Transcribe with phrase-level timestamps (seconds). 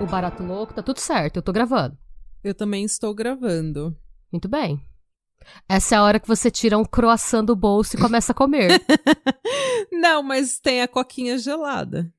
[0.00, 1.98] O barato louco, tá tudo certo, eu tô gravando.
[2.42, 3.96] Eu também estou gravando.
[4.32, 4.87] Muito bem.
[5.68, 8.80] Essa é a hora que você tira um croissant do bolso e começa a comer.
[9.92, 12.12] Não, mas tem a coquinha gelada.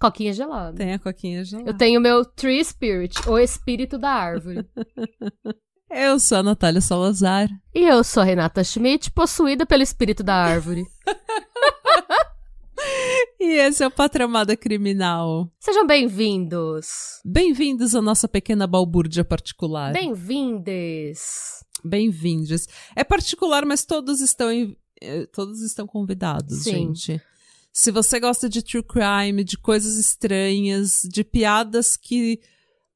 [0.00, 0.76] Coquinha gelada.
[0.76, 1.70] Tem a coquinha gelada.
[1.70, 4.66] Eu tenho meu Tree Spirit, o espírito da árvore.
[5.94, 7.50] Eu sou a Natália Salazar.
[7.74, 10.86] E eu sou a Renata Schmidt, possuída pelo espírito da árvore.
[13.38, 15.50] E esse é o Patramada Criminal.
[15.58, 16.86] Sejam bem-vindos.
[17.24, 19.92] Bem-vindos à nossa pequena balbúrdia particular.
[19.92, 21.64] Bem-vindes.
[21.84, 22.68] Bem-vindos.
[22.94, 24.48] É particular, mas todos estão
[25.00, 26.70] eh, todos estão convidados, Sim.
[26.70, 27.20] gente.
[27.72, 32.40] Se você gosta de true crime, de coisas estranhas, de piadas que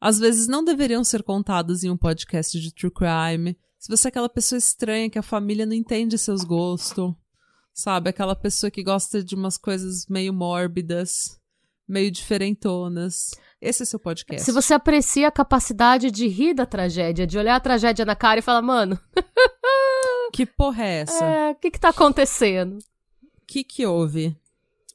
[0.01, 4.11] às vezes não deveriam ser contadas em um podcast de true crime, se você é
[4.11, 7.15] aquela pessoa estranha que a família não entende seus gostos,
[7.73, 8.11] sabe?
[8.11, 11.41] Aquela pessoa que gosta de umas coisas meio mórbidas,
[11.89, 14.45] meio diferentonas, esse é seu podcast.
[14.45, 18.39] Se você aprecia a capacidade de rir da tragédia, de olhar a tragédia na cara
[18.41, 18.99] e falar, mano,
[20.33, 21.25] Que porra é essa?
[21.25, 22.79] é, o que que tá acontecendo?
[22.79, 24.37] O que que houve?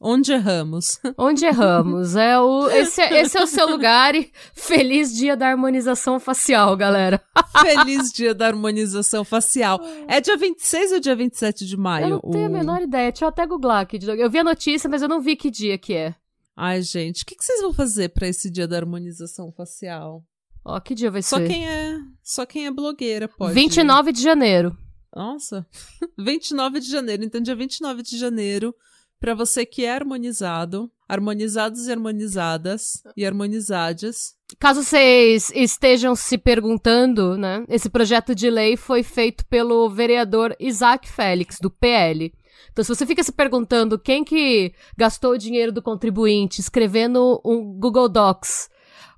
[0.04, 1.00] Onde erramos?
[1.17, 2.16] Onde erramos?
[2.16, 6.76] É o, esse, é- esse é o seu lugar e feliz dia da harmonização facial,
[6.76, 7.22] galera.
[7.62, 9.80] Feliz dia da harmonização facial.
[10.08, 12.06] É dia 26 ou dia 27 de maio?
[12.06, 14.00] Eu não tenho a o- menor ideia, deixa eu até googlar aqui.
[14.17, 16.16] Eu vi a notícia, mas eu não vi que dia que é.
[16.56, 20.24] Ai, gente, o que, que vocês vão fazer pra esse dia da harmonização facial?
[20.64, 21.48] Ó, que dia vai Só ser?
[21.48, 23.54] quem é, só quem é blogueira pode.
[23.54, 24.78] 29 de janeiro.
[25.16, 25.66] Nossa.
[26.18, 27.24] 29 de janeiro.
[27.24, 28.76] Então dia 29 de janeiro,
[29.20, 37.38] pra você que é harmonizado, harmonizados e harmonizadas e harmonizades, Caso vocês estejam se perguntando,
[37.38, 37.64] né?
[37.70, 42.34] Esse projeto de lei foi feito pelo vereador Isaac Félix, do PL.
[42.72, 47.73] Então, se você fica se perguntando quem que gastou o dinheiro do contribuinte escrevendo um
[47.80, 48.70] Google Docs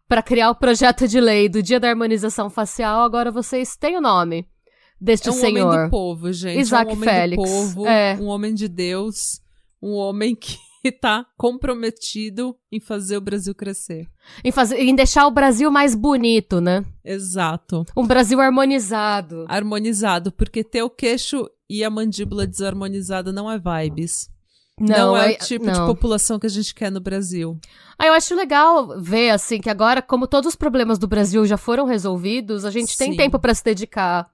[0.08, 4.02] para criar o projeto de lei do Dia da Harmonização Facial, agora vocês têm o
[4.02, 4.48] nome
[5.00, 5.68] deste é um senhor.
[5.68, 6.60] homem do povo, gente.
[6.60, 7.44] Isaac é um homem Félix.
[7.44, 8.16] do povo, É.
[8.20, 9.42] um homem de Deus,
[9.82, 10.58] um homem que
[11.02, 14.06] tá comprometido em fazer o Brasil crescer.
[14.44, 16.86] Em, fazer, em deixar o Brasil mais bonito, né?
[17.04, 17.84] Exato.
[17.98, 19.46] Um Brasil harmonizado.
[19.50, 24.30] Harmonizado, porque ter o queixo e a mandíbula desarmonizada não é vibes.
[24.80, 25.74] Não, é, é- o tipo não.
[25.74, 27.60] de população que a gente quer no Brasil.
[27.98, 31.58] Ah, eu acho legal ver, assim, que agora, como todos os problemas do Brasil já
[31.58, 33.18] foram resolvidos, a gente tem Sim.
[33.18, 34.28] tempo pra se dedicar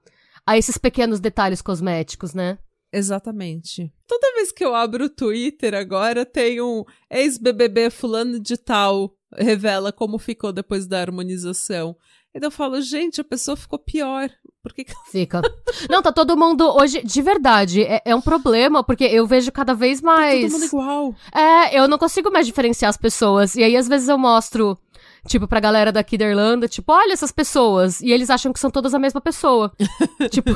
[0.46, 2.58] a esses pequenos detalhes cosméticos, né?
[2.92, 3.94] Exatamente.
[4.08, 9.92] Toda vez que eu abro o Twitter agora, tem um ex-BBB fulano de tal revela
[9.92, 11.96] como ficou depois da harmonização.
[12.34, 14.30] E daí eu falo, gente, a pessoa ficou pior.
[14.62, 15.42] Por que que Fica.
[15.90, 19.74] Não, tá todo mundo hoje, de verdade, é, é um problema, porque eu vejo cada
[19.74, 20.42] vez tá mais.
[20.42, 21.16] todo mundo igual?
[21.34, 23.56] É, eu não consigo mais diferenciar as pessoas.
[23.56, 24.78] E aí, às vezes, eu mostro,
[25.26, 28.02] tipo, pra galera daqui da Irlanda, tipo, olha essas pessoas.
[28.02, 29.72] E eles acham que são todas a mesma pessoa.
[30.30, 30.52] tipo,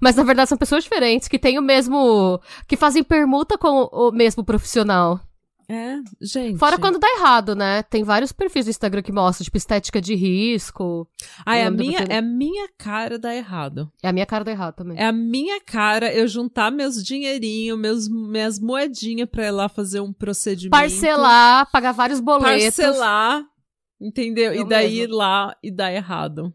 [0.00, 2.40] mas na verdade são pessoas diferentes, que têm o mesmo.
[2.68, 5.20] que fazem permuta com o mesmo profissional.
[5.70, 6.58] É, gente.
[6.58, 7.82] Fora quando dá errado, né?
[7.82, 11.06] Tem vários perfis do Instagram que mostram, tipo, estética de risco.
[11.44, 13.92] Ah, é a minha, é a minha cara dar errado.
[14.02, 14.96] É a minha cara do errado também.
[14.98, 20.00] É a minha cara eu juntar meus dinheirinhos, meus, minhas moedinhas pra ir lá fazer
[20.00, 20.70] um procedimento.
[20.70, 22.76] Parcelar, pagar vários boletos.
[22.76, 23.44] Parcelar,
[24.00, 24.54] entendeu?
[24.54, 25.16] Eu e daí ir mesma.
[25.16, 26.50] lá e dar errado.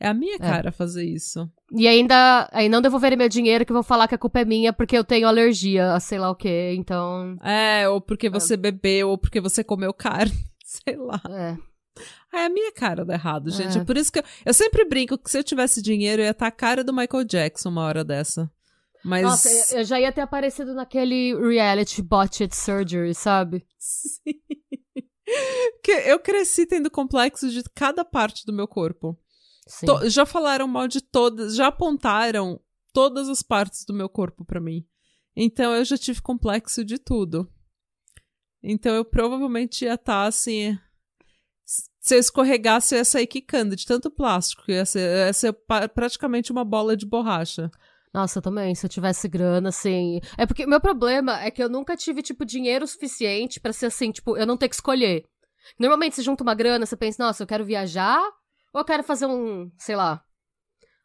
[0.00, 1.48] É a minha cara fazer isso.
[1.72, 4.72] E ainda, aí não devolverem meu dinheiro que vão falar que a culpa é minha
[4.72, 6.74] porque eu tenho alergia a sei lá o quê.
[6.76, 10.32] Então, É, ou porque você bebeu, ou porque você comeu carne.
[10.64, 11.20] Sei lá.
[11.28, 11.56] é.
[12.32, 13.76] É a minha cara dar errado, gente.
[13.76, 13.80] É.
[13.80, 16.30] É por isso que eu, eu sempre brinco que se eu tivesse dinheiro, eu ia
[16.30, 18.50] estar a cara do Michael Jackson uma hora dessa.
[19.04, 19.22] Mas.
[19.22, 23.64] Nossa, eu- já ia ter aparecido naquele reality botched surgery, sabe?
[23.78, 24.34] Sim.
[25.82, 29.18] que eu cresci tendo complexo de cada parte do meu corpo.
[29.86, 32.60] To- já falaram mal de todas, já apontaram
[32.92, 34.84] todas as partes do meu corpo pra mim.
[35.36, 37.48] Então eu já tive complexo de tudo.
[38.62, 40.78] Então eu provavelmente ia estar assim.
[41.66, 44.64] s- Se eu escorregasse, eu ia sair quicando de tanto plástico.
[44.70, 45.52] Ia ser, ia ser
[45.94, 47.70] praticamente uma bola de borracha.
[48.12, 50.20] Nossa, também, se eu tivesse grana, assim.
[50.36, 54.10] É porque meu problema é que eu nunca tive, tipo, dinheiro suficiente pra ser assim,
[54.10, 55.24] tipo, eu não ter que escolher.
[55.78, 58.20] Normalmente você junta uma grana, você pensa, nossa, eu quero viajar
[58.78, 60.22] eu quero fazer um, sei lá,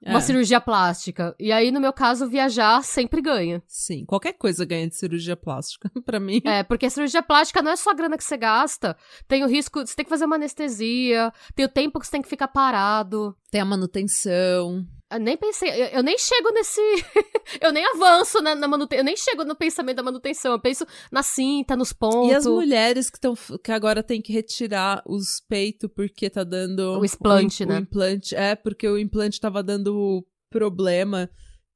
[0.05, 0.21] uma É.
[0.21, 1.35] cirurgia plástica.
[1.39, 3.63] E aí, no meu caso, viajar sempre ganha.
[3.67, 5.89] Sim, qualquer coisa ganha de cirurgia plástica.
[6.05, 6.41] pra mim.
[6.45, 8.95] É, porque a cirurgia plástica não é só a grana que você gasta.
[9.27, 12.21] Tem o risco, você tem que fazer uma anestesia, tem o tempo que você tem
[12.21, 13.35] que ficar parado.
[13.49, 14.85] Tem a manutenção.
[15.15, 16.81] Eu nem pensei, eu, eu nem chego nesse.
[17.61, 18.99] eu nem avanço na, na manutenção.
[18.99, 20.51] Eu nem chego no pensamento da manutenção.
[20.51, 22.31] Eu penso na cinta, nos pontos.
[22.31, 23.33] E as mulheres que, tão,
[23.63, 26.99] que agora tem que retirar os peitos porque tá dando.
[26.99, 27.75] O explante, o, né?
[27.75, 28.35] O implante.
[28.35, 31.29] É, porque o implante tava dando problema.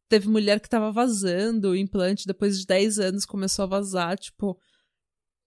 [0.09, 4.57] Teve mulher que tava vazando o implante, depois de 10 anos começou a vazar, tipo.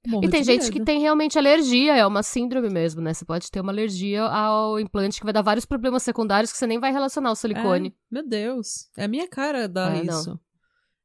[0.06, 0.72] Morro E tem gente medo.
[0.72, 3.14] que tem realmente alergia, é uma síndrome mesmo, né?
[3.14, 6.66] Você pode ter uma alergia ao implante que vai dar vários problemas secundários que você
[6.66, 7.88] nem vai relacionar ao silicone.
[7.88, 8.88] É, meu Deus.
[8.96, 10.20] É a minha cara dar É, não.
[10.20, 10.40] isso.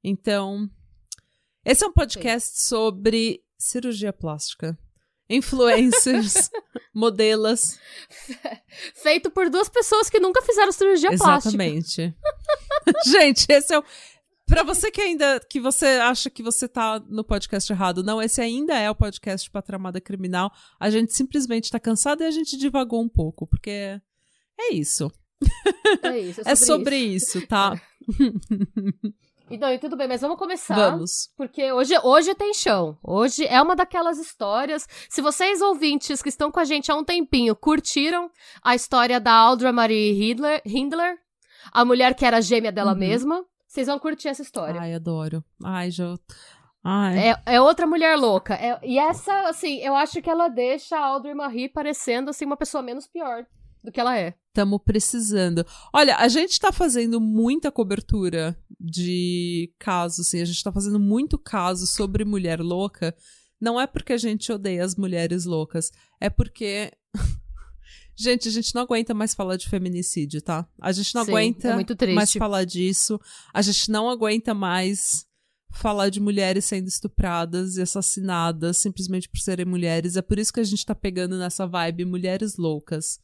[0.04, 0.70] Então.
[1.66, 4.78] Esse é um podcast sobre cirurgia plástica.
[5.30, 6.50] Influencers,
[6.96, 7.78] modelas.
[8.96, 11.50] Feito por duas pessoas que nunca fizeram cirurgia plástica.
[11.64, 12.16] Exatamente.
[13.06, 13.84] Gente, esse é o.
[14.48, 15.40] Pra você que ainda.
[15.50, 19.52] que você acha que você tá no podcast errado, não, esse ainda é o podcast
[19.52, 20.52] pra Tramada Criminal.
[20.80, 24.00] A gente simplesmente tá cansado e a gente divagou um pouco, porque
[24.60, 25.12] é isso.
[26.02, 26.42] É isso.
[26.46, 27.80] É sobre isso, tá?
[29.50, 30.76] Então, e tudo bem, mas vamos começar.
[30.76, 31.30] Vamos.
[31.38, 32.98] Porque hoje, hoje tem chão.
[33.02, 34.86] Hoje é uma daquelas histórias.
[35.10, 38.30] Se vocês ouvintes que estão com a gente há um tempinho curtiram
[38.62, 41.16] a história da Aldra Marie Hindler, Hindler
[41.72, 42.98] a mulher que era gêmea dela Uhum.
[42.98, 43.46] mesma,
[43.78, 44.82] vocês vão curtir essa história.
[44.82, 45.44] Ai, adoro.
[45.64, 46.16] Ai, já.
[46.84, 47.30] Ai.
[47.30, 48.56] É, é outra mulher louca.
[48.56, 52.58] É- e essa, assim, eu acho que ela deixa a Audrey Marie parecendo, assim, uma
[52.58, 53.46] pessoa menos pior
[53.84, 54.34] do que ela é.
[54.48, 55.64] Estamos precisando.
[55.94, 61.38] Olha, a gente tá fazendo muita cobertura de casos, assim, a gente tá fazendo muito
[61.38, 63.16] caso sobre mulher louca.
[63.62, 66.92] Não é porque a gente odeia as mulheres loucas, é porque.
[68.18, 70.68] Gente, a gente não aguenta mais falar de feminicídio, tá?
[70.82, 72.16] A gente não Sim, aguenta é muito triste.
[72.16, 73.20] mais falar disso.
[73.54, 75.26] A gente não aguenta mais
[75.70, 80.16] falar de mulheres sendo estupradas e assassinadas simplesmente por serem mulheres.
[80.16, 83.20] É por isso que a gente tá pegando nessa vibe mulheres loucas.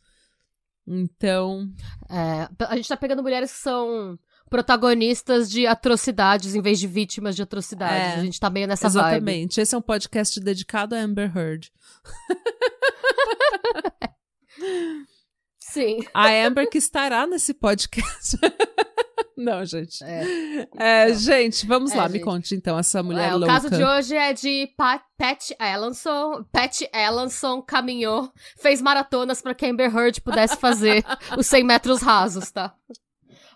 [0.85, 1.71] Então,
[2.09, 4.19] É, a gente tá pegando mulheres que são
[4.49, 8.17] protagonistas de atrocidades em vez de vítimas de atrocidades.
[8.17, 9.07] É, a gente tá meio nessa vibe.
[9.07, 9.61] exatamente.
[9.61, 11.71] Esse é um podcast dedicado a Amber Heard.
[15.59, 15.99] Sim.
[16.13, 18.37] A Amber que estará nesse podcast.
[19.35, 20.03] Não, gente.
[20.03, 20.67] É.
[20.77, 21.15] É, Não.
[21.15, 22.23] gente, vamos É, lá, me gente.
[22.23, 23.53] conte então essa mulher É, o louca.
[23.53, 26.43] caso de hoje é de Pa- Pat Allenson.
[26.51, 31.03] Pat Allenson caminhou, fez maratonas pra que Amber Heard pudesse fazer
[31.37, 32.75] os 100 metros rasos, tá?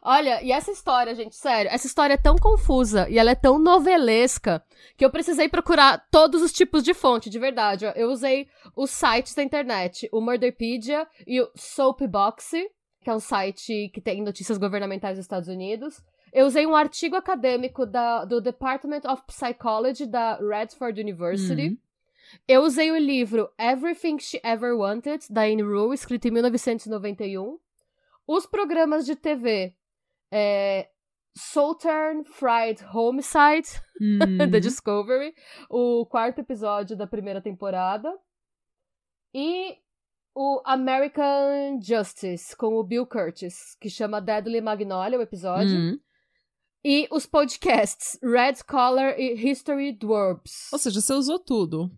[0.10, 3.60] Olha, e essa história, gente, sério, essa história é tão confusa e ela é tão
[3.60, 4.64] novelesca
[4.96, 7.84] que eu precisei procurar todos os tipos de fonte, de verdade.
[7.94, 12.70] Eu usei os sites da internet, o Murderpedia e o Soapboxy,
[13.04, 16.02] que é um site que tem notícias governamentais dos Estados Unidos.
[16.32, 21.68] Eu usei um artigo acadêmico da, do Department of Psychology da Radford University.
[21.68, 21.78] Uhum.
[22.48, 27.60] Eu usei o livro Everything She Ever Wanted, da Anne Rule, escrito em 1991.
[28.26, 29.76] Os programas de TV
[30.32, 30.90] é,
[31.38, 33.68] Southern Fried Homicide,
[34.02, 34.50] Uhum.
[34.50, 35.34] da Discovery,
[35.70, 38.12] o quarto episódio da primeira temporada.
[39.34, 39.78] E
[40.36, 45.76] o American Justice, com o Bill Curtis, que chama Deadly Magnolia, o episódio.
[45.76, 46.00] Uhum.
[46.86, 50.72] E os podcasts Red Collar e History Dwarfs.
[50.72, 51.92] Ou seja, você usou tudo.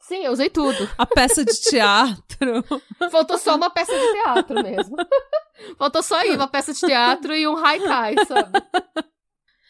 [0.00, 0.88] Sim, eu usei tudo.
[0.96, 2.64] A peça de teatro.
[3.10, 4.96] Faltou só uma peça de teatro mesmo.
[5.78, 8.62] Faltou só aí uma peça de teatro e um haikai, sabe?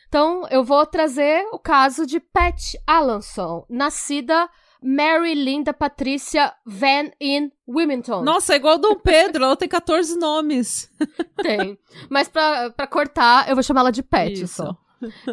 [0.09, 4.49] Então, eu vou trazer o caso de Pat Allenson, nascida
[4.80, 8.23] Mary Linda Patricia Van in Wilmington.
[8.23, 10.90] Nossa, é igual Dom Pedro, ela tem 14 nomes.
[11.42, 11.78] Tem.
[12.09, 14.62] Mas pra, pra cortar, eu vou chamar ela de Pat Isso.
[14.62, 14.76] só.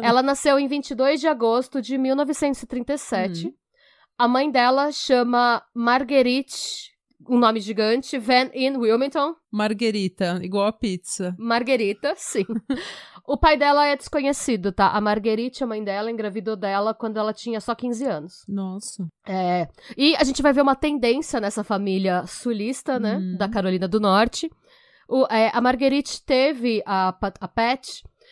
[0.02, 3.46] Ela nasceu em 22 de agosto de 1937.
[3.46, 3.54] Uhum.
[4.22, 6.92] A mãe dela chama Marguerite,
[7.28, 9.34] um nome gigante, Van in Wilmington.
[9.50, 11.34] Marguerita, igual a pizza.
[11.36, 12.44] Marguerita, sim.
[13.26, 14.90] o pai dela é desconhecido, tá?
[14.92, 18.32] A Marguerite, a mãe dela, engravidou dela quando ela tinha só 15 anos.
[18.46, 19.08] Nossa.
[19.26, 19.66] É,
[19.98, 23.16] e a gente vai ver uma tendência nessa família sulista, né?
[23.16, 23.36] Uhum.
[23.36, 24.48] Da Carolina do Norte.
[25.08, 27.08] O- é, a Marguerite teve a,
[27.40, 27.88] a Pat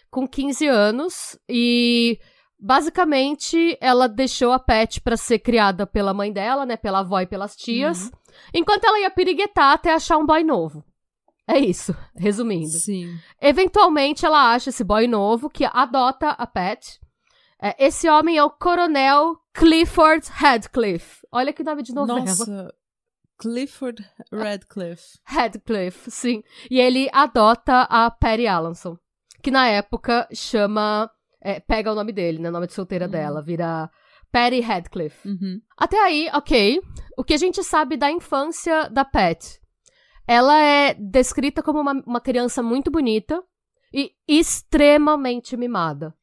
[0.09, 2.17] com 15 anos e
[2.61, 6.76] basicamente ela deixou a Pat pra ser criada pela mãe dela, né?
[6.76, 8.11] Pela avó e pelas tias, Uhum.
[8.55, 10.85] enquanto ela ia piriguetar até achar um boy novo.
[11.49, 12.69] É isso, resumindo.
[12.69, 13.19] Sim.
[13.40, 16.99] Eventualmente, ela acha esse boy novo que adota a Pat.
[17.62, 21.26] É, esse homem é o Coronel Clifford Radcliffe.
[21.33, 22.21] Olha que nome de novela.
[22.21, 22.73] Nossa.
[23.38, 25.19] Clifford Radcliffe.
[25.25, 26.43] Radcliffe, sim.
[26.71, 28.97] E ele adota a Patty Allenson,
[29.43, 31.11] que na época chama.
[31.43, 32.49] É, pega o nome dele, né?
[32.49, 33.11] O nome de solteira Uhum.
[33.11, 33.91] dela, vira
[34.33, 35.29] Patty Radcliffe.
[35.29, 35.61] Uhum.
[35.77, 36.81] Até aí, ok.
[37.17, 39.59] O que a gente sabe da infância da Pat?
[40.27, 43.43] Ela é descrita como uma, uma criança muito bonita
[43.93, 46.15] e extremamente mimada.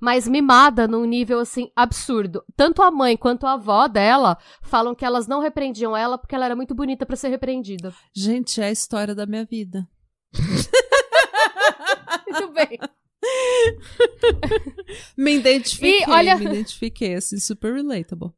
[0.00, 2.42] Mas mimada num nível, assim, absurdo.
[2.56, 6.44] Tanto a mãe quanto a avó dela falam que elas não repreendiam ela porque ela
[6.46, 7.94] era muito bonita pra ser repreendida.
[8.12, 9.86] Gente, é a história da minha vida.
[12.26, 12.78] Muito bem.
[15.16, 18.32] Me identifiquei, E olha- me identifiquei, assim, super relatable.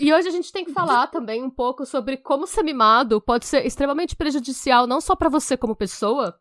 [0.00, 3.46] E hoje a gente tem que falar também um pouco sobre como ser mimado pode
[3.46, 6.36] ser extremamente prejudicial, não só pra você como pessoa,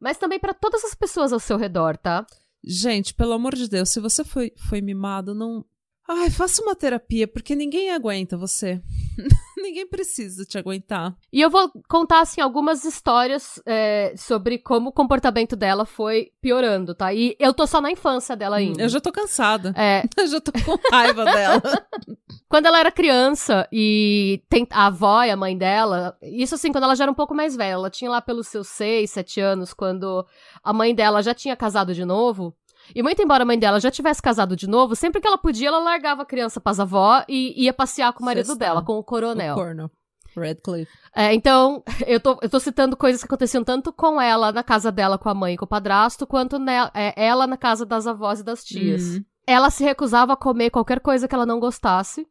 [0.00, 2.26] mas também pra todas as pessoas ao seu redor, tá?
[2.64, 5.64] Gente, pelo amor de Deus, se você foi, foi mimado, não.
[6.14, 8.82] Ai, faça uma terapia, porque ninguém aguenta você.
[9.56, 11.16] ninguém precisa te aguentar.
[11.32, 16.94] E eu vou contar, assim, algumas histórias é, sobre como o comportamento dela foi piorando,
[16.94, 17.14] tá?
[17.14, 18.82] E eu tô só na infância dela ainda.
[18.82, 19.72] Eu já tô cansada.
[19.76, 21.62] É, Eu já tô com raiva dela.
[22.48, 26.84] quando ela era criança e tem a avó e a mãe dela, isso assim, quando
[26.84, 29.72] ela já era um pouco mais velha, ela tinha lá pelos seus seis, sete anos,
[29.72, 30.26] quando
[30.62, 32.54] a mãe dela já tinha casado de novo.
[32.94, 35.68] E muito embora a mãe dela já tivesse casado de novo, sempre que ela podia,
[35.68, 39.04] ela largava a criança pras avó e ia passear com o marido dela, com o
[39.04, 39.54] coronel.
[39.54, 39.90] O corno.
[40.36, 40.90] Radcliffe.
[41.14, 44.90] É, então, eu tô, eu tô citando coisas que aconteciam tanto com ela na casa
[44.90, 48.06] dela com a mãe e com o padrasto, quanto ne- é, ela na casa das
[48.06, 49.02] avós e das tias.
[49.02, 49.24] Uhum.
[49.46, 52.26] Ela se recusava a comer qualquer coisa que ela não gostasse.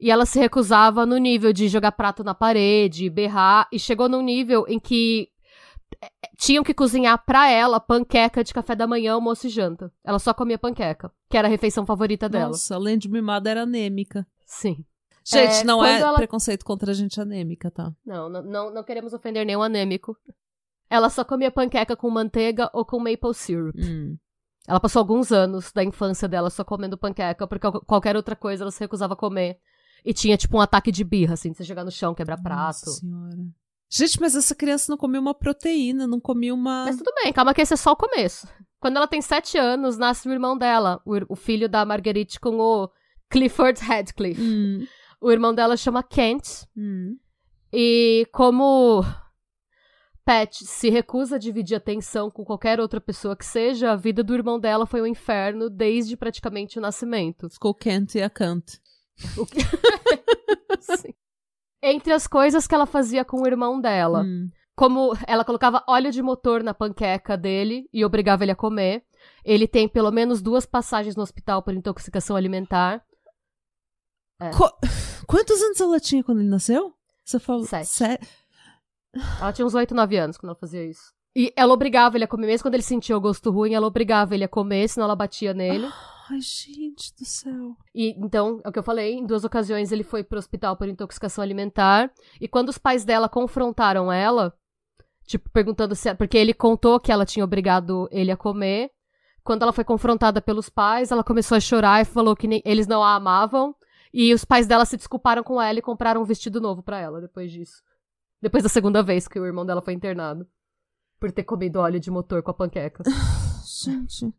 [0.00, 4.22] E ela se recusava no nível de jogar prato na parede, berrar, e chegou num
[4.22, 5.28] nível em que
[6.38, 9.92] tinham que cozinhar pra ela panqueca de café da manhã, almoço e janta.
[10.04, 12.48] Ela só comia panqueca, que era a refeição favorita dela.
[12.48, 14.26] Nossa, além de mimada, era anêmica.
[14.46, 14.84] Sim.
[15.26, 17.92] Gente, É, não é ela- preconceito contra a gente anêmica, tá?
[18.04, 20.16] Não, não, não, não queremos ofender nenhum anêmico.
[20.90, 23.74] Ela só comia panqueca com manteiga ou com maple syrup.
[23.78, 24.16] Hum.
[24.68, 28.64] Ela passou alguns anos da infância dela só comendo panqueca, porque qual- qualquer outra coisa
[28.64, 29.58] ela se recusava a comer.
[30.04, 32.58] E tinha, tipo, um ataque de birra, assim, de você chegar no chão, quebrar prato.
[32.86, 33.36] Nossa senhora.
[33.96, 36.86] Gente, mas essa criança não comia uma proteína, não comia uma.
[36.86, 38.48] Mas tudo bem, calma que esse é só o começo.
[38.80, 42.90] Quando ela tem sete anos, nasce o irmão dela, o, filho da Marguerite com o
[43.30, 44.42] Clifford Radcliffe.
[44.42, 44.84] Hum,
[45.20, 47.16] O irmão dela chama Kent, hum.
[47.72, 49.04] e como
[50.24, 54.34] Pat se recusa a dividir atenção com qualquer outra pessoa que seja, a vida do
[54.34, 57.48] irmão dela foi um inferno desde praticamente o nascimento.
[57.48, 58.80] Ficou Kent e a Kant.
[59.38, 59.46] O
[60.98, 61.14] Sim.
[61.86, 64.48] Entre as coisas que ela fazia com o irmão dela, Hum.
[64.74, 69.04] como ela colocava óleo de motor na panqueca dele e obrigava ele a comer.
[69.44, 73.02] Ele tem pelo menos duas passagens no hospital por intoxicação alimentar.
[74.56, 74.76] Co-
[75.26, 76.92] Quantos anos ela tinha quando ele nasceu?
[77.24, 77.64] Você falou.
[77.64, 77.86] Sete.
[77.86, 78.18] Se-
[79.40, 81.12] Ela tinha uns 8, 9 anos quando ela fazia isso.
[81.36, 84.34] E ela obrigava ele a comer, mesmo quando ele sentia o gosto ruim, ela obrigava
[84.34, 85.86] ele a comer, senão ela batia nele.
[86.30, 87.76] Ai, gente do céu.
[87.94, 90.88] E então, é o que eu falei, em duas ocasiões ele foi pro hospital por
[90.88, 92.10] intoxicação alimentar.
[92.40, 94.54] E quando os pais dela confrontaram ela,
[95.26, 96.14] tipo, perguntando se.
[96.14, 98.90] Porque ele contou que ela tinha obrigado ele a comer.
[99.42, 102.86] Quando ela foi confrontada pelos pais, ela começou a chorar e falou que nem- eles
[102.86, 103.74] não a amavam.
[104.12, 107.20] E os pais dela se desculparam com ela e compraram um vestido novo pra ela
[107.20, 107.82] depois disso.
[108.40, 110.46] Depois da segunda vez que o irmão dela foi internado.
[111.20, 113.02] Por ter comido óleo de motor com a panqueca.
[113.84, 114.32] Gente.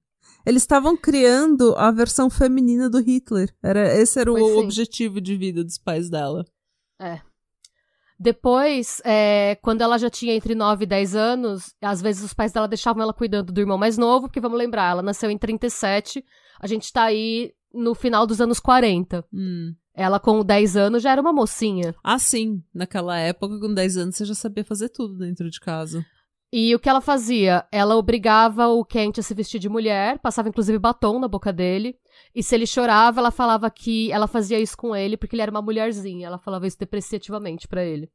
[0.45, 3.53] Eles estavam criando a versão feminina do Hitler.
[3.63, 4.59] Era, esse era o Pois sim.
[4.59, 6.45] objetivo de vida dos pais dela.
[8.17, 12.51] Depois, é, quando ela já tinha entre 9 e 10 anos, às vezes os pais
[12.53, 16.23] dela deixavam ela cuidando do irmão mais novo, porque vamos lembrar, ela nasceu em 37,
[16.59, 19.25] a gente tá aí no final dos anos 40.
[19.33, 19.75] Hum.
[19.93, 21.93] Ela, com 10 anos, já era uma mocinha.
[22.03, 22.61] Ah, sim.
[22.73, 26.05] Naquela época, com 10 anos, você já sabia fazer tudo dentro de casa.
[26.57, 27.67] E o que ela fazia?
[27.69, 31.99] Ela obrigava o Kent a se vestir de mulher, passava inclusive batom na boca dele.
[32.33, 35.51] E se ele chorava, ela falava que ela fazia isso com ele porque ele era
[35.51, 36.27] uma mulherzinha.
[36.27, 38.09] Ela falava isso depreciativamente pra ele.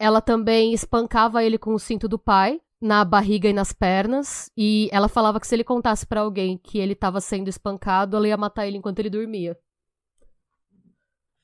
[0.00, 4.50] Ela também espancava ele com o cinto do pai, na barriga e nas pernas.
[4.56, 8.26] E ela falava que se ele contasse pra alguém que ele tava sendo espancado, ela
[8.26, 9.54] ia matar ele enquanto ele dormia.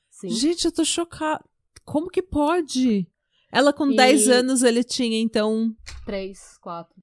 [0.09, 0.29] Sim.
[0.29, 1.45] Gente, eu tô chocada.
[1.85, 3.07] Como que pode?
[3.53, 5.69] Ela com E- 10 anos, ele tinha, então.
[6.05, 6.95] Três, quatro.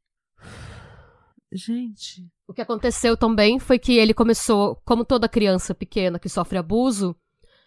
[1.52, 2.26] Gente.
[2.46, 7.14] O que aconteceu também foi que ele começou, como toda criança pequena que sofre abuso,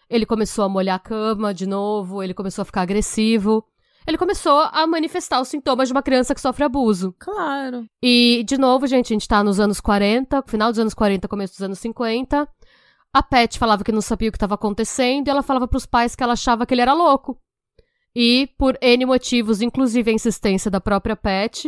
[0.08, 3.64] ele começou a molhar a cama de novo, ele começou a ficar agressivo.
[4.06, 7.14] Ele começou a manifestar os sintomas de uma criança que sofre abuso.
[7.18, 7.86] Claro.
[8.02, 11.54] E, de novo, gente, a gente tá nos anos 40, final dos anos 40, começo
[11.54, 12.46] dos anos 50.
[13.14, 16.14] A Pat falava que não sabia o que estava acontecendo e ela falava pros pais
[16.14, 17.40] que ela achava que ele era louco.
[18.14, 21.64] E por N motivos, inclusive a insistência da própria Pat,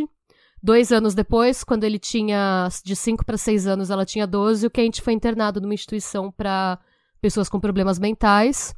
[0.63, 4.69] dois anos depois, quando ele tinha de 5 para 6 anos, ela tinha 12, o
[4.69, 6.79] Kent foi internado numa instituição para
[7.19, 8.73] pessoas com problemas mentais,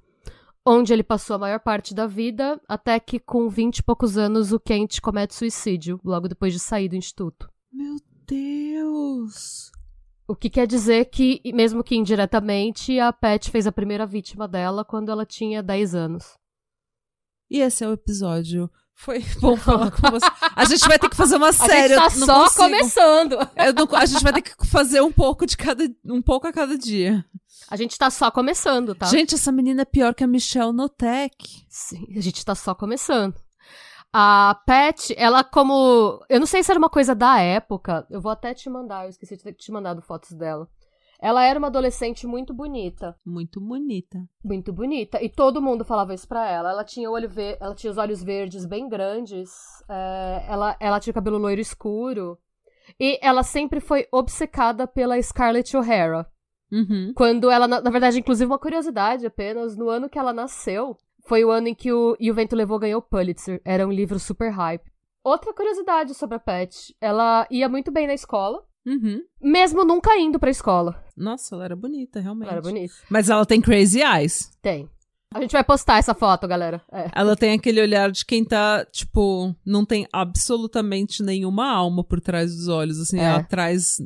[0.66, 4.52] onde ele passou a maior parte da vida, até que com 20 e poucos anos
[4.52, 7.50] o Kent comete suicídio, logo depois de sair do instituto.
[7.72, 9.72] Meu Deus!
[10.28, 14.86] O que quer dizer que, mesmo que indiretamente, a Pat fez a primeira vítima dela
[14.86, 16.39] quando ela tinha 10 anos.
[17.50, 18.70] E esse é o episódio.
[18.94, 20.26] Foi bom falar com você.
[20.56, 21.94] A gente vai ter que fazer uma série.
[21.94, 22.64] A gente tá só consigo.
[22.64, 23.38] começando.
[23.76, 26.78] Não, a gente vai ter que fazer um pouco de cada, um pouco a cada
[26.78, 27.26] dia.
[27.70, 29.06] A gente tá só começando, tá?
[29.06, 31.66] Gente, essa menina é pior que a Michelle Notec.
[31.70, 33.36] Sim, a gente tá só começando.
[34.12, 36.20] A Pat, ela como.
[36.28, 38.06] Eu não sei se era uma coisa da época.
[38.10, 40.68] Eu vou até te mandar, eu esqueci de ter te mandado fotos dela.
[41.22, 43.16] Ela era uma adolescente muito bonita.
[43.26, 44.20] Muito bonita.
[44.44, 45.22] Muito bonita.
[45.22, 46.72] E todo mundo falava isso pra ela.
[46.72, 47.58] Ela tinha, olho ver...
[47.60, 49.52] ela tinha os olhos verdes bem grandes.
[49.90, 50.46] É...
[50.48, 52.38] Ela, ela tinha cabelo loiro escuro.
[52.98, 56.26] E ela sempre foi obcecada pela Scarlett O'Hara.
[56.72, 57.12] Uhum.
[57.16, 60.96] Quando ela, na, verdade, inclusive uma curiosidade apenas, no ano que ela nasceu,
[61.28, 63.62] foi o ano em que o E o Vento Levou ganhou o Pulitzer.
[63.66, 64.90] Era um livro super hype.
[65.24, 69.22] Outra curiosidade sobre a Pat, ela ia muito bem na escola, Uhum.
[69.42, 71.04] mesmo nunca indo pra escola.
[71.16, 72.48] Nossa, ela era bonita, realmente.
[72.48, 72.94] Ela era bonita.
[73.10, 74.52] Mas ela tem crazy eyes.
[74.62, 74.90] Tem.
[75.34, 76.82] A gente vai postar essa foto, galera.
[76.92, 77.10] É.
[77.14, 82.56] Ela tem aquele olhar de quem tá, tipo, não tem absolutamente nenhuma alma por trás
[82.56, 83.28] dos olhos, assim, É.
[83.32, 83.98] atrás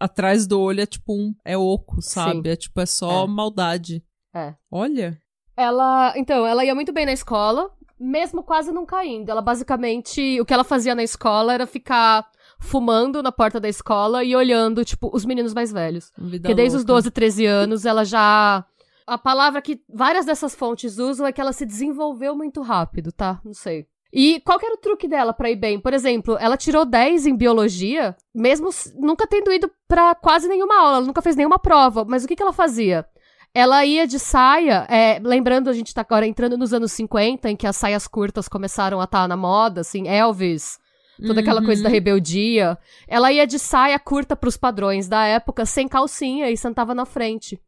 [0.00, 2.42] atrás do olho é tipo um é oco, sabe?
[2.48, 2.52] Sim.
[2.52, 3.26] É tipo é só É.
[3.26, 4.02] maldade.
[4.34, 4.54] É.
[4.70, 5.18] Olha.
[5.56, 9.28] Ela, então, ela ia muito bem na escola, mesmo quase não caindo.
[9.30, 12.26] Ela basicamente, o que ela fazia na escola era ficar
[12.62, 16.12] fumando na porta da escola e olhando, tipo, os meninos mais velhos.
[16.16, 16.94] Vida Porque desde os louca.
[16.94, 18.64] 12, 13 anos, ela já.
[19.06, 23.40] A palavra que várias dessas fontes usam é que ela se desenvolveu muito rápido, tá?
[23.44, 23.86] Não sei.
[24.12, 25.80] E qual que era o truque dela pra ir bem?
[25.80, 30.96] Por exemplo, ela tirou 10 em biologia, mesmo nunca tendo ido pra quase nenhuma aula,
[30.98, 32.04] ela nunca fez nenhuma prova.
[32.04, 33.06] Mas o que, que ela fazia?
[33.54, 37.56] Ela ia de saia, é, lembrando, a gente tá agora entrando nos anos 50, em
[37.56, 40.78] que as saias curtas começaram a estar na moda, assim, Elvis,
[41.20, 41.66] toda aquela Uhum.
[41.66, 42.78] coisa da rebeldia.
[43.08, 47.60] Ela ia de saia curta pros padrões da época, sem calcinha, e sentava na frente,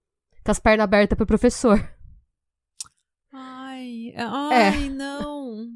[0.45, 1.79] com as pernas abertas pro professor.
[3.33, 4.23] Ai, É.
[4.23, 5.69] ai, não.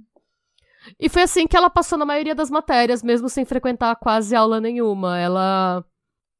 [0.98, 4.60] E foi assim que ela passou na maioria das matérias, mesmo sem frequentar quase aula
[4.60, 5.18] nenhuma.
[5.18, 5.84] Ela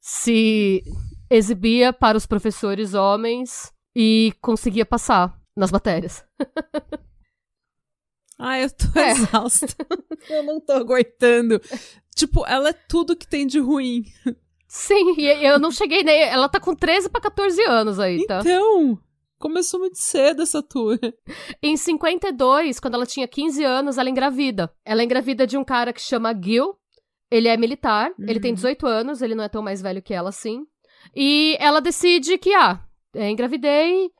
[0.00, 0.82] se
[1.28, 6.24] exibia para os professores homens e conseguia passar nas matérias.
[8.38, 9.10] Ai, eu tô É.
[9.10, 9.66] exausta.
[10.30, 11.60] eu não tô aguentando.
[12.14, 14.04] Tipo, ela é tudo que tem de ruim.
[14.66, 16.20] Sim, e eu não cheguei nem.
[16.22, 18.40] Ela tá com 13 pra 14 anos aí, tá?
[18.40, 18.98] Então,
[19.38, 20.98] começou muito cedo essa tour.
[21.62, 24.70] Em 52, quando ela tinha 15 anos, ela engravida.
[24.84, 26.74] Ela engravida de um cara que chama Gil.
[27.30, 28.56] Ele é militar, ele tem Uhum.
[28.56, 30.62] 18 anos, ele não é tão mais velho que ela assim.
[31.14, 32.80] E ela decide que, ah,
[33.14, 34.10] é, engravidei.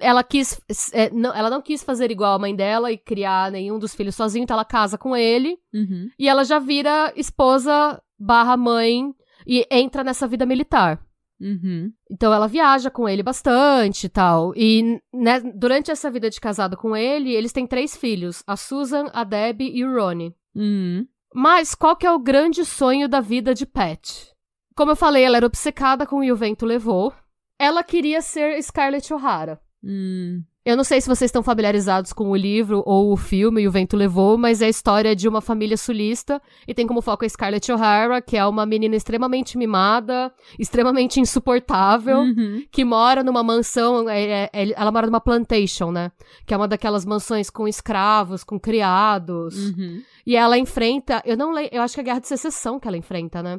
[0.00, 0.60] Ela quis.
[0.92, 4.14] é, não, ela não quis fazer igual a mãe dela e criar nenhum dos filhos
[4.14, 5.58] sozinha, então ela casa com ele.
[5.72, 6.10] Uhum.
[6.18, 9.14] E ela já vira esposa barra mãe
[9.46, 11.00] e entra nessa vida militar.
[11.40, 11.92] Uhum.
[12.10, 14.52] Então ela viaja com ele bastante e tal.
[14.56, 19.06] E né, durante essa vida de casado com ele, eles têm três filhos: a Susan,
[19.12, 20.34] a Debbie e o Ronnie.
[20.54, 21.06] Uhum.
[21.34, 24.32] Mas qual que é o grande sonho da vida de Pat?
[24.74, 27.12] Como eu falei, ela era obcecada com E o Vento Levou.
[27.58, 29.60] Ela queria ser Scarlett O'Hara.
[29.90, 30.42] Hum.
[30.66, 33.70] Eu não sei se vocês estão familiarizados com o livro ou o filme E o
[33.70, 37.28] Vento Levou, mas é a história de uma família sulista e tem como foco a
[37.28, 42.66] Scarlett O'Hara, que é uma menina extremamente mimada, extremamente insuportável Uhum.
[42.70, 46.12] que mora numa mansão, é, é, é, ela mora numa plantation, né?
[46.44, 49.70] Que é uma daquelas mansões com escravos, com criados.
[49.70, 50.02] Uhum.
[50.26, 52.86] E ela enfrenta, eu não lembro, eu acho que é a Guerra de Secessão que
[52.86, 53.58] ela enfrenta, né?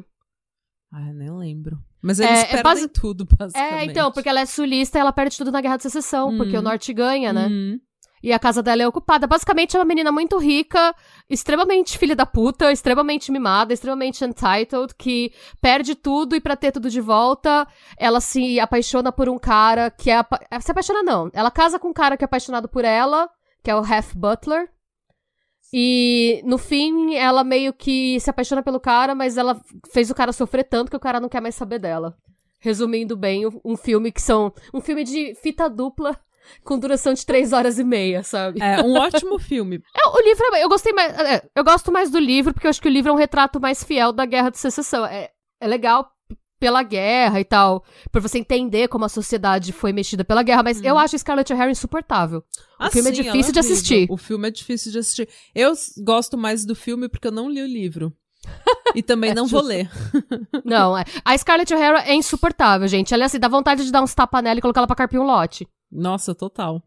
[0.92, 1.76] Ai, nem lembro.
[2.02, 3.74] Mas É, eles é perdem basi- tudo, basicamente.
[3.74, 6.56] É, então, porque ela é sulista e ela perde tudo na Guerra de Secessão, porque
[6.56, 6.60] Hum.
[6.60, 7.46] o norte ganha, né?
[7.46, 7.78] Uhum.
[8.22, 9.26] E a casa dela é ocupada.
[9.26, 10.94] Basicamente, é uma menina muito rica,
[11.28, 16.90] extremamente filha da puta, extremamente mimada, extremamente entitled, que perde tudo e pra ter tudo
[16.90, 20.16] de volta, ela se apaixona por um cara que é.
[20.18, 21.30] apa- Se apaixona, não.
[21.32, 23.26] Ela casa com um cara que é apaixonado por ela,
[23.62, 24.68] que é o Half Butler.
[25.72, 29.60] E no fim, ela meio que se apaixona pelo cara, mas ela
[29.92, 32.16] fez o cara sofrer tanto que o cara não quer mais saber dela.
[32.58, 34.52] Resumindo bem, um filme que são.
[34.74, 36.18] Um filme de fita dupla
[36.64, 38.60] com duração de três horas e meia, sabe?
[38.60, 39.80] É um ótimo filme.
[39.96, 41.12] É, o livro, é- eu gostei mais.
[41.18, 43.60] é, eu gosto mais do livro, porque eu acho que o livro é um retrato
[43.60, 45.06] mais fiel da Guerra de Secessão.
[45.06, 45.30] É,
[45.60, 46.10] é legal
[46.60, 50.80] pela guerra e tal, pra você entender como a sociedade foi mexida pela guerra, mas
[50.84, 52.40] eu acho Scarlett O'Hara insuportável.
[52.40, 52.42] O
[52.78, 54.06] Ah, filme é sim, difícil ela de assistir.
[54.10, 55.28] O filme é difícil de assistir.
[55.54, 55.72] Eu
[56.04, 58.12] gosto mais do filme porque eu não li o livro.
[58.94, 59.88] E também É não vou ler.
[60.64, 61.04] Não, é.
[61.24, 63.14] A Scarlett O'Hara é insuportável, gente.
[63.14, 65.20] Ela é assim, dá vontade de dar uns tapa nela e colocar ela pra carpir
[65.20, 65.64] um lote.
[65.92, 66.82] Nossa, total.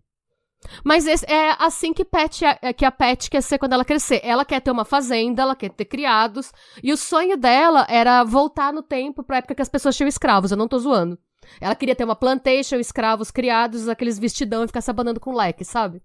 [0.83, 4.21] Mas esse- é assim que, é- é que a Pat quer ser quando ela crescer.
[4.23, 6.51] Ela quer ter uma fazenda, ela quer ter criados.
[6.81, 10.51] E o sonho dela era voltar no tempo pra época que as pessoas tinham escravos.
[10.51, 11.17] Eu não tô zoando.
[11.59, 15.63] Ela queria ter uma plantation, escravos criados, aqueles vestidão e ficar se abanando com leque,
[15.65, 16.01] sabe?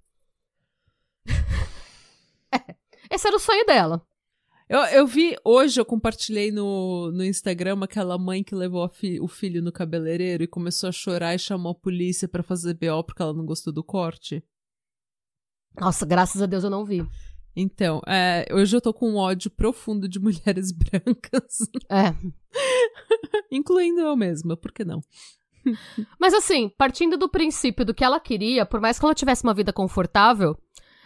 [2.52, 2.74] É,
[3.10, 4.02] Esse era o sonho dela.
[4.68, 9.26] Eu, eu vi, hoje eu compartilhei no, no Instagram aquela mãe que levou fi- o
[9.26, 13.22] filho no cabeleireiro e começou a chorar e chamou a polícia pra fazer BO porque
[13.22, 14.44] ela não gostou do corte.
[15.81, 17.02] Nossa, graças a Deus eu não vi.
[17.57, 21.59] Então, é, hoje eu tô com um ódio profundo de mulheres brancas,
[21.90, 22.14] É.
[23.50, 25.00] incluindo eu mesma, por que não?
[26.20, 29.54] Mas assim, partindo do princípio do que ela queria, por mais que ela tivesse uma
[29.54, 30.57] vida confortável,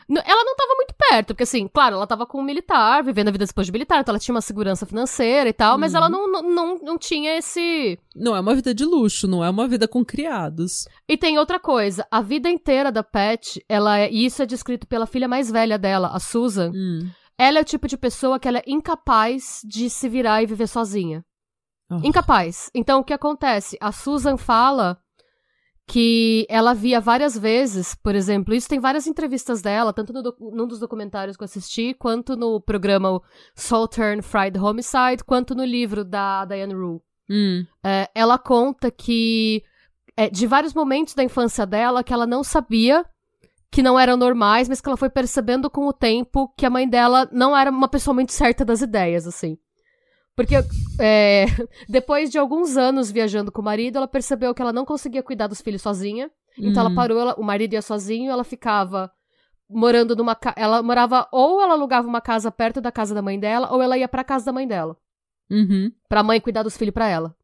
[0.09, 3.31] ela não tava muito perto, porque assim, claro, ela tava com um militar, vivendo a
[3.31, 5.97] vida depois de militar, então ela tinha uma segurança financeira e tal, mas Uhum.
[5.99, 7.99] ela não, não, não, não tinha esse.
[8.15, 10.87] Não é uma vida de luxo, não é uma vida com criados.
[11.09, 14.87] E tem outra coisa, a vida inteira da Pat, ela é, e isso é descrito
[14.87, 17.09] pela filha mais velha dela, a Susan, Hum.
[17.39, 20.67] ela é o tipo de pessoa que ela é incapaz de se virar e viver
[20.69, 21.25] sozinha.
[21.91, 21.97] Oh.
[22.07, 22.71] Incapaz.
[22.75, 23.77] Então, o que acontece?
[23.81, 24.99] A Susan fala
[25.87, 30.67] que ela via várias vezes, por exemplo, isso tem várias entrevistas dela, tanto no num
[30.67, 33.21] dos documentários que eu assisti, quanto no programa
[33.55, 37.01] Southern Fried Homicide, quanto no livro da Diane Rule.
[37.31, 37.65] Hum.
[37.85, 39.63] É, ela conta que
[40.17, 43.05] é, de vários momentos da infância dela que ela não sabia
[43.71, 46.87] que não eram normais, mas que ela foi percebendo com o tempo que a mãe
[46.87, 49.57] dela não era uma pessoa muito certa das ideias, assim.
[50.37, 50.55] Porque
[50.99, 51.45] é,
[51.89, 55.47] depois de alguns anos viajando com o marido, ela percebeu que ela não conseguia cuidar
[55.47, 56.31] dos filhos sozinha.
[56.59, 56.95] Então ela Hum.
[56.95, 59.11] parou, ela- o marido ia sozinho, ela ficava
[59.69, 60.55] morando numa casa.
[60.59, 63.97] Ela morava, ou ela alugava uma casa perto da casa da mãe dela, ou ela
[63.97, 64.97] ia pra casa da mãe dela.
[65.51, 65.91] Uhum.
[66.09, 67.35] Pra mãe cuidar dos filhos pra ela.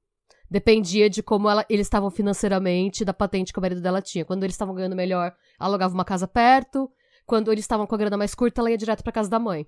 [0.50, 4.24] Dependia de como ela- eles estavam financeiramente, da patente que o marido dela tinha.
[4.24, 6.90] Quando eles estavam ganhando melhor, ela alugava uma casa perto.
[7.26, 9.66] Quando eles estavam com a grana mais curta, ela ia direto pra casa da mãe.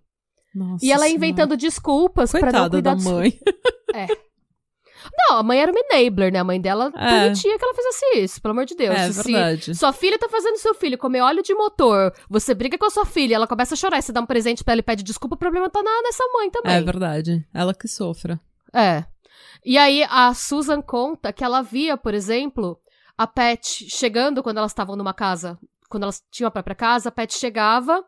[0.55, 1.17] Nossa e ela Senhora.
[1.17, 3.39] inventando desculpas pra não cuidar da dos mãe.
[5.17, 6.39] Não, a mãe era uma enabler, né?
[6.41, 7.21] A mãe dela É.
[7.23, 8.95] permitia que ela fizesse isso, pelo amor de Deus.
[8.95, 9.75] É Se- verdade.
[9.75, 13.07] Sua filha tá fazendo seu filho comer óleo de motor, você briga com a sua
[13.07, 15.39] filha, ela começa a chorar, você dá um presente pra ela e pede desculpa, o
[15.39, 16.75] problema tá na, nessa mãe também.
[16.75, 17.47] É verdade.
[17.55, 18.39] Ela que sofra.
[18.75, 19.05] É.
[19.65, 22.79] E aí a Susan conta que ela via, por exemplo,
[23.17, 25.59] a Pat chegando quando elas estavam numa casa,
[25.89, 28.05] quando elas tinham a própria casa, a Pat chegava,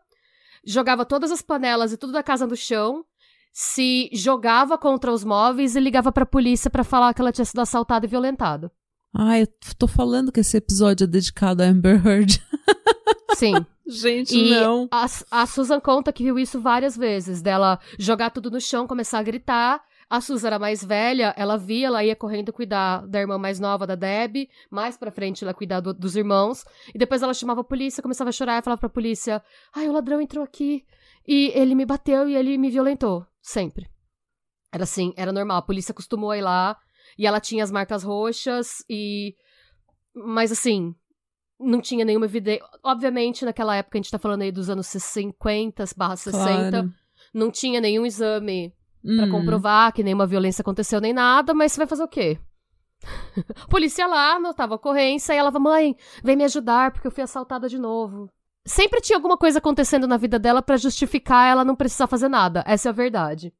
[0.65, 3.03] jogava todas as panelas e tudo da casa no chão,
[3.51, 7.59] se jogava contra os móveis e ligava pra polícia pra falar que ela tinha sido
[7.61, 8.71] assaltada e violentada.
[9.15, 9.47] Ai, eu
[9.77, 12.41] tô falando que esse episódio é dedicado a Amber Heard.
[13.35, 13.53] Sim.
[13.85, 14.87] Gente, E não.
[14.89, 19.19] a, a Susan conta que viu isso várias vezes, dela jogar tudo no chão, começar
[19.19, 19.81] a gritar.
[20.15, 23.87] A Susan era mais velha, ela via, ela ia correndo cuidar da irmã mais nova,
[23.87, 24.47] da Deb.
[24.69, 26.63] Mais pra frente, ela ia cuidar do- dos irmãos.
[26.93, 29.41] E depois ela chamava a polícia, começava a chorar e falava pra polícia:
[29.75, 30.85] Ai, o ladrão entrou aqui
[31.27, 33.25] e ele me bateu e ele me violentou.
[33.41, 33.89] Sempre.
[34.71, 35.57] Era assim, era normal.
[35.57, 36.77] A polícia acostumou a ir lá
[37.17, 39.33] e ela tinha as marcas roxas e.
[40.15, 40.93] Mas assim,
[41.59, 42.63] não tinha nenhuma evidência.
[42.83, 46.93] Obviamente, naquela época, a gente tá falando aí dos anos 50 barra 60, Claro.
[47.33, 48.71] não tinha nenhum exame
[49.03, 49.29] pra Hum.
[49.29, 52.39] comprovar que nenhuma violência aconteceu nem nada, mas você vai fazer o quê?
[53.69, 57.23] Polícia lá, anotava a ocorrência e ela falava, mãe, vem me ajudar porque eu fui
[57.23, 58.29] assaltada de novo.
[58.65, 62.63] Sempre tinha alguma coisa acontecendo na vida dela pra justificar ela não precisar fazer nada.
[62.65, 63.53] Essa é a verdade.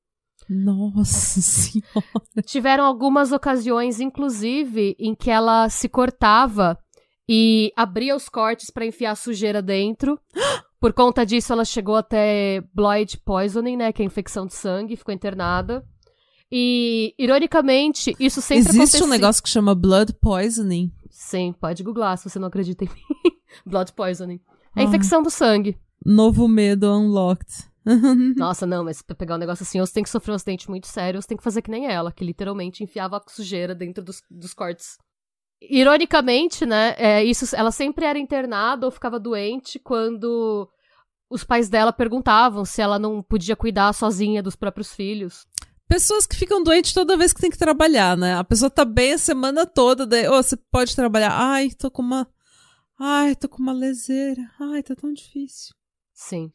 [0.50, 2.42] Nossa senhora.
[2.46, 6.78] Tiveram algumas ocasiões, inclusive, em que ela se cortava
[7.28, 10.18] e abria os cortes pra enfiar a sujeira dentro.
[10.84, 15.16] Por conta disso, ela chegou até blood poisoning, né, que é infecção de sangue, ficou
[15.16, 15.82] internada.
[16.52, 19.06] E, ironicamente, isso sempre Existe acontecia...
[19.06, 20.92] um negócio que chama blood poisoning.
[21.10, 23.32] Sim, pode googlar se você não acredita em mim.
[23.66, 24.42] blood poisoning.
[24.76, 24.84] É Ai.
[24.84, 25.78] infecção do sangue.
[26.06, 27.64] Novo medo unlocked.
[28.36, 30.70] Nossa, não, mas pra pegar um negócio assim, ou você tem que sofrer um acidente
[30.70, 33.74] muito sério, ou você tem que fazer que nem ela, que literalmente enfiava a sujeira
[33.74, 34.98] dentro dos, dos cortes.
[35.62, 40.70] Ironicamente, né, é, isso, ela sempre era internada ou ficava doente quando
[41.34, 45.48] os pais dela perguntavam se ela não podia cuidar sozinha dos próprios filhos.
[45.88, 48.36] Pessoas que ficam doentes toda vez que tem que trabalhar, né?
[48.36, 51.32] A pessoa tá bem a semana toda, daí, ô, você pode trabalhar.
[51.34, 52.28] Ai, tô com uma.
[53.00, 54.42] Ai, tô com uma leseira.
[54.60, 55.74] Ai, tá tão difícil.
[56.14, 56.52] Sim.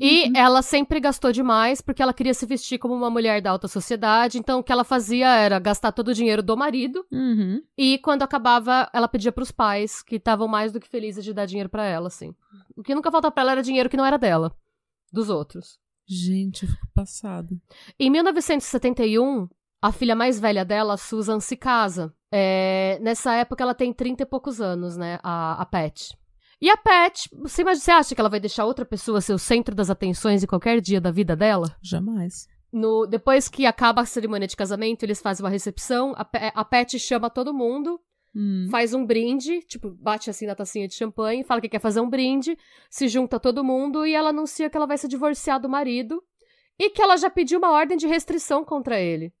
[0.00, 3.68] E ela sempre gastou demais porque ela queria se vestir como uma mulher da alta
[3.68, 4.38] sociedade.
[4.38, 7.06] Então o que ela fazia era gastar todo o dinheiro do marido.
[7.12, 7.62] Uhum.
[7.76, 11.46] E quando acabava, ela pedia pros pais, que estavam mais do que felizes de dar
[11.46, 12.34] dinheiro pra ela, assim.
[12.74, 14.56] O que nunca falta pra ela era dinheiro que não era dela,
[15.12, 15.78] dos outros.
[16.08, 17.54] Gente, eu fico passada.
[17.98, 19.48] Em 1971,
[19.80, 22.14] a filha mais velha dela, Susan, se casa.
[22.32, 25.18] É, nessa época ela tem 30 e poucos anos, né?
[25.22, 26.12] A, a Pat.
[26.62, 29.38] E a Pat, você, imagina, você acha que ela vai deixar outra pessoa ser o
[29.38, 31.76] centro das atenções em qualquer dia da vida dela?
[31.82, 32.46] Jamais.
[32.72, 36.96] No, depois que acaba a cerimônia de casamento, eles fazem uma recepção, a, a Pat
[36.98, 38.00] chama todo mundo,
[38.34, 38.66] Hum.
[38.70, 42.08] faz um brinde, tipo, bate assim na tacinha de champanhe, fala que quer fazer um
[42.08, 42.56] brinde,
[42.88, 46.22] se junta todo mundo e ela anuncia que ela vai se divorciar do marido
[46.78, 49.34] e que ela já pediu uma ordem de restrição contra ele.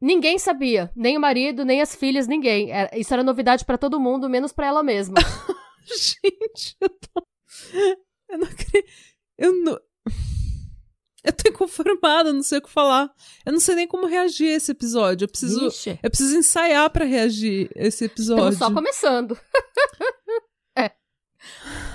[0.00, 2.72] Ninguém sabia, nem o marido, nem as filhas, ninguém.
[2.72, 5.14] Era- Isso era novidade pra todo mundo, menos pra ela mesma.
[5.96, 7.26] Gente, eu tô.
[8.28, 8.90] Eu não acredito.
[9.38, 9.78] Eu não.
[11.24, 13.10] Eu tô inconformada, não sei o que falar.
[13.46, 15.24] Eu não sei nem como reagir a esse episódio.
[15.24, 15.60] Eu preciso.
[16.02, 18.50] Eu preciso ensaiar pra reagir a esse episódio.
[18.50, 19.38] estamos só começando.
[20.76, 20.90] é.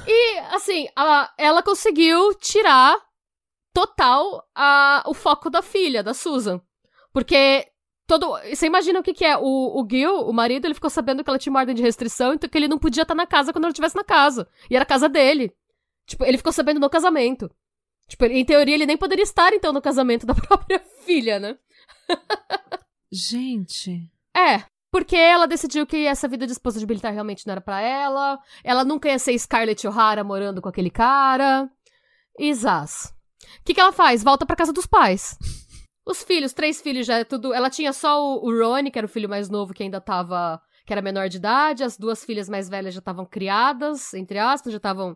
[0.07, 2.97] E, assim, a- ela conseguiu tirar
[3.73, 6.59] total a, o foco da filha, da Susan.
[7.13, 7.67] Porque
[8.09, 8.39] todo.
[8.49, 9.37] Você imagina o que, que é?
[9.37, 12.33] O, o Gil, o marido, ele ficou sabendo que ela tinha uma ordem de restrição,
[12.33, 14.47] então que ele não podia estar na casa quando ela estivesse na casa.
[14.69, 15.53] E era a casa dele.
[16.07, 17.49] Tipo, ele ficou sabendo no casamento.
[18.07, 21.55] Tipo, em teoria, ele nem poderia estar, então, no casamento da própria filha, né?
[23.11, 24.11] Gente.
[24.35, 27.79] É, porque ela decidiu que essa vida de esposa de militar realmente não era pra
[27.79, 28.39] ela.
[28.63, 31.69] Ela nunca ia ser Scarlett O'Hara morando com aquele cara.
[32.39, 33.13] E zaz.
[33.61, 34.23] O que, que ela faz?
[34.23, 35.37] Volta pra casa dos pais.
[36.09, 37.53] Os filhos, três filhos já é tudo.
[37.53, 40.59] Ela tinha só o, o Ronnie, que era o filho mais novo que ainda tava.
[40.85, 41.83] que era menor de idade.
[41.83, 45.15] As duas filhas mais velhas já estavam criadas, entre aspas, já estavam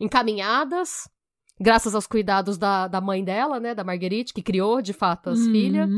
[0.00, 1.08] encaminhadas.
[1.60, 3.74] Graças aos cuidados da, da mãe dela, né?
[3.74, 5.52] Da Marguerite, que criou de fato as Uhum.
[5.52, 5.88] filhas.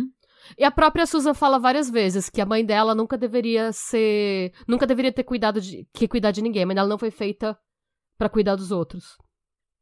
[0.59, 4.53] E a própria Susan fala várias vezes que a mãe dela nunca deveria ser.
[4.69, 5.87] Nunca deveria ter cuidado de.
[5.93, 7.59] que cuidar de ninguém, mas ela não foi feita
[8.19, 9.17] pra cuidar dos outros.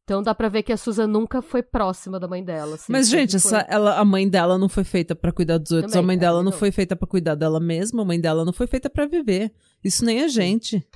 [0.05, 2.75] Então dá pra ver que a Susan nunca foi próxima da mãe dela.
[2.75, 5.71] assim, Mas, gente, foi- essa, ela, a mãe dela não foi feita pra cuidar dos
[5.73, 5.93] outros.
[5.93, 6.59] Também, a mãe é, dela não não.
[6.59, 8.03] foi feita pra cuidar dela mesma.
[8.03, 9.51] A mãe dela não foi feita pra viver.
[9.83, 10.87] Isso nem é gente.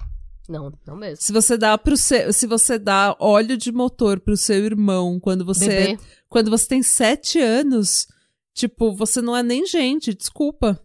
[0.46, 1.22] Não, não mesmo.
[1.22, 5.44] Se você dá pro seu, se você dá óleo de motor pro seu irmão quando
[5.44, 5.98] você Bebê.
[6.28, 8.06] quando você tem sete anos,
[8.54, 10.80] tipo, você não é nem gente, desculpa.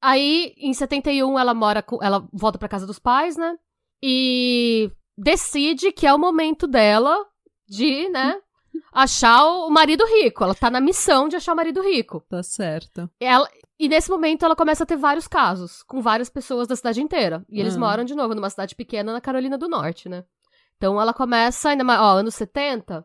[0.00, 1.98] Aí, em 71, ela mora com.
[2.00, 3.56] Ela volta pra casa dos pais, né?
[4.00, 7.26] E decide que é o momento dela
[7.68, 8.36] de, né?
[8.92, 10.42] Achar o marido rico.
[10.44, 12.24] Ela tá na missão de achar o marido rico.
[12.28, 13.08] Tá certo.
[13.20, 17.00] Ela, e nesse momento ela começa a ter vários casos, com várias pessoas da cidade
[17.02, 17.44] inteira.
[17.48, 17.78] E eles Ah.
[17.80, 20.24] moram, de novo, numa cidade pequena na Carolina do Norte, né?
[20.76, 23.04] Então ela começa, ainda mais, ó, anos 70.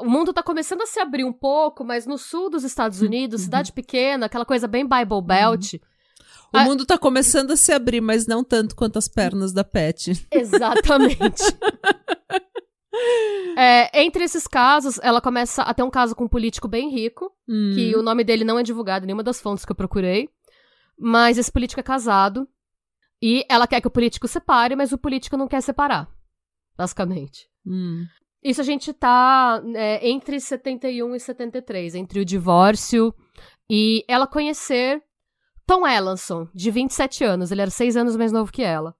[0.00, 3.42] O mundo tá começando a se abrir um pouco, mas no sul dos Estados Unidos,
[3.42, 5.74] cidade pequena, aquela coisa bem Bible Belt.
[6.52, 6.64] O Ah.
[6.64, 10.26] mundo tá começando a se abrir, mas não tanto quanto as pernas da Pet.
[10.30, 11.42] Exatamente.
[13.58, 17.32] É, entre esses casos, ela começa a ter um caso com um político bem rico,
[17.48, 17.72] Hum.
[17.74, 20.28] que o nome dele não é divulgado em nenhuma das fontes que eu procurei.
[20.98, 22.46] Mas esse político é casado.
[23.20, 26.06] E ela quer que o político separe, mas o político não quer separar.
[26.76, 27.48] Basicamente.
[27.66, 28.04] Hum.
[28.42, 33.14] Isso a gente tá é, entre 71 e 73, entre o divórcio
[33.68, 35.02] e ela conhecer
[35.66, 37.50] Tom Ellanson, de 27 anos.
[37.50, 38.94] Ele era seis anos mais novo que ela.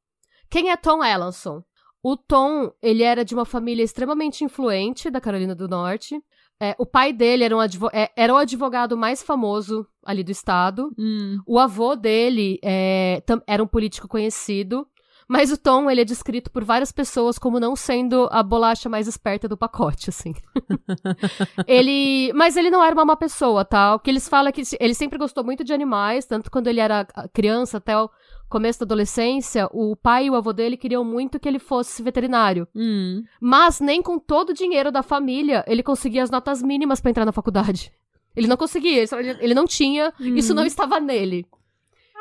[0.51, 1.63] Quem é Tom Ellanson?
[2.09, 6.23] O Tom, ele era de uma família extremamente influente da Carolina do Norte.
[6.63, 7.61] É, o pai dele era, um
[7.93, 10.95] é, era o advogado mais famoso ali do estado.
[10.97, 11.41] Hum.
[11.45, 14.87] O avô dele é, era um político conhecido,
[15.29, 19.09] mas o Tom ele é descrito por várias pessoas como não sendo a bolacha mais
[19.09, 20.33] esperta do pacote, assim.
[21.67, 23.97] ele, mas ele não era uma má pessoa, tá?
[23.97, 26.79] O que eles falam é que ele sempre gostou muito de animais, tanto quando ele
[26.79, 28.09] era criança até o
[28.49, 32.67] começo da adolescência, o pai e o avô dele queriam muito que ele fosse veterinário.
[32.75, 33.23] Hum.
[33.41, 37.25] Mas nem com todo o dinheiro da família ele conseguia as notas mínimas pra entrar
[37.25, 37.93] na faculdade.
[38.35, 39.03] Ele não conseguia,
[39.41, 41.47] ele não tinha, isso não estava nele.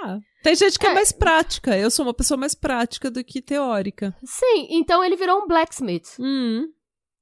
[0.01, 0.91] Ah, tem gente que é.
[0.91, 0.93] É.
[0.93, 1.77] mais prática.
[1.77, 4.15] Eu sou uma pessoa mais prática do que teórica.
[4.23, 6.67] Sim, então ele virou um blacksmith, Hum.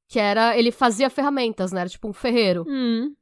[0.07, 2.65] que era, ele fazia ferramentas, né, era tipo um ferreiro.
[2.67, 3.13] Hum.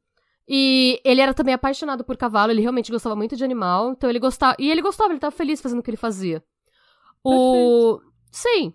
[0.54, 4.20] E ele era também apaixonado por cavalo, ele realmente gostava muito de animal, então ele
[4.20, 6.44] gostava, e ele gostava, ele tava feliz fazendo o que ele fazia.
[7.24, 8.74] O Sim.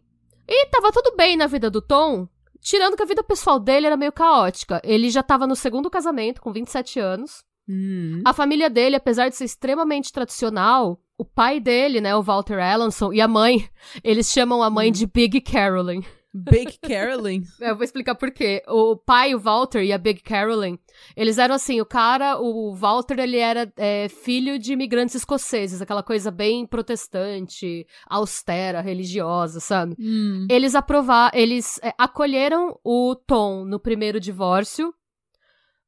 [0.49, 2.27] E tava tudo bem na vida do Tom,
[2.63, 4.81] tirando que a vida pessoal dele era meio caótica.
[4.83, 7.45] Ele já tava no segundo casamento, com 27 anos.
[7.69, 8.23] Hum.
[8.25, 13.13] A família dele, apesar de ser extremamente tradicional, o pai dele, né, o Walter Allanson,
[13.13, 13.69] e a mãe,
[14.03, 16.01] eles chamam a mãe de Big Carolyn.
[16.33, 17.43] Big Carolyn?
[17.61, 18.63] Eu vou explicar por quê.
[18.69, 20.79] O pai, o Walter, e a Big Carolyn,
[21.17, 26.03] eles eram assim, o cara, o Walter, ele era é, filho de imigrantes escoceses, aquela
[26.03, 29.97] coisa bem protestante, austera, religiosa, sabe?
[29.99, 30.47] Hum.
[30.51, 34.93] Eles aprovaram, eles é, acolheram o Tom no primeiro divórcio,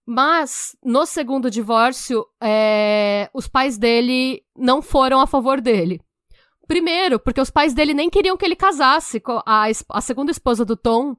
[0.06, 6.00] mas no segundo divórcio, é, os pais dele não foram a favor dele.
[6.66, 10.64] Primeiro, porque os pais dele nem queriam que ele casasse com a, a segunda esposa
[10.64, 11.14] do Tom.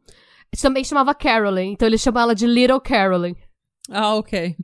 [0.60, 3.36] Também chamava Carolyn, então eles chamam ela de Little Carolyn.
[3.89, 4.56] Ah, ok.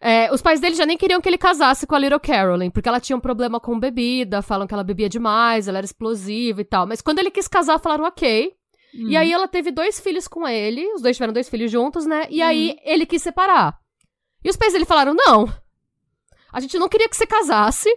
[0.00, 2.88] É, os pais dele já nem queriam que ele casasse com a Little Carolyn, porque
[2.88, 6.64] ela tinha um problema com bebida, falam que ela bebia demais, ela era explosiva e
[6.64, 6.86] tal.
[6.86, 8.52] Mas quando ele quis casar, falaram ok.
[8.94, 12.26] E aí ela teve dois filhos com ele, os dois tiveram dois filhos juntos, né?
[12.30, 13.78] E aí ele quis separar.
[14.44, 15.52] E os pais dele falaram: não,
[16.52, 17.88] a gente não queria que você casasse.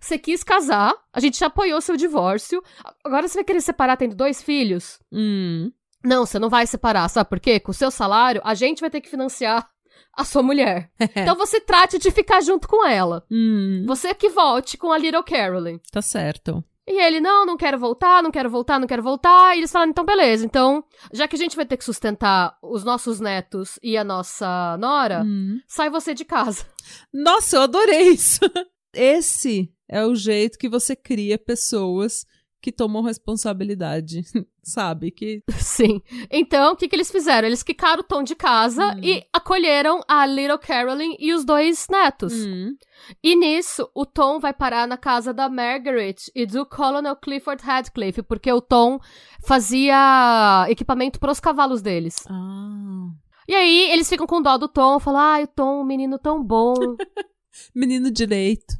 [0.00, 2.62] Você quis casar, a gente já apoiou seu divórcio.
[3.04, 4.98] Agora você vai querer separar tendo dois filhos?
[5.12, 5.70] Hum.
[6.04, 7.60] Não, você não vai separar, sabe por quê?
[7.60, 9.68] Com o seu salário, a gente vai ter que financiar
[10.14, 10.90] a sua mulher.
[11.16, 13.24] Então você trate de ficar junto com ela.
[13.30, 13.84] Hum.
[13.86, 15.78] Você que volte com a Little Carolyn.
[15.90, 16.62] Tá certo.
[16.86, 19.54] E ele, não, não quero voltar, não quero voltar, não quero voltar.
[19.54, 20.44] E eles falaram, então beleza.
[20.44, 24.76] Então, já que a gente vai ter que sustentar os nossos netos e a nossa
[24.78, 25.60] nora, Hum.
[25.68, 26.66] sai você de casa.
[27.14, 28.40] Nossa, eu adorei isso.
[28.92, 32.26] Esse é o jeito que você cria pessoas
[32.62, 34.22] que tomam responsabilidade,
[34.62, 35.10] sabe?
[35.10, 36.00] Que Sim.
[36.30, 37.48] Então, o que, que eles fizeram?
[37.48, 39.00] Eles quicaram o Tom de casa Hum.
[39.02, 42.32] e acolheram a Little Carolyn e os dois netos.
[42.32, 42.76] Hum.
[43.22, 48.22] E nisso, o Tom vai parar na casa da Margaret e do Colonel Clifford Radcliffe,
[48.22, 49.00] porque o Tom
[49.44, 52.24] fazia equipamento para os cavalos deles.
[52.28, 53.08] Ah.
[53.48, 56.42] E aí, eles ficam com dó do Tom, falam, ai, o Tom, um menino tão
[56.42, 56.74] bom,
[57.74, 58.74] Menino direito.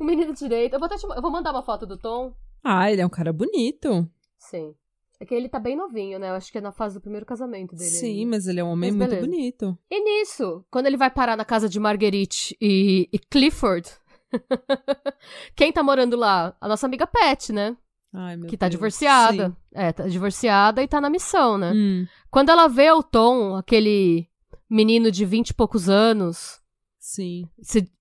[0.00, 0.74] um menino direito.
[0.74, 2.34] Eu vou, te- eu vou mandar uma foto do Tom.
[2.62, 4.08] Ah, ele é um cara bonito.
[4.38, 4.74] Sim.
[5.20, 6.30] É que ele tá bem novinho, né?
[6.30, 7.90] Eu acho que é na fase do primeiro casamento dele.
[7.90, 9.78] Sim, mas ele é um homem muito bonito.
[9.88, 13.88] E nisso, quando ele vai parar na casa de Marguerite e, e Clifford,
[15.54, 16.56] quem tá morando lá?
[16.60, 17.76] A nossa amiga Pat, né?
[18.12, 18.72] Ai, meu que tá Deus.
[18.78, 19.48] divorciada.
[19.50, 19.56] Sim.
[19.72, 21.72] É, tá divorciada e tá na missão, né?
[21.72, 24.28] Hum, Quando ela vê o Tom, aquele
[24.68, 26.60] menino de vinte e poucos anos,
[26.98, 27.48] sim.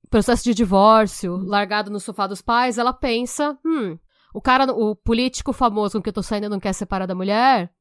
[0.09, 3.97] processo de divórcio, largado no sofá dos pais, ela pensa, hum,
[4.33, 7.73] o cara, o político famoso com que eu tô saindo não quer separar da mulher,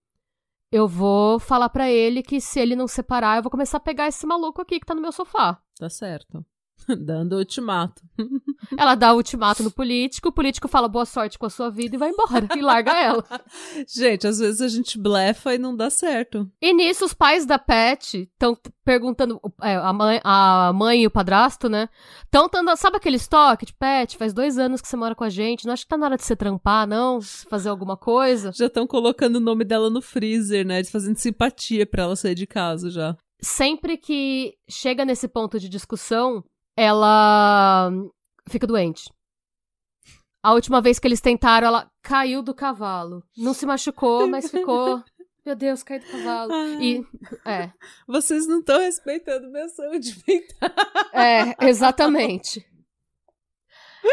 [0.73, 4.07] eu vou falar pra ele que se ele não separar, eu vou começar a pegar
[4.07, 5.61] esse maluco aqui que tá no meu sofá.
[5.79, 6.45] Tá certo.
[6.99, 8.03] Dando ultimato.
[8.77, 11.97] Ela dá o ultimato no político, o político fala boa sorte com a sua vida
[11.97, 13.25] e vai embora, e larga ela.
[13.88, 16.51] Gente, às vezes a gente blefa e não dá certo.
[16.61, 21.11] E nisso, os pais da Pat estão perguntando, é, a, mãe, a mãe e o
[21.11, 21.88] padrasto, né?
[22.25, 24.16] Estão dando, sabe aquele estoque de Pat?
[24.16, 26.16] Faz dois anos que você mora com a gente, não acha que tá na hora
[26.16, 27.21] de você trampar, não?
[27.49, 28.53] Fazer alguma coisa?
[28.55, 30.85] Já estão colocando o nome dela no freezer, né?
[30.85, 33.16] Fazendo simpatia pra ela sair de casa já.
[33.40, 36.45] Sempre que chega nesse ponto de discussão,
[36.81, 37.93] ela
[38.49, 39.12] fica doente.
[40.43, 43.23] A última vez que eles tentaram, ela caiu do cavalo.
[43.37, 45.05] Não se machucou, mas ficou.
[45.45, 46.53] Meu Deus, caiu do cavalo.
[46.81, 47.05] E.
[47.45, 47.71] É.
[48.09, 50.71] Vocês não estão respeitando minha saúde mental.
[51.12, 52.66] É, exatamente.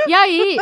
[0.06, 0.58] E aí,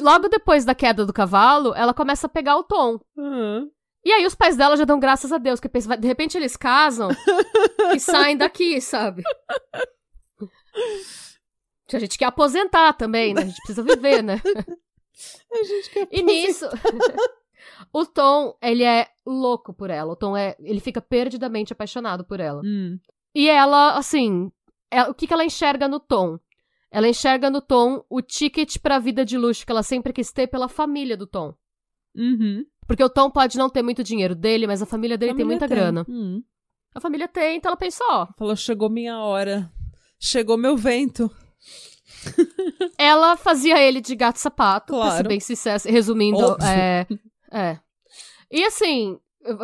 [0.00, 3.00] logo depois da queda do cavalo, ela começa a pegar o tom.
[3.18, 3.68] Aham.
[4.04, 6.56] E aí os pais dela já dão graças a Deus, que pensa, de repente eles
[6.56, 7.08] casam
[7.92, 9.24] e saem daqui, sabe?
[11.92, 13.42] A gente quer aposentar também, né?
[13.42, 14.40] A gente precisa viver, né?
[15.50, 16.66] A gente quer E nisso,
[17.92, 20.12] o Tom, ele é louco por ela.
[20.12, 22.60] O Tom é, ele fica perdidamente apaixonado por ela.
[22.62, 22.98] Hum.
[23.34, 24.52] E ela, assim,
[24.90, 26.38] é- o que, que ela enxerga no Tom?
[26.90, 30.46] Ela enxerga no Tom o ticket pra vida de luxo que ela sempre quis ter
[30.48, 31.54] pela família do Tom.
[32.14, 32.64] Uhum.
[32.86, 35.60] Porque o Tom pode não ter muito dinheiro dele, mas a família dele tem Família
[35.60, 36.04] muita grana.
[36.08, 36.42] Hum.
[36.94, 38.26] A família tem, então ela pensou, ó.
[38.38, 39.70] Falou, chegou minha hora.
[40.18, 41.30] Chegou meu vento.
[42.98, 45.28] Ela fazia ele de gato sapato, pra ser Claro.
[45.28, 46.56] bem sincero, resumindo.
[46.62, 47.06] É,
[47.52, 47.78] é.
[48.50, 49.18] E assim,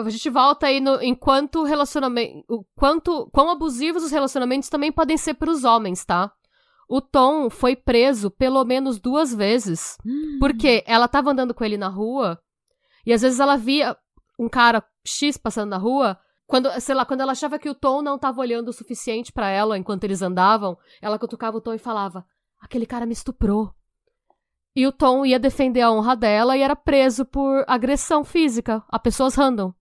[0.05, 2.45] a gente volta aí no enquanto relacionamento.
[2.49, 6.33] O quanto, quão abusivos os relacionamentos também podem ser pros homens, tá?
[6.89, 9.97] O Tom foi preso pelo menos duas vezes.
[10.39, 12.39] Porque ela tava andando com ele na rua
[13.07, 13.97] e às vezes ela via
[14.39, 16.19] um cara X passando na rua.
[16.53, 19.49] Quando, sei lá, quando ela achava que o Tom não tava olhando o suficiente pra
[19.49, 22.27] ela enquanto eles andavam, ela cutucava o Tom e falava:
[22.61, 23.75] Aquele cara me estuprou.
[24.77, 28.99] E o Tom ia defender a honra dela e era preso por agressão física a
[28.99, 29.73] pessoas random.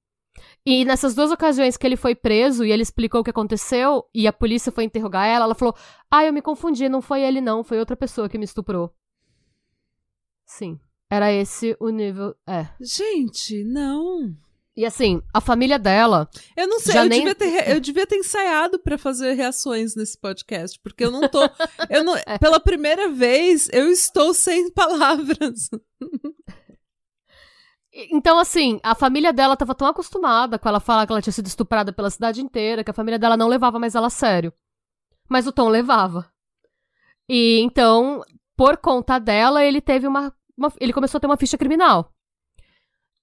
[0.66, 4.26] E nessas duas ocasiões que ele foi preso e ele explicou o que aconteceu e
[4.26, 5.76] a polícia foi interrogar ela, ela falou:
[6.10, 8.96] Ah, eu me confundi, não foi ele não, foi outra pessoa que me estuprou.
[10.46, 10.80] Sim.
[11.10, 12.34] Era esse o nível.
[12.48, 12.70] É.
[12.80, 14.34] Gente, não.
[14.76, 16.30] E assim, a família dela.
[16.56, 20.18] Eu não sei, eu, nem- devia ter, eu devia ter ensaiado pra fazer reações nesse
[20.20, 21.40] podcast, porque eu não tô.
[21.90, 22.38] eu não, É.
[22.40, 25.70] Pela primeira vez, eu estou sem palavras.
[27.94, 31.48] Então, assim, a família dela tava tão acostumada com ela falar que ela tinha sido
[31.48, 34.54] estuprada pela cidade inteira, que a família dela não levava mais ela a sério.
[35.30, 36.32] Mas o Tom levava.
[37.28, 38.22] E então,
[38.56, 40.34] por conta dela, ele teve uma.
[40.58, 42.14] uma- ele começou a ter uma ficha criminal.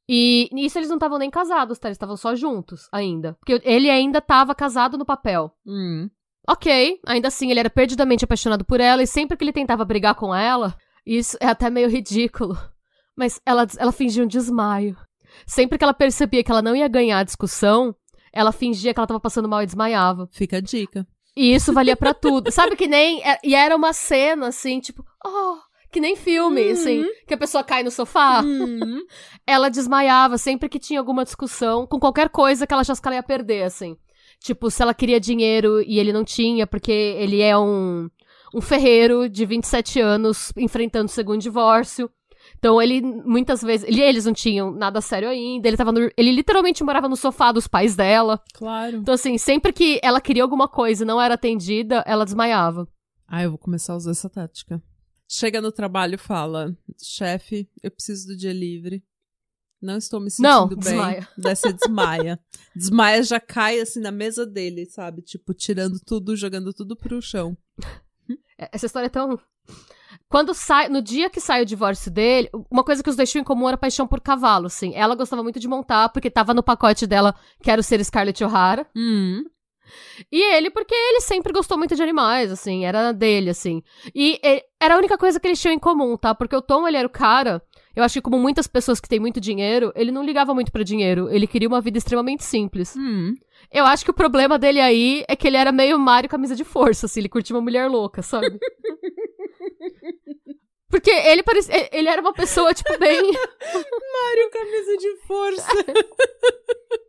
[0.08, 1.88] E nisso eles não estavam nem casados, tá?
[1.88, 3.34] Eles estavam só juntos ainda.
[3.40, 5.52] Porque ele ainda tava casado no papel.
[5.66, 6.08] Hum.
[6.48, 10.14] Ok, ainda assim ele era perdidamente apaixonado por ela e sempre que ele tentava brigar
[10.14, 12.56] com ela, isso é até meio ridículo,
[13.14, 14.96] mas ela, ela fingia um desmaio.
[15.46, 17.94] Sempre que ela percebia que ela não ia ganhar a discussão,
[18.32, 20.26] ela fingia que ela tava passando mal e desmaiava.
[20.32, 21.06] Fica a dica.
[21.36, 22.50] E isso valia pra tudo.
[22.50, 23.22] Sabe que nem.
[23.22, 25.56] é- E era uma cena assim, tipo, oh,
[25.90, 26.72] que nem filme, Uhum.
[26.72, 28.42] assim, que a pessoa cai no sofá.
[28.44, 29.00] Hum.
[29.46, 33.16] Ela desmaiava sempre que tinha alguma discussão com qualquer coisa que ela achasse que ela
[33.16, 33.96] ia perder, assim.
[34.40, 38.08] Tipo, se ela queria dinheiro e ele não tinha, porque ele é um,
[38.54, 42.08] um ferreiro de 27 anos enfrentando o segundo divórcio.
[42.58, 43.86] Então ele, muitas vezes.
[43.88, 45.66] Ele, eles não tinham nada sério ainda.
[45.68, 48.40] Ele tava no, Ele literalmente morava no sofá dos pais dela.
[48.54, 48.96] Claro.
[48.98, 52.86] Então, assim, sempre que ela queria alguma coisa e não era atendida, ela desmaiava.
[53.26, 54.82] Ah, eu vou começar a usar essa tática.
[55.28, 59.04] Chega no trabalho e fala: chefe, eu preciso do dia livre.
[59.80, 60.78] Não estou me sentindo Não, bem.
[60.78, 61.28] desmaia.
[61.38, 62.40] Você desmaia.
[62.74, 65.22] desmaia, já cai assim na mesa dele, sabe?
[65.22, 67.56] Tipo, tirando tudo, jogando tudo pro chão.
[68.58, 69.38] É- Essa história é tão.
[70.28, 73.44] Quando sai, no dia que sai o divórcio dele, uma coisa que os deixou em
[73.44, 74.94] comum era paixão por cavalo, assim.
[74.94, 78.86] Ela gostava muito de montar, porque tava no pacote dela, quero ser Scarlett O'Hara.
[78.96, 79.44] Hum.
[80.30, 83.82] E ele, porque ele sempre gostou muito de animais, assim, era dele, assim.
[84.14, 86.34] E e- era a única coisa que eles tinham em comum, tá?
[86.34, 87.62] Porque o Tom, ele era o cara,
[87.96, 90.82] eu acho que como muitas pessoas que têm muito dinheiro, ele não ligava muito pra
[90.82, 92.94] dinheiro, ele queria uma vida extremamente simples.
[92.96, 93.34] Hum.
[93.72, 96.64] Eu acho que o problema dele aí é que ele era meio Mario camisa de
[96.64, 98.46] força, assim, ele curtia uma mulher louca, sabe?
[100.90, 101.88] Porque ele parecia.
[101.92, 103.20] Ele era uma pessoa, tipo, bem.
[103.22, 105.68] Mário, camisa de força.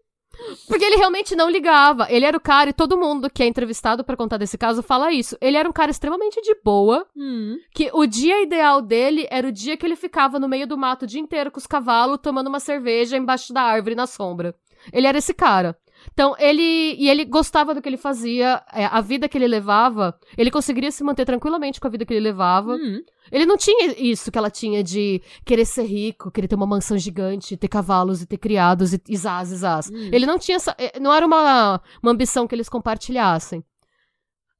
[0.67, 2.07] Porque ele realmente não ligava.
[2.09, 5.11] Ele era o cara, e todo mundo que é entrevistado pra contar desse caso fala
[5.11, 5.37] isso.
[5.41, 7.57] Ele era um cara extremamente de boa, hum.
[7.73, 11.03] que o dia ideal dele era o dia que ele ficava no meio do mato
[11.03, 14.55] o dia inteiro com os cavalos, tomando uma cerveja embaixo da árvore na sombra.
[14.93, 15.77] Ele era esse cara.
[16.13, 16.95] Então, ele.
[16.97, 20.17] E ele gostava do que ele fazia, é, a vida que ele levava.
[20.37, 22.75] Ele conseguiria se manter tranquilamente com a vida que ele levava.
[22.75, 23.01] Hum.
[23.31, 26.97] Ele não tinha isso que ela tinha de querer ser rico, querer ter uma mansão
[26.97, 29.89] gigante, ter cavalos e ter criados e, zaz, zaz.
[29.89, 30.09] Hum.
[30.11, 30.75] Ele não tinha essa.
[30.77, 33.63] eh, Não era uma, uma ambição que eles compartilhassem.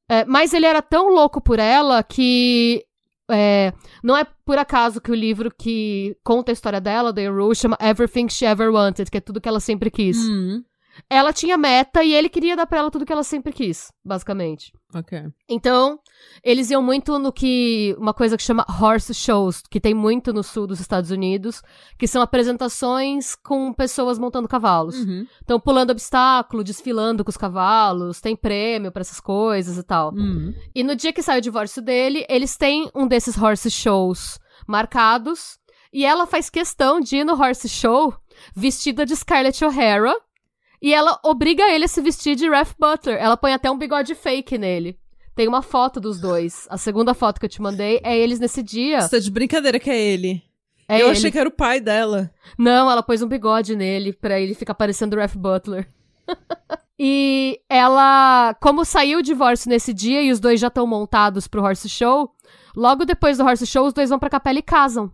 [0.09, 2.83] É, mas ele era tão louco por ela que.
[3.29, 3.71] é,
[4.03, 7.77] não é por acaso que o livro que conta a história dela, da Rule, chama
[7.79, 10.17] Everything She Ever Wanted, que é tudo que ela sempre quis.
[10.17, 10.63] Hum.
[11.09, 14.73] Ela tinha meta e ele queria dar pra ela tudo que ela sempre quis, basicamente.
[14.93, 15.21] Ok.
[15.47, 15.99] Então,
[16.43, 17.95] eles iam muito no que.
[17.99, 21.61] Uma coisa que chama horse shows, que tem muito no sul dos Estados Unidos,
[21.97, 24.95] que são apresentações com pessoas montando cavalos.
[24.95, 25.27] Uhum.
[25.43, 30.11] Então, pulando obstáculo, desfilando com os cavalos, tem prêmio pra essas coisas e tal.
[30.13, 30.53] Hum.
[30.73, 35.59] E no dia que sai o divórcio dele, eles têm um desses horse shows marcados.
[35.91, 38.13] E ela faz questão de ir no horse show
[38.55, 40.13] vestida de Scarlett O'Hara.
[40.81, 43.17] E ela obriga ele a se vestir de Ralph Butler.
[43.19, 44.97] Ela põe até um bigode fake nele.
[45.35, 46.67] Tem uma foto dos dois.
[46.69, 49.01] A segunda foto que eu te mandei é eles nesse dia.
[49.01, 50.43] Você tá de brincadeira que é ele.
[50.87, 51.11] É eu ele.
[51.11, 52.31] achei que era o pai dela.
[52.57, 55.87] Não, ela pôs um bigode nele pra ele ficar parecendo o Ralph Butler.
[56.99, 61.63] e ela, como saiu o divórcio nesse dia e os dois já estão montados pro
[61.63, 62.31] horse show,
[62.75, 65.11] logo depois do horse show os dois vão pra capela e casam.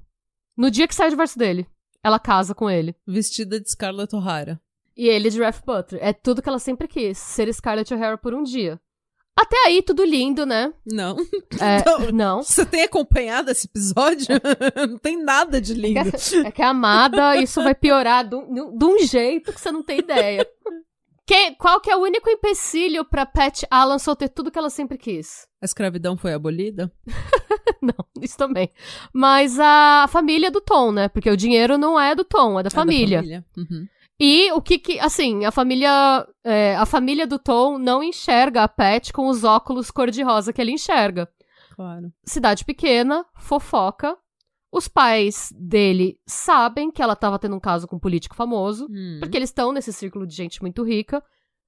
[0.57, 1.67] No dia que sai o divórcio dele,
[2.03, 2.95] ela casa com ele.
[3.05, 4.59] Vestida de Scarlett O'Hara.
[4.95, 6.01] E ele de Ralph Butler.
[6.03, 8.79] É tudo que ela sempre quis, ser Scarlett O'Hara por um dia.
[9.37, 10.73] Até aí, tudo lindo, né?
[10.85, 11.17] Não.
[11.59, 12.11] É, Não.
[12.11, 12.43] não.
[12.43, 14.27] Você tem acompanhado esse episódio?
[14.89, 16.09] não tem nada de lindo.
[16.45, 20.45] É que a amada, isso vai piorar de um, jeito que você não tem ideia.
[21.25, 24.69] Que, qual que é o único empecilho pra Pat Allen só ter tudo que ela
[24.69, 25.47] sempre quis?
[25.61, 26.91] A escravidão foi abolida?
[27.81, 28.69] Não, isso também.
[29.13, 31.07] Mas a família do Tom, né?
[31.07, 33.17] Porque o dinheiro não é do Tom, é da É da família.
[33.19, 33.45] família.
[33.57, 33.85] Uhum.
[34.19, 38.67] E o que que, assim, a família, é, a família do Tom não enxerga a
[38.67, 41.29] Pat com os óculos cor-de-rosa que ele enxerga.
[41.75, 42.09] Claro.
[42.25, 44.17] cidade pequena, fofoca.
[44.71, 49.17] Os pais dele sabem que ela tava tendo um caso com um político famoso, Hum.
[49.19, 51.21] porque eles estão nesse círculo de gente muito rica.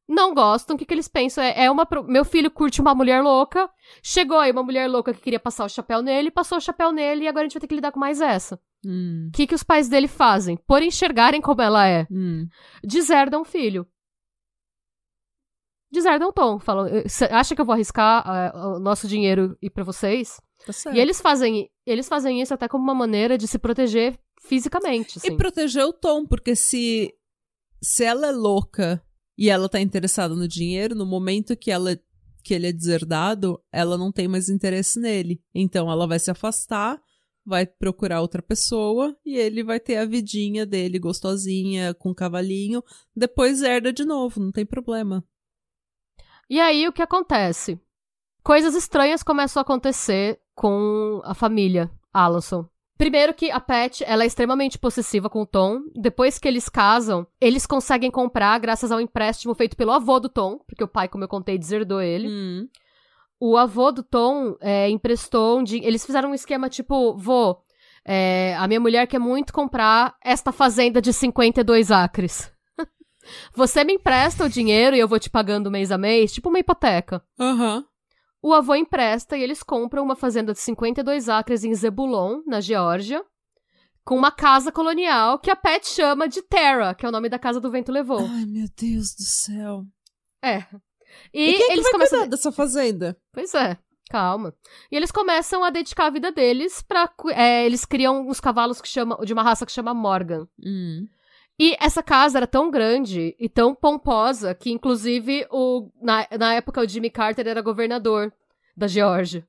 [0.08, 1.44] Não gostam, o que, que eles pensam?
[1.44, 1.86] É, é uma.
[2.08, 3.70] Meu filho curte uma mulher louca.
[4.02, 7.26] Chegou aí uma mulher louca que queria passar o chapéu nele, passou o chapéu nele
[7.26, 8.56] e agora a gente vai ter que lidar com mais essa.
[8.56, 9.30] O Hum.
[9.34, 10.56] que, que os pais dele fazem?
[10.68, 12.48] Por enxergarem como ela é, Hum.
[12.84, 13.86] deserdam o filho.
[15.92, 16.60] Deserdam o Tom.
[16.60, 20.40] Falam, "Eh, acha que eu vou arriscar eh, o nosso dinheiro ir pra vocês?
[20.66, 20.94] Tá.
[20.94, 25.18] E eles fazem, eles fazem isso até como uma maneira de se proteger fisicamente.
[25.18, 25.28] Assim.
[25.34, 27.14] E proteger o Tom, porque se,
[27.82, 29.02] se ela é louca
[29.38, 31.98] e ela tá interessada no dinheiro, no momento que ela
[32.44, 35.44] que ele é deserdado, ela não tem mais interesse nele.
[35.54, 36.98] Então ela vai se afastar,
[37.46, 42.82] vai procurar outra pessoa e ele vai ter a vidinha dele gostosinha, com cavalinho,
[43.14, 45.24] depois herda de novo, não tem problema.
[46.50, 47.78] E aí o que acontece?
[48.42, 52.70] Coisas estranhas começam a acontecer com a família Alonso.
[52.98, 55.82] Primeiro que a Pat, ela é extremamente possessiva com o Tom.
[55.96, 60.58] Depois que eles casam, eles conseguem comprar graças ao empréstimo feito pelo avô do Tom,
[60.68, 62.28] porque o pai, como eu contei, deserdou ele.
[62.28, 62.68] Hum.
[63.40, 67.58] O avô do Tom é, emprestou um din- Eles fizeram um esquema tipo, vô,
[68.04, 72.52] é, a minha mulher quer muito comprar esta fazenda de 52 acres.
[73.54, 76.58] Você me empresta o dinheiro e eu vou te pagando mês a mês, tipo uma
[76.60, 77.22] hipoteca.
[77.40, 77.86] Aham.
[78.42, 83.24] O avô empresta e eles compram uma fazenda de 52 acres em Zebulon, na Geórgia,
[84.06, 87.40] com uma casa colonial que a Pat chama de Terra, que é o nome da
[87.40, 88.20] casa do vento levou.
[88.20, 89.84] Ai, meu Deus do céu.
[90.42, 90.60] É.
[91.34, 92.20] E, E, quem é que eles começam.
[92.20, 93.18] cuidar dessa fazenda?
[93.34, 93.78] Pois é,
[94.10, 94.54] calma.
[94.92, 97.08] E eles começam a dedicar a vida deles pra.
[97.08, 100.48] cu- é, eles criam uns cavalos que chama, de uma raça que chama Morgan.
[100.64, 101.08] Hum.
[101.60, 106.82] E essa casa era tão grande e tão pomposa que, inclusive, o, na, na época
[106.82, 108.32] o Jimmy Carter era governador
[108.76, 109.48] da Geórgia.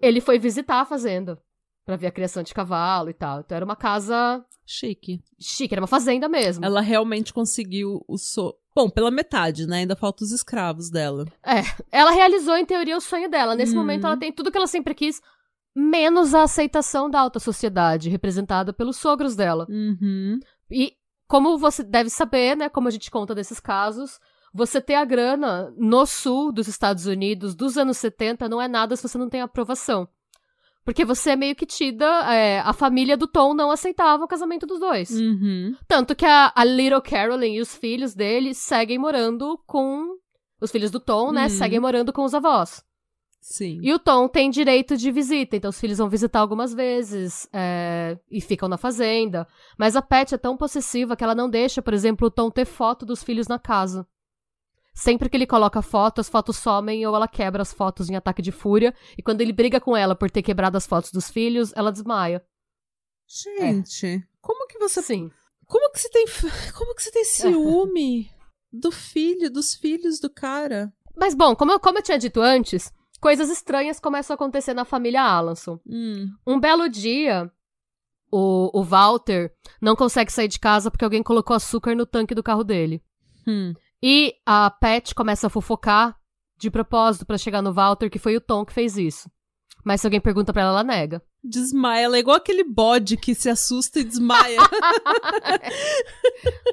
[0.00, 1.38] Ele foi visitar a fazenda
[1.84, 3.40] pra ver a criação de cavalo e tal.
[3.40, 5.20] Então era uma casa Chique.
[5.38, 6.64] chique, era uma fazenda mesmo.
[6.64, 8.54] Ela realmente conseguiu o so...
[8.74, 9.78] Bom, pela metade, né?
[9.78, 11.26] Ainda faltam os escravos dela.
[11.90, 13.54] Ela realizou, em teoria, o sonho dela.
[13.54, 13.80] Nesse Uhum.
[13.80, 15.20] momento, ela tem tudo que ela sempre quis,
[15.76, 19.66] menos a aceitação da alta sociedade, representada pelos sogros dela.
[19.68, 20.40] Uhum.
[20.70, 20.94] E
[21.32, 24.20] como você deve saber, né, como a gente conta desses casos,
[24.52, 28.94] você ter a grana no sul dos Estados Unidos dos anos 70 não é nada
[28.94, 30.06] se você não tem aprovação.
[30.84, 32.04] Porque você é meio que tida.
[32.34, 35.10] é, a família do Tom não aceitava o casamento dos dois.
[35.10, 35.74] Uhum.
[35.88, 40.18] Tanto que a, a Little Carolyn e os filhos dele seguem morando com.
[40.60, 41.44] Os filhos do Tom, né?
[41.44, 41.48] Uhum.
[41.48, 42.84] Seguem morando com os avós.
[43.42, 43.80] Sim.
[43.82, 48.16] E o Tom tem direito de visita, então os filhos vão visitar algumas vezes é,
[48.30, 49.48] e ficam na fazenda.
[49.76, 52.64] Mas a Pat é tão possessiva que ela não deixa, por exemplo, o Tom ter
[52.64, 54.06] foto dos filhos na casa.
[54.94, 58.40] Sempre que ele coloca foto, as fotos somem ou ela quebra as fotos em ataque
[58.40, 58.94] de fúria.
[59.18, 62.44] E quando ele briga com ela por ter quebrado as fotos dos filhos, ela desmaia.
[63.26, 65.02] Gente, como que você.
[65.02, 65.30] Sim.
[65.66, 66.26] Como que você tem.
[66.76, 68.30] Como que você tem ciúme
[68.72, 70.92] do filho, dos filhos do cara?
[71.16, 74.84] Mas bom, como eu, como eu tinha dito antes, coisas estranhas começam a acontecer na
[74.84, 75.78] família Alanson.
[75.86, 76.28] Hum.
[76.44, 77.48] Um belo dia,
[78.30, 82.42] o, o Walter não consegue sair de casa porque alguém colocou açúcar no tanque do
[82.42, 83.00] carro dele.
[83.46, 83.72] Hum.
[84.02, 86.18] E a Pat começa a fofocar
[86.58, 89.30] de propósito pra chegar no Walter que foi o Tom que fez isso.
[89.84, 91.22] Mas se alguém pergunta pra ela, ela nega.
[91.42, 92.04] Desmaia.
[92.04, 94.58] Ela é igual aquele bode que se assusta e desmaia.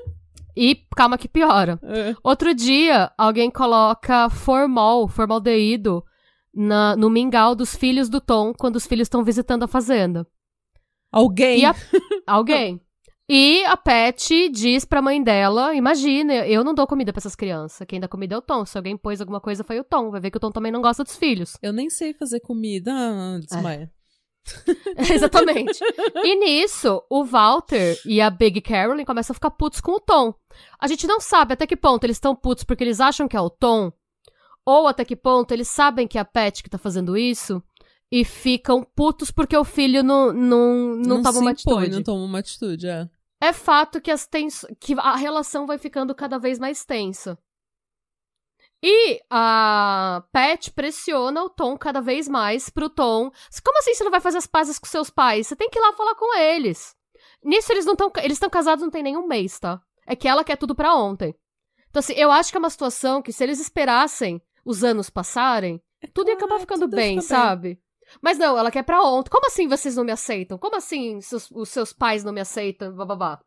[0.58, 1.80] E calma que piora.
[1.82, 2.14] É.
[2.22, 6.04] Outro dia, alguém coloca formol, formaldeído,
[6.54, 10.26] na, no mingau dos filhos do Tom quando os filhos estão visitando a fazenda.
[11.12, 11.66] Alguém.
[11.66, 11.76] A-
[12.28, 12.82] alguém.
[13.32, 17.86] E a Pat diz pra mãe dela: Imagina, eu não dou comida pra essas crianças.
[17.88, 18.66] Quem dá comida é o Tom.
[18.66, 20.10] Se alguém pôs alguma coisa, foi o Tom.
[20.10, 21.56] Vai ver que o Tom também não gosta dos filhos.
[21.62, 22.92] Eu nem sei fazer comida.
[22.92, 23.92] Ah, desmaia.
[25.14, 25.80] Exatamente.
[26.24, 30.34] E nisso, o Walter e a Big Carolyn começam a ficar putos com o Tom.
[30.80, 33.42] A gente não sabe até que ponto eles estão putos porque eles acham que é
[33.42, 33.92] o Tom,
[34.70, 37.64] ou até que ponto eles sabem que é a Pat que tá fazendo isso
[38.12, 41.96] e ficam putos porque o filho não, não, não, toma se uma impõe, atitude.
[41.96, 43.10] Não toma uma atitude, é.
[43.42, 44.66] É fato que, as tens...
[44.80, 47.38] que a relação vai ficando cada vez mais tensa.
[48.82, 53.32] E a Pat pressiona o Tom cada vez mais pro Tom.
[53.64, 55.48] Como assim você não vai fazer as pazes com seus pais?
[55.48, 56.96] Você tem que ir lá falar com eles.
[57.44, 58.12] Nisso eles não estão.
[58.18, 59.82] Eles estão casados não tem nenhum mês, tá?
[60.08, 61.36] É que ela quer tudo pra ontem.
[61.90, 65.82] Então, assim, eu acho que é uma situação que se eles esperassem os anos passarem,
[66.14, 67.22] tudo ia acabar claro, ficando bem, bem.
[67.22, 67.80] sabe?
[68.22, 69.30] Mas não, ela quer pra ontem.
[69.30, 70.58] Como assim vocês não me aceitam?
[70.58, 72.94] Como assim seus- os seus pais não me aceitam?
[72.96, 73.40] Bababá.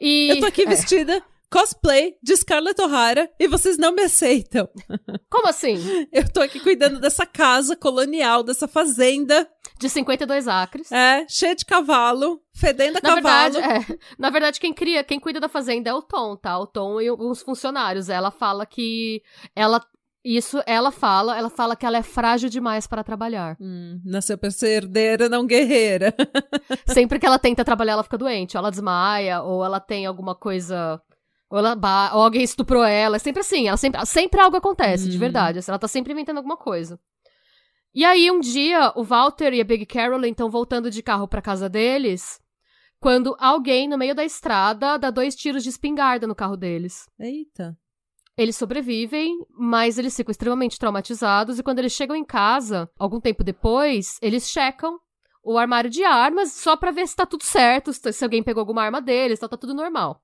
[0.00, 0.28] E...
[0.36, 4.68] Eu tô aqui É, vestida cosplay de Scarlett O'Hara e vocês não me aceitam.
[5.28, 5.74] como assim?
[6.12, 9.50] Eu tô aqui cuidando dessa casa colonial, dessa fazenda.
[9.80, 10.92] de 52 acres.
[10.92, 13.52] É, cheio de cavalo, fedendo a Na cavalo.
[13.54, 16.56] verdade, é, na verdade, quem cria, quem cuida da fazenda é o Tom, tá?
[16.58, 18.08] O Tom e alguns funcionários.
[18.08, 19.20] Ela fala que
[19.54, 19.84] ela
[20.24, 23.56] isso ela fala, ela fala que ela é frágil demais para trabalhar.
[23.60, 26.14] Hum, nasceu pra ser herdeira, não guerreira.
[26.86, 30.34] Sempre que ela tenta trabalhar, ela fica doente, ou ela desmaia, ou ela tem alguma
[30.34, 31.00] coisa
[31.50, 31.76] ou, ela
[32.14, 33.16] ou alguém estuprou ela.
[33.16, 33.66] É sempre assim.
[33.66, 35.20] Ela sempre, sempre algo acontece, de Hum.
[35.20, 35.58] verdade.
[35.58, 36.98] assim, Ela tá sempre inventando alguma coisa.
[37.92, 41.42] E aí, um dia, o Walter e a Big Carolyn estão voltando de carro pra
[41.42, 42.40] casa deles.
[43.00, 47.06] Quando alguém, no meio da estrada, dá dois tiros de espingarda no carro deles.
[47.18, 47.76] Eita.
[48.40, 51.58] Eles sobrevivem, mas eles ficam extremamente traumatizados.
[51.58, 54.98] E quando eles chegam em casa, algum tempo depois, eles checam
[55.44, 58.82] o armário de armas só pra ver se tá tudo certo, se alguém pegou alguma
[58.82, 60.22] arma deles, tá, tá tudo normal.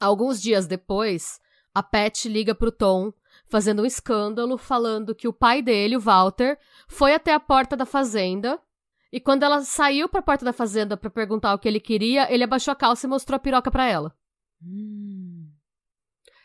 [0.00, 1.38] Alguns dias depois,
[1.74, 3.12] a Pat liga pro Tom,
[3.44, 7.84] fazendo um escândalo, falando que o pai dele, o Walter, foi até a porta da
[7.84, 8.58] fazenda.
[9.12, 12.44] E quando ela saiu pra porta da fazenda pra perguntar o que ele queria, ele
[12.44, 14.16] abaixou a calça e mostrou a piroca pra ela.
[14.64, 15.41] Hum.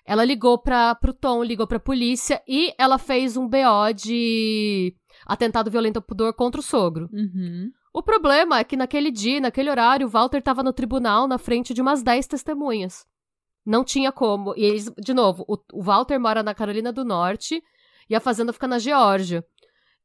[0.08, 4.96] Ela ligou pra, pro Tom, ligou pra polícia e ela fez um BO de
[5.26, 7.10] atentado violento ao pudor contra o sogro.
[7.12, 7.70] Uhum.
[7.94, 11.74] O problema é que naquele dia, naquele horário, o Walter tava no tribunal na frente
[11.74, 13.06] de umas 10 testemunhas.
[13.66, 14.54] Não tinha como.
[14.56, 17.62] E eles, de novo, o, o Walter mora na Carolina do Norte
[18.10, 19.44] e a fazenda fica na Geórgia.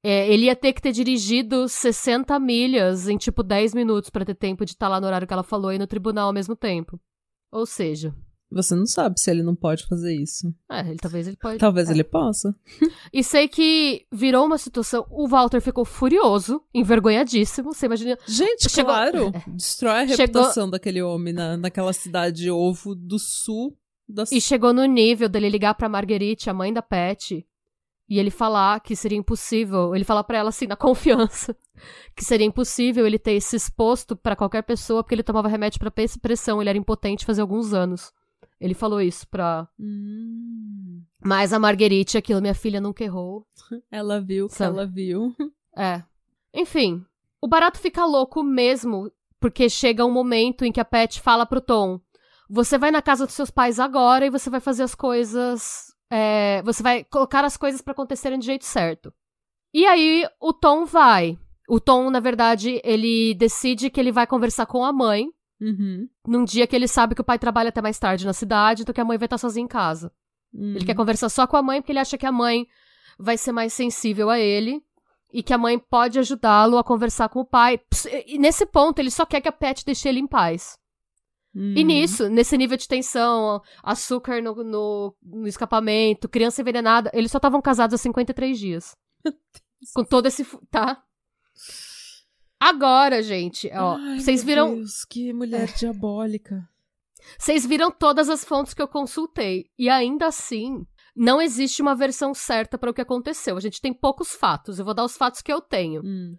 [0.03, 4.35] É, ele ia ter que ter dirigido 60 milhas em tipo 10 minutos pra ter
[4.35, 6.99] tempo de estar lá no horário que ela falou e no tribunal ao mesmo tempo.
[7.53, 8.13] Ou seja,
[8.53, 10.53] Você não sabe se ele não pode fazer isso.
[10.71, 11.59] é, ele talvez ele pode.
[11.59, 11.93] Talvez é.
[11.93, 12.55] ele possa.
[13.13, 15.07] E sei que virou uma situação.
[15.11, 17.73] O Walter ficou furioso, envergonhadíssimo.
[17.75, 18.19] Você imagina.
[18.27, 19.33] Gente, Chegou- claro.
[19.49, 23.77] Destrói a Chegou- reputação daquele homem na, naquela cidade ovo do sul
[24.09, 27.47] da E chegou no nível dele ligar pra Marguerite, a mãe da Pet,
[28.09, 29.95] e ele falar que seria impossível.
[29.95, 31.57] Ele falar pra ela assim, na confiança,
[32.15, 35.91] que seria impossível ele ter se exposto pra qualquer pessoa porque ele tomava remédio pra
[35.91, 36.61] pe- pressão.
[36.61, 38.13] Ele era impotente fazia alguns anos.
[38.63, 39.67] Ele falou isso pra.
[39.79, 41.03] Hum.
[41.21, 43.45] Mas a Marguerite, aquilo, minha filha nunca errou.
[43.91, 45.35] Ela viu que ela viu.
[45.75, 46.03] É.
[46.53, 47.03] Enfim,
[47.41, 49.11] o barato fica louco mesmo,
[49.41, 51.99] porque chega um momento em que a Pet fala pro Tom:
[52.49, 55.87] Você vai na casa dos seus pais agora e você vai fazer as coisas.
[56.11, 59.13] é, você vai colocar as coisas pra acontecerem do jeito certo.
[59.73, 61.39] E aí o Tom vai.
[61.67, 65.33] O Tom, na verdade, ele decide que ele vai conversar com a mãe
[65.63, 66.09] Uhum.
[66.27, 68.93] num dia que ele sabe que o pai trabalha até mais tarde na cidade, então
[68.93, 70.13] que a mãe vai estar sozinha em casa.
[70.53, 70.75] Hum.
[70.75, 72.67] Ele quer conversar só com a mãe porque ele acha que a mãe
[73.19, 74.83] vai ser mais sensível a ele
[75.33, 77.81] e que a mãe pode ajudá-lo a conversar com o pai.
[78.27, 80.77] E nesse ponto, ele só quer que a Pet deixe ele em paz.
[81.55, 81.75] Hum.
[81.77, 87.39] E nisso, nesse nível de tensão, açúcar no, no, no escapamento, criança envenenada, eles só
[87.39, 88.97] estavam casados há 53 dias.
[89.95, 90.45] Com todo esse.
[90.71, 91.03] Tá?
[92.63, 94.75] Agora, gente, ó, Ai, vocês meu viram.
[94.77, 96.63] Deus, que mulher diabólica.
[97.37, 99.67] Vocês viram todas as fontes que eu consultei.
[99.77, 103.57] E ainda assim, não existe uma versão certa para o que aconteceu.
[103.57, 104.79] A gente tem poucos fatos.
[104.79, 106.03] Eu vou dar os fatos que eu tenho.
[106.05, 106.37] Hum.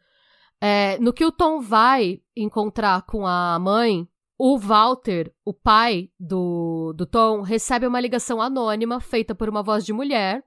[0.61, 4.07] É, no que o Tom vai encontrar com a mãe,
[4.37, 9.85] o Walter, o pai do, do Tom, recebe uma ligação anônima feita por uma voz
[9.85, 10.41] de mulher.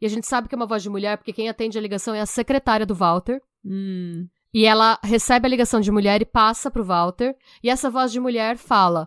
[0.00, 2.14] E a gente sabe que é uma voz de mulher porque quem atende a ligação
[2.14, 3.42] é a secretária do Walter.
[3.64, 4.28] Hum.
[4.56, 7.36] E ela recebe a ligação de mulher e passa pro Walter.
[7.62, 9.06] E essa voz de mulher fala: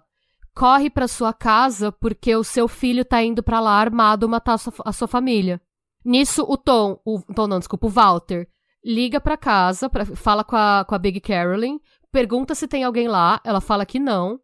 [0.54, 4.58] corre pra sua casa porque o seu filho tá indo pra lá armado matar a
[4.60, 5.60] sua, a sua família.
[6.06, 8.48] Nisso, o Tom, o Tom não, desculpa, o Walter,
[8.86, 11.80] liga pra casa, pra, fala com a, com a Big Carolyn,
[12.12, 14.40] pergunta se tem alguém lá, ela fala que não.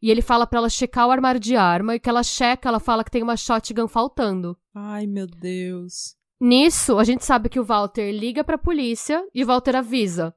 [0.00, 2.78] E ele fala pra ela checar o armário de arma, e que ela checa, ela
[2.78, 4.56] fala que tem uma shotgun faltando.
[4.72, 6.16] Ai, meu Deus.
[6.40, 10.34] Nisso, a gente sabe que o Walter liga pra polícia e o Walter avisa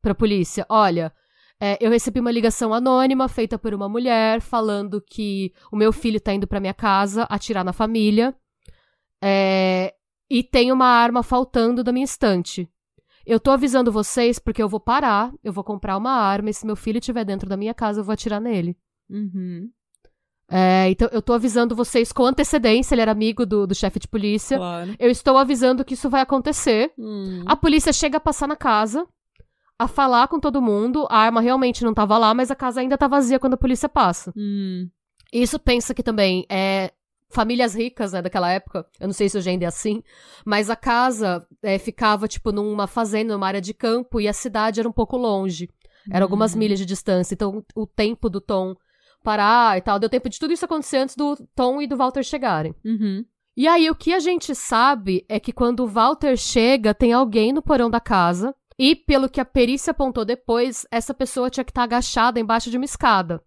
[0.00, 1.12] pra polícia: olha,
[1.60, 6.20] é, eu recebi uma ligação anônima feita por uma mulher falando que o meu filho
[6.20, 8.34] tá indo pra minha casa atirar na família
[9.22, 9.94] é,
[10.30, 12.68] e tem uma arma faltando da minha estante.
[13.26, 16.66] Eu tô avisando vocês porque eu vou parar, eu vou comprar uma arma e se
[16.66, 18.76] meu filho estiver dentro da minha casa eu vou atirar nele.
[19.08, 19.70] Uhum.
[20.50, 24.06] É, então eu tô avisando vocês com antecedência, ele era amigo do, do chefe de
[24.06, 24.56] polícia.
[24.58, 24.94] Claro.
[24.98, 26.92] Eu estou avisando que isso vai acontecer.
[26.98, 27.42] Hum.
[27.46, 29.06] A polícia chega a passar na casa,
[29.78, 31.06] a falar com todo mundo.
[31.10, 33.88] A arma realmente não tava lá, mas a casa ainda tá vazia quando a polícia
[33.88, 34.32] passa.
[34.36, 34.88] Hum.
[35.32, 36.92] Isso pensa que também é
[37.30, 38.86] famílias ricas, né, daquela época.
[39.00, 40.02] Eu não sei se hoje ainda é assim,
[40.44, 44.78] mas a casa é, ficava tipo numa fazenda, numa área de campo e a cidade
[44.78, 45.68] era um pouco longe.
[46.12, 46.58] Era algumas Hum.
[46.58, 48.76] milhas de distância, então o tempo do Tom
[49.24, 52.22] parar e tal, deu tempo de tudo isso acontecer antes do Tom e do Walter
[52.22, 52.74] chegarem.
[52.84, 53.24] Uhum.
[53.56, 57.52] E aí, o que a gente sabe é que quando o Walter chega, tem alguém
[57.52, 61.70] no porão da casa, E pelo que a perícia apontou depois, essa pessoa tinha que
[61.70, 63.42] estar agachada embaixo de uma escada.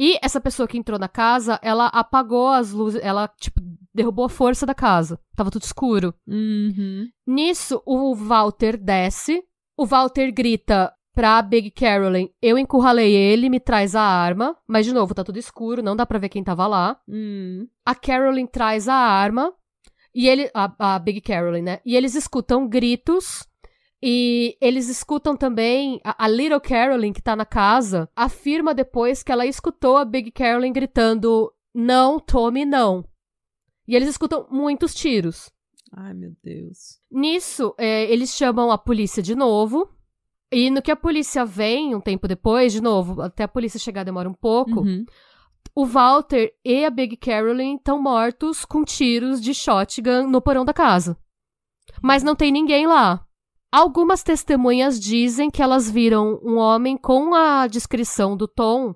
[0.00, 3.60] E essa pessoa que entrou na casa, ela apagou as luzes, ela, tipo,
[3.92, 5.18] derrubou a força da casa.
[5.34, 6.14] Tava tudo escuro.
[6.26, 7.08] Uhum.
[7.26, 9.42] Nisso, o Walter desce.
[9.76, 14.56] O Walter grita pra Big Carolyn: Eu encurralei ele, me traz a arma.
[14.68, 17.00] Mas, de novo, tá tudo escuro, não dá pra ver quem tava lá.
[17.08, 17.66] Hum.
[17.84, 19.52] A Carolyn traz a arma.
[20.14, 20.48] E ele.
[20.54, 21.80] A, a Big Carolyn, né?
[21.84, 23.44] E eles escutam gritos.
[24.00, 26.00] E eles escutam também.
[26.04, 30.30] A, a Little Carolyn, que tá na casa, afirma depois que ela escutou a Big
[30.30, 33.04] Carolyn gritando: Não, Tommy, não.
[33.88, 35.50] E eles escutam muitos tiros.
[35.90, 37.00] Ai, meu Deus.
[37.10, 39.97] Nisso, é, eles chamam a polícia de novo.
[40.50, 44.04] E no que a polícia vem, um tempo depois, de novo, até a polícia chegar
[44.04, 45.04] demora um pouco, Uhum.
[45.74, 50.72] o Walter e a Big Carolyn estão mortos com tiros de shotgun no porão da
[50.72, 51.16] casa.
[52.02, 53.24] Mas não tem ninguém lá.
[53.70, 58.94] Algumas testemunhas dizem que elas viram um homem com a descrição do Tom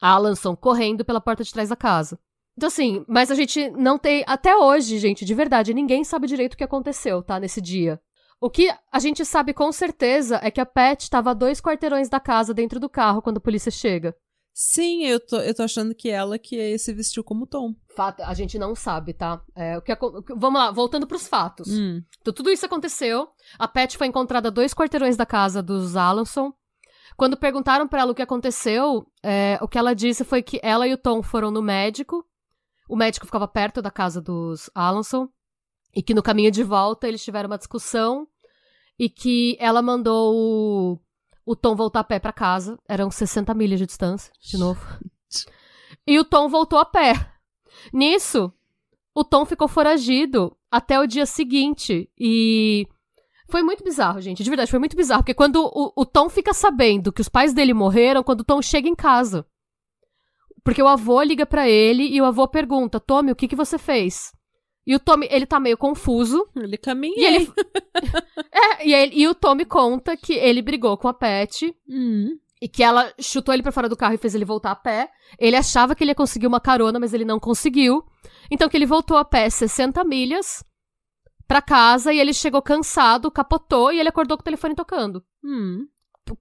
[0.00, 2.18] Alanson correndo pela porta de trás da casa.
[2.56, 4.24] Então, assim, mas a gente não tem.
[4.26, 7.38] Até hoje, gente, de verdade, ninguém sabe direito o que aconteceu, tá?
[7.40, 8.00] Nesse dia.
[8.44, 12.10] O que a gente sabe com certeza é que a Pat estava a dois quarteirões
[12.10, 14.14] da casa dentro do carro quando a polícia chega.
[14.52, 17.74] Sim, eu tô, eu tô achando que ela que se vestiu como Tom.
[17.96, 19.42] Fato, a gente não sabe, tá?
[19.56, 19.96] É, o que
[20.36, 21.68] vamos lá, voltando pros fatos.
[21.70, 22.02] Hum.
[22.20, 23.30] Então, tudo isso aconteceu.
[23.58, 26.52] A Pat foi encontrada a dois quarteirões da casa dos Alanson.
[27.16, 30.86] Quando perguntaram pra ela o que aconteceu, é, o que ela disse foi que ela
[30.86, 32.22] e o Tom foram no médico.
[32.90, 35.30] O médico ficava perto da casa dos Alanson.
[35.96, 38.28] E que no caminho de volta eles tiveram uma discussão.
[38.98, 41.00] E que ela mandou o,
[41.44, 42.78] o Tom voltar a pé pra casa.
[42.88, 44.80] Eram 60 milhas de distância, de novo.
[46.06, 47.14] E o Tom voltou a pé.
[47.90, 48.52] Nisso,
[49.14, 52.10] o Tom ficou foragido até o dia seguinte.
[52.18, 52.86] E
[53.48, 54.42] foi muito bizarro, gente.
[54.42, 55.22] De verdade, foi muito bizarro.
[55.22, 58.60] Porque quando o, o Tom fica sabendo que os pais dele morreram, quando o Tom
[58.60, 59.46] chega em casa.
[60.62, 63.78] Porque o avô liga pra ele e o avô pergunta: Tommy, o que, que você
[63.78, 64.33] fez?
[64.86, 66.46] E o Tommy, ele tá meio confuso.
[66.54, 67.14] Ele caminha.
[67.16, 67.52] E ele.
[68.52, 72.38] é, e, ele- e o Tommy conta que ele brigou com a Pat Hum.
[72.60, 75.10] e que ela chutou ele pra fora do carro e fez ele voltar a pé.
[75.38, 78.04] Ele achava que ele ia conseguir uma carona, mas ele não conseguiu.
[78.50, 80.62] Então que ele voltou a pé 60 milhas
[81.48, 85.86] pra casa e ele chegou cansado, capotou e ele acordou com o telefone tocando Hum.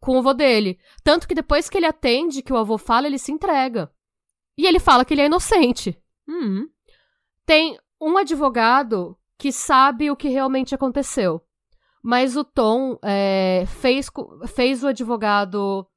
[0.01, 0.77] com o avô dele.
[1.03, 3.89] Tanto que depois que ele atende, que o avô fala, ele se entrega.
[4.57, 5.97] E ele fala que ele é inocente.
[6.27, 6.67] Hum.
[7.45, 11.41] Tem um advogado que sabe o que realmente aconteceu.
[12.03, 14.09] Mas o Tom é, fez,
[14.53, 15.87] fez o advogado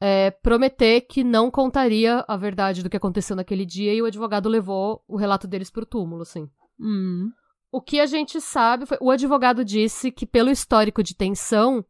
[0.00, 4.48] é, prometer que não contaria a verdade do que aconteceu naquele dia e o advogado
[4.48, 6.48] levou o relato deles pro túmulo, assim.
[6.80, 7.30] Hum.
[7.70, 8.96] O que a gente sabe foi.
[9.00, 11.84] O advogado disse que, pelo histórico de tensão,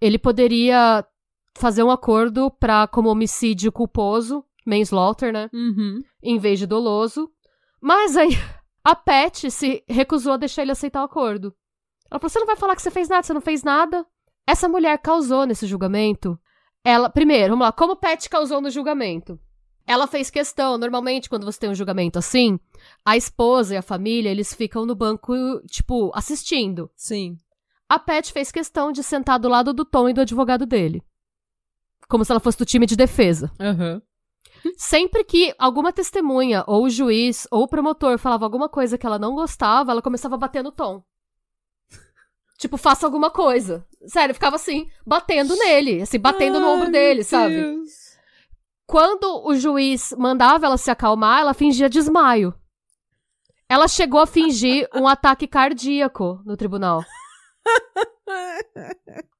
[0.00, 1.04] ele poderia
[1.56, 5.48] fazer um acordo pra, como homicídio culposo, manslaughter, né?
[5.52, 6.00] Uhum.
[6.22, 7.30] Em vez de doloso.
[7.80, 8.30] Mas aí,
[8.84, 11.54] a Pat se recusou a deixar ele aceitar o acordo.
[12.10, 14.06] Ela falou: você não vai falar que você fez nada, você não fez nada.
[14.46, 16.38] Essa mulher causou nesse julgamento.
[16.82, 19.38] Ela, primeiro, vamos lá, como Pat causou no julgamento?
[19.86, 22.58] Ela fez questão, normalmente, quando você tem um julgamento assim,
[23.04, 25.34] a esposa e a família, eles ficam no banco,
[25.66, 26.90] tipo, assistindo.
[26.96, 27.36] Sim.
[27.88, 31.02] A Pat fez questão de sentar do lado do Tom e do advogado dele.
[32.08, 33.50] Como se ela fosse do time de defesa.
[33.58, 34.00] Aham.
[34.76, 39.18] Sempre que alguma testemunha, ou o juiz, ou o promotor falava alguma coisa que ela
[39.18, 41.02] não gostava, ela começava a bater no Tom.
[42.58, 43.86] tipo, faça alguma coisa.
[44.06, 47.54] Sério, ficava assim, batendo nele, assim, batendo no Ai, ombro dele, sabe?
[47.54, 47.88] Deus.
[48.86, 52.54] Quando o juiz mandava ela se acalmar, ela fingia desmaio.
[53.68, 57.04] Ela chegou a fingir um ataque cardíaco no tribunal.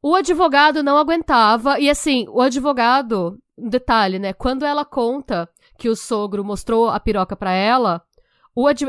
[0.03, 4.32] O advogado não aguentava, e assim, o advogado, um detalhe, né?
[4.32, 5.48] Quando ela conta
[5.78, 8.02] que o sogro mostrou a piroca pra ela,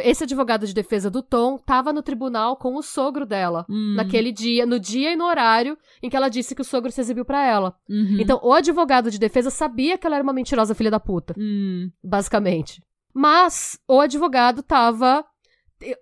[0.04, 3.66] esse advogado de defesa do Tom tava no tribunal com o sogro dela.
[3.70, 3.94] Hum.
[3.96, 7.00] Naquele dia, no dia e no horário em que ela disse que o sogro se
[7.00, 7.76] exibiu pra ela.
[7.90, 8.18] Uhum.
[8.20, 11.90] Então, o advogado de defesa sabia que ela era uma mentirosa filha da puta, Hum.
[12.04, 12.84] basicamente.
[13.14, 15.26] Mas o advogado tava.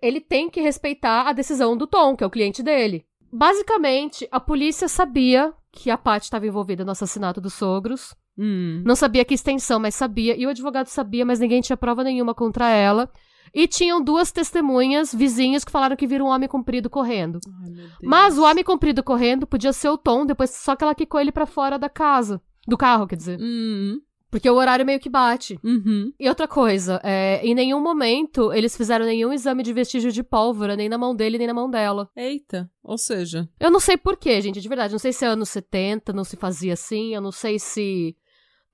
[0.01, 3.05] Ele tem que respeitar a decisão do Tom, que é o cliente dele.
[3.31, 8.13] Basicamente, a polícia sabia que a Paty estava envolvida no assassinato dos sogros.
[8.39, 8.81] Hum.
[8.85, 10.35] Não sabia que extensão, mas sabia.
[10.39, 13.11] E o advogado sabia, mas ninguém tinha prova nenhuma contra ela.
[13.53, 17.39] E tinham duas testemunhas vizinhas que falaram que viram um homem comprido correndo.
[17.63, 17.87] Ai.
[18.01, 21.31] Mas o homem comprido correndo podia ser o Tom, depois só que ela quicou ele
[21.31, 22.41] pra fora da casa.
[22.67, 23.39] Do carro, quer dizer.
[23.41, 23.99] Hum.
[24.31, 25.59] Porque o horário meio que bate.
[25.63, 26.13] Uhum.
[26.19, 30.75] E outra coisa, é, em nenhum momento eles fizeram nenhum exame de vestígio de pólvora,
[30.75, 32.07] nem na mão dele, nem na mão dela.
[32.15, 32.69] Eita.
[32.83, 34.91] Ou seja, Eu não sei porquê, gente, de verdade.
[34.93, 37.15] Não sei se é anos 70, não se fazia assim.
[37.15, 38.15] Eu não sei se.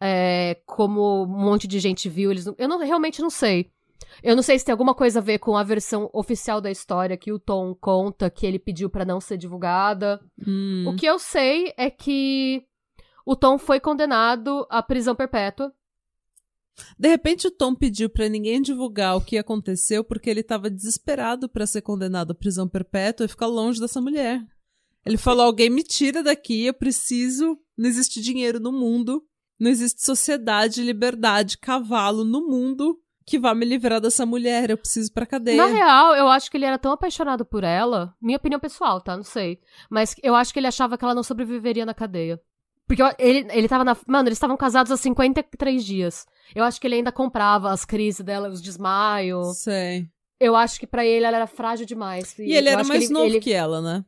[0.01, 2.45] É, como um monte de gente viu, eles.
[2.45, 3.71] não- Eu não, realmente não sei.
[4.23, 7.17] Eu não sei se tem alguma coisa a ver com a versão oficial da história
[7.17, 10.21] que o Tom conta que ele pediu pra não ser divulgada.
[10.45, 12.63] hum, O que eu sei é que
[13.25, 15.73] o Tom foi condenado à prisão perpétua.
[16.99, 21.47] de repente o Tom pediu pra ninguém divulgar o que aconteceu porque ele tava desesperado
[21.49, 24.41] pra ser condenado à prisão perpétua e ficar longe dessa mulher.
[25.05, 27.57] Ele falou: alguém me tira daqui, eu preciso.
[27.77, 29.23] Não existe dinheiro no mundo,
[29.59, 34.69] não existe sociedade, liberdade, cavalo no mundo que vá me livrar dessa mulher.
[34.69, 35.57] Eu preciso ir pra cadeia.
[35.57, 38.13] Na real, eu acho que ele era tão apaixonado por ela.
[38.21, 39.15] Minha opinião pessoal, tá?
[39.17, 39.59] Não sei.
[39.89, 42.39] Mas eu acho que ele achava que ela não sobreviveria na cadeia.
[42.87, 43.97] Porque ele, ele tava na.
[44.07, 46.27] Mano, eles estavam casados há 53 dias.
[46.53, 49.57] Eu acho que ele ainda comprava as crises dela, os desmaios.
[49.57, 50.07] Sei.
[50.39, 52.37] Eu acho que pra ele ela era frágil demais.
[52.37, 54.05] E ele eu era mais ele- novo ele- que ela, né?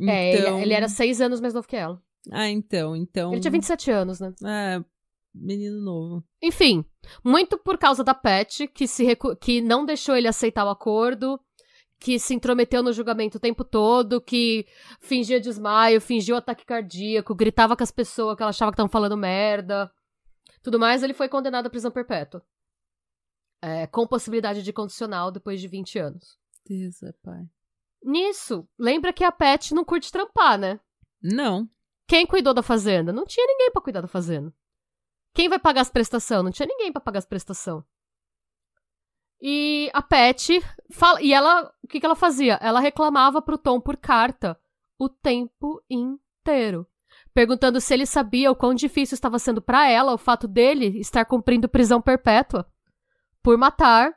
[0.00, 1.98] É, ele- Então- ele, era seis anos mais novo que ela.
[2.30, 3.32] Ah, então, então.
[3.32, 4.34] Ele tinha 27 anos, né?
[4.44, 4.84] É,
[5.34, 6.24] menino novo.
[6.42, 6.84] Enfim,
[7.24, 11.40] muito por causa da Pat, que, se recu- que não deixou ele aceitar o acordo,
[12.00, 14.66] que se intrometeu no julgamento o tempo todo, que
[15.00, 19.16] fingia desmaio, fingiu ataque cardíaco, gritava com as pessoas que ela achava que estavam falando
[19.16, 19.90] merda.
[20.62, 22.44] Tudo mais, ele foi condenado à prisão perpétua.
[23.60, 26.38] É, com possibilidade de condicional depois de 20 anos.
[26.64, 27.44] Deus é pai.
[28.04, 30.78] Nisso, lembra que a Pat não curte trampar, né?
[31.20, 31.68] Não.
[32.08, 33.12] Quem cuidou da fazenda?
[33.12, 34.52] Não tinha ninguém pra cuidar da fazenda.
[35.34, 36.42] Quem vai pagar as prestações?
[36.42, 37.84] Não tinha ninguém pra pagar as prestações.
[39.40, 42.54] E a Pet fala, e ela, o que que ela fazia?
[42.62, 44.58] Ela reclamava pro Tom por carta
[44.98, 46.86] o tempo inteiro,
[47.32, 51.24] perguntando se ele sabia o quão difícil estava sendo pra ela o fato dele estar
[51.26, 52.66] cumprindo prisão perpétua
[53.42, 54.12] por matar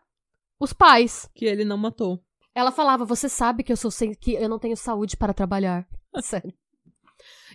[0.60, 1.30] os pais.
[1.36, 2.24] Que ele não matou.
[2.56, 5.88] Ela falava: "Você sabe que eu sou sem, que eu não tenho saúde para trabalhar".
[6.24, 6.54] Sério.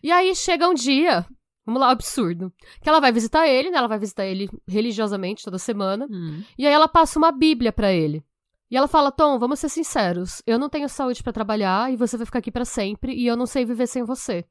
[0.07, 1.26] E aí chega um dia,
[1.64, 3.78] vamos lá, absurdo, que ela vai visitar ele, né?
[3.78, 6.44] Ela vai visitar ele religiosamente toda semana, Hum.
[6.57, 8.24] e aí ela passa uma Bíblia pra ele.
[8.70, 12.16] E ela fala: "Tom, vamos ser sinceros, eu não tenho saúde pra trabalhar e você
[12.16, 14.44] vai ficar aqui pra sempre e eu não sei viver sem você.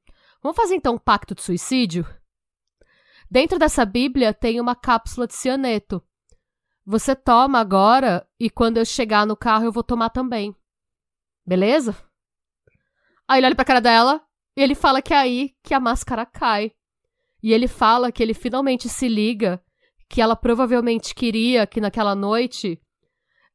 [0.44, 2.06] Vamos fazer então um pacto de suicídio?"
[3.32, 6.04] Dentro dessa Bíblia tem uma cápsula de cianeto.
[6.86, 10.54] Você toma agora e quando eu chegar no carro eu vou tomar também.
[11.48, 11.96] Beleza?
[13.26, 14.22] Aí ele olha pra cara dela
[14.62, 16.72] ele fala que é aí que a máscara cai.
[17.44, 19.62] E ele fala que ele finalmente se liga
[20.10, 22.80] que ela provavelmente queria que naquela noite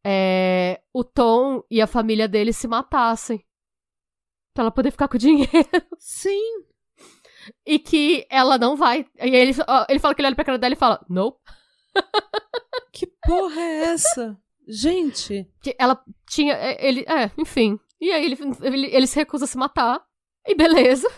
[0.05, 3.45] é, o Tom e a família dele se matassem.
[4.55, 5.49] Pra ela poder ficar com o dinheiro.
[5.99, 6.65] Sim.
[7.67, 9.07] E que ela não vai.
[9.21, 9.55] E ele,
[9.89, 11.37] ele fala que ele olha pra cara dela e fala: Não.
[12.93, 14.37] Que porra é essa?
[14.69, 15.49] Gente.
[15.63, 16.53] Que ela tinha.
[16.55, 17.79] é, Ele, é, enfim.
[18.01, 20.05] E aí ele, ele, ele se recusa a se matar.
[20.47, 21.09] E beleza.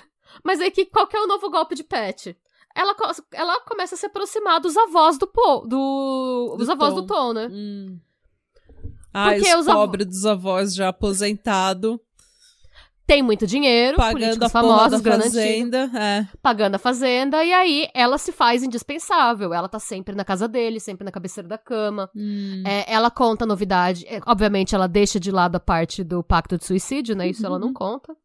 [0.44, 2.36] Mas aí que, qual que é o novo golpe de Pet?
[2.74, 2.94] Ela,
[3.32, 5.66] ela começa a se aproximar dos avós do Paul.
[5.66, 7.00] Do, dos Do avós Tom.
[7.00, 7.48] do Tom, né?
[7.50, 7.98] Hum.
[9.12, 11.98] Ai, Porque os pobres dos avós já aposentados,
[13.06, 15.90] Tem muito dinheiro, pagando políticos a porra famosos, da fazenda.
[15.94, 16.26] É.
[16.40, 19.52] pagando a fazenda, e aí ela se faz indispensável.
[19.52, 22.08] Ela tá sempre na casa dele, sempre na cabeceira da cama.
[22.16, 22.62] Hum.
[22.66, 24.06] É, ela conta a novidade.
[24.08, 27.28] É, obviamente, ela deixa de lado a parte do pacto de suicídio, né?
[27.28, 28.16] Isso ela não conta.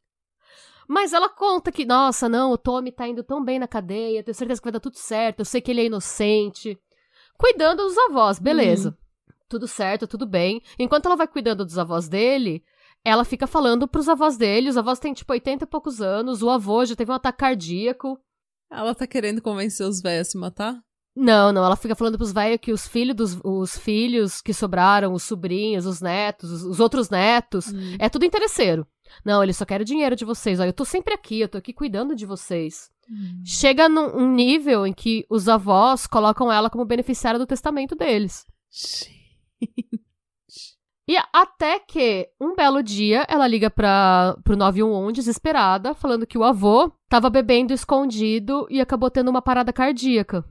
[0.87, 4.33] Mas ela conta que, nossa, não, o Tommy tá indo tão bem na cadeia, tenho
[4.35, 6.79] certeza que vai dar tudo certo, eu sei que ele é inocente.
[7.37, 8.97] Cuidando dos avós, beleza.
[9.49, 10.61] Tudo certo, tudo bem.
[10.79, 12.63] Enquanto ela vai cuidando dos avós dele,
[13.03, 14.69] ela fica falando pros avós dele.
[14.69, 18.19] Os avós têm, tipo, 80 e poucos anos, o avô já teve um ataque cardíaco.
[18.69, 20.81] Ela tá querendo convencer os velhos a se matar?
[21.15, 25.13] Não, não, ela fica falando pros velhos que os filhos dos os filhos que sobraram,
[25.13, 27.95] os sobrinhos, os netos, os, os outros netos, Hum.
[27.97, 28.85] é tudo interesseiro.
[29.23, 30.59] Não, eles só querem o dinheiro de vocês.
[30.59, 32.89] Ó, eu tô sempre aqui, eu tô aqui cuidando de vocês.
[33.45, 38.45] Chega num um nível em que os avós colocam ela como beneficiária do testamento deles.
[41.09, 46.43] E até que, um belo dia, ela liga pra, pro 911 desesperada, falando que o
[46.43, 50.43] avô tava bebendo escondido e acabou tendo uma parada cardíaca.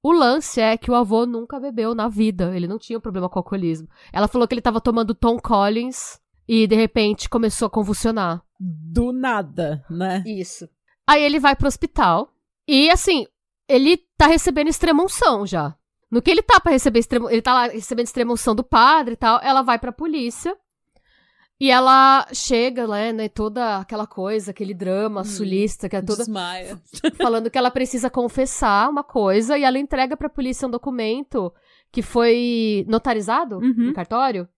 [0.00, 3.40] O lance é que o avô nunca bebeu na vida, ele não tinha problema com
[3.40, 3.88] alcoolismo.
[4.12, 8.42] Ela falou que ele tava tomando Tom Collins e, de repente, começou a convulsionar.
[8.60, 10.22] Do nada, né?
[10.26, 10.68] Isso.
[11.06, 12.30] Aí ele vai pro hospital
[12.66, 13.26] e, assim,
[13.68, 15.74] ele tá recebendo extremunção já.
[16.10, 17.28] No que ele tá pra receber extremo...
[17.28, 20.56] ele tá lá recebendo extremunção do padre e tal, ela vai pra polícia
[21.60, 26.18] E ela chega, né, né, toda aquela coisa, aquele drama Hum, sulista, que é toda
[26.18, 26.80] Desmaia.
[27.20, 31.52] falando que ela precisa confessar uma coisa e ela entrega pra polícia um documento
[31.92, 33.86] que foi notarizado Uhum.
[33.88, 34.48] no cartório,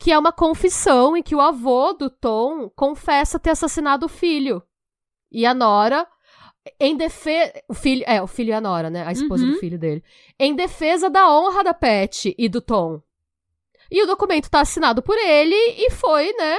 [0.00, 4.62] que é uma confissão em que o avô do Tom confessa ter assassinado o filho.
[5.30, 6.06] E a Nora,
[6.80, 7.52] em defesa.
[7.68, 8.02] O filho.
[8.06, 9.04] É, o filho e a Nora, né?
[9.06, 9.52] A esposa Uhum.
[9.52, 10.02] do filho dele.
[10.38, 13.00] Em defesa da honra da Pet e do Tom.
[13.90, 16.58] E o documento tá assinado por ele e foi, né?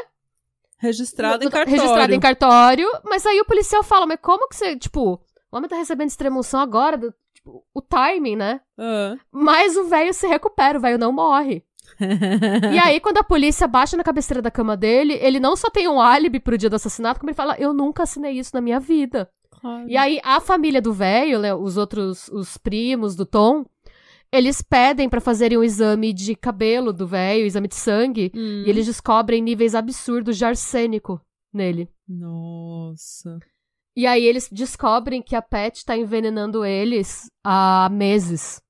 [0.77, 1.79] Registrado em cartório.
[1.81, 2.87] Registrado em cartório.
[3.03, 4.75] Mas aí o policial fala, mas como que você.
[4.77, 5.13] Tipo,
[5.51, 8.61] o homem tá recebendo extremoção agora, do- tipo, o timing, né?
[9.31, 11.63] Mas o velho se recupera, o velho não morre.
[11.99, 15.87] E aí, quando a polícia baixa na cabeceira da cama dele, ele não só tem
[15.87, 18.79] um álibi pro dia do assassinato, como ele fala, eu nunca assinei isso na minha
[18.79, 19.29] vida.
[19.49, 19.87] Claro.
[19.89, 23.65] E aí, a família do velho, né, os outros, os primos do Tom,
[24.31, 28.63] eles pedem pra fazerem um exame de cabelo do velho, exame de sangue, Hum.
[28.65, 31.19] e eles descobrem níveis absurdos de arsênico
[31.53, 31.89] nele.
[32.07, 33.39] Nossa.
[33.95, 38.61] E aí eles descobrem que a Pet tá envenenando eles há meses.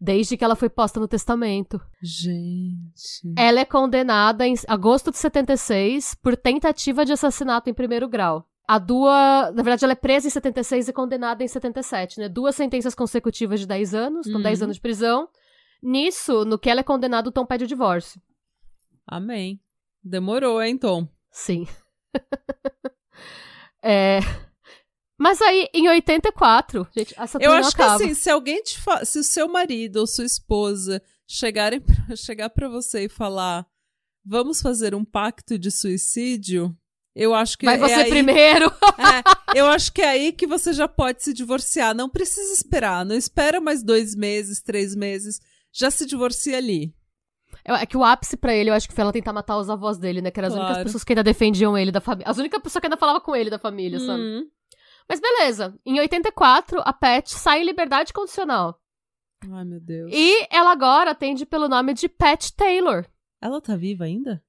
[0.00, 1.78] Desde que ela foi posta no testamento.
[2.02, 3.34] Gente.
[3.36, 8.46] Ela é condenada em agosto de 76 por tentativa de assassinato em primeiro grau.
[8.66, 12.28] A Dua, na verdade, ela é presa em 76 e condenada em 77, né?
[12.28, 14.44] Duas sentenças consecutivas de 10 anos, então Uhum.
[14.44, 15.28] 10 anos de prisão.
[15.82, 18.22] Nisso, no que ela é condenada, o Tom pede o divórcio.
[19.06, 19.60] Amém.
[20.02, 21.08] Demorou, hein, Tom?
[21.30, 21.66] Sim.
[23.82, 24.20] é...
[25.20, 27.96] Mas aí, em 84, gente, essa Eu acho que acaba.
[27.96, 29.04] assim, se alguém te fa...
[29.04, 31.94] se o seu marido ou sua esposa chegarem pra...
[32.16, 33.66] chegar pra você e falar
[34.24, 36.74] vamos fazer um pacto de suicídio,
[37.14, 38.10] eu acho que Vai é você aí...
[38.10, 38.72] primeiro.
[39.00, 41.94] É, eu acho que é aí que você já pode se divorciar.
[41.94, 43.04] Não precisa esperar.
[43.04, 45.40] Não espera mais dois meses, três meses.
[45.72, 46.94] Já se divorcia ali.
[47.64, 49.98] É que o ápice pra ele, eu acho que foi ela tentar matar os avós
[49.98, 50.30] dele, né?
[50.30, 52.30] Que eram as únicas pessoas que ainda defendiam ele da família.
[52.30, 54.20] As únicas pessoas que ainda falavam com ele da família, sabe?
[54.20, 54.46] Hum.
[55.10, 55.74] Mas beleza.
[55.84, 58.80] Em 84, a Pat sai em liberdade condicional.
[59.52, 60.08] Ai, meu Deus.
[60.14, 63.04] E ela agora atende pelo nome de Pat Taylor.
[63.40, 64.40] Ela tá viva ainda?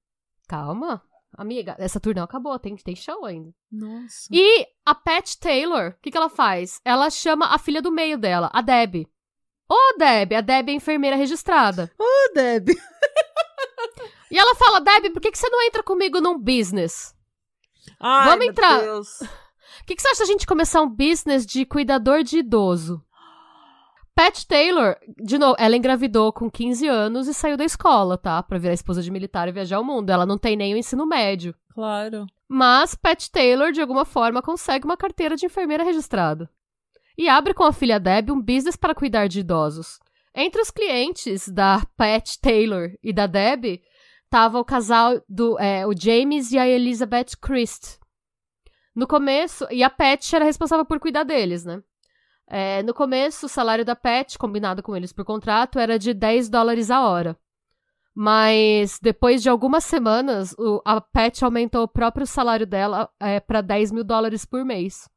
[0.47, 1.01] Calma,
[1.35, 1.75] amiga.
[1.79, 3.51] Essa tour não acabou, tem, tem show ainda.
[3.71, 4.27] Nossa.
[4.31, 6.79] E a Pat Taylor, o que, que ela faz?
[6.85, 9.07] Ela chama a filha do meio dela, a Deb.
[9.67, 11.91] Ô, Deb, a Deb é enfermeira registrada.
[11.97, 12.69] Ô, Deb.
[14.29, 17.15] E ela fala, Deb, por que, que você não entra comigo num business?
[17.99, 18.79] Ai, Vamos meu entrar.
[18.79, 19.19] Deus.
[19.81, 23.03] O que, que você acha da gente começar um business de cuidador de idoso?
[24.13, 28.43] Pat Taylor, de novo, ela engravidou com 15 anos e saiu da escola, tá?
[28.43, 30.09] Pra virar esposa de militar e viajar o mundo.
[30.09, 31.55] Ela não tem nem o ensino médio.
[31.73, 32.27] Claro.
[32.47, 36.49] Mas Pat Taylor, de alguma forma, consegue uma carteira de enfermeira registrada.
[37.17, 39.99] E abre com a filha Deb um business para cuidar de idosos.
[40.35, 43.81] Entre os clientes da Pat Taylor e da Deb,
[44.29, 48.00] tava o casal do é, o James e a Elizabeth Christ.
[48.95, 51.81] No começo, e a Pat era responsável por cuidar deles, né?
[52.47, 56.49] É, no começo, o salário da Pat, combinado com eles por contrato, era de 10
[56.49, 57.37] dólares a hora.
[58.13, 63.61] Mas depois de algumas semanas, o- a Pat aumentou o próprio salário dela é, para
[63.61, 65.07] 10 mil dólares por mês.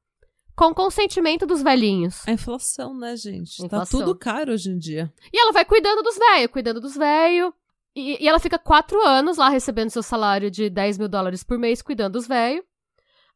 [0.54, 2.22] Com consentimento dos velhinhos.
[2.28, 3.58] A inflação, né, gente?
[3.58, 3.98] Tá Inflação.
[4.00, 5.12] tudo caro hoje em dia.
[5.32, 7.52] E ela vai cuidando dos velhos, cuidando dos velhos.
[7.96, 11.58] E, e ela fica quatro anos lá recebendo seu salário de 10 mil dólares por
[11.58, 12.64] mês, cuidando dos velhos.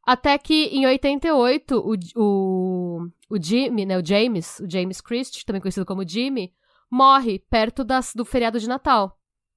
[0.09, 5.61] Até que em 88, o, o, o Jimmy, né, o James, o James Christ, também
[5.61, 6.51] conhecido como Jimmy,
[6.91, 9.15] morre perto das, do feriado de Natal.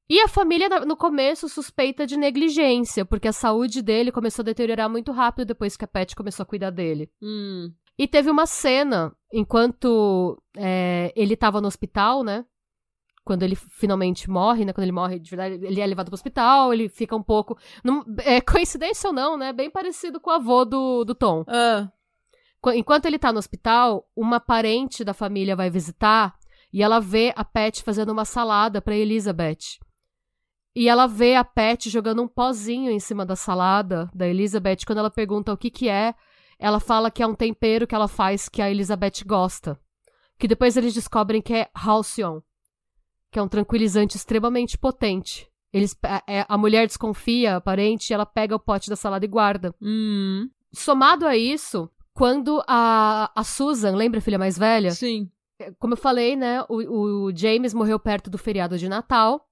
[0.09, 4.89] E a família, no começo, suspeita de negligência, porque a saúde dele começou a deteriorar
[4.89, 7.09] muito rápido depois que a Pat começou a cuidar dele.
[7.21, 7.71] Hum.
[7.97, 12.43] E teve uma cena, enquanto é, ele tava no hospital, né?
[13.23, 14.73] Quando ele finalmente morre, né?
[14.73, 17.57] Quando ele morre, de verdade, ele é levado pro hospital, ele fica um pouco.
[17.83, 19.53] Não, é, coincidência ou não, né?
[19.53, 21.43] Bem parecido com o avô do, do Tom.
[21.47, 21.87] Ah,
[22.59, 26.35] Qu- Enquanto ele tá no hospital, uma parente da família vai visitar
[26.73, 29.77] e ela vê a Pat fazendo uma salada pra Elizabeth.
[30.75, 34.77] E ela vê a Pat jogando um pozinho em cima da salada da Elizabeth.
[34.85, 36.15] Quando ela pergunta o que que é,
[36.57, 39.77] ela fala que é um tempero que ela faz que a Elizabeth gosta.
[40.39, 42.39] Que depois eles descobrem que é Halcyon,
[43.31, 45.49] que é um tranquilizante extremamente potente.
[45.73, 49.25] Eles, a, é- a mulher desconfia, a parente, e ela pega o pote da salada
[49.25, 49.73] e guarda.
[49.81, 50.49] hum.
[50.73, 54.91] Somado a isso, quando a, a Susan, lembra a filha mais velha?
[54.91, 55.29] Sim.
[55.79, 56.63] Como eu falei, né?
[56.69, 59.47] O, o James morreu perto do feriado de Natal.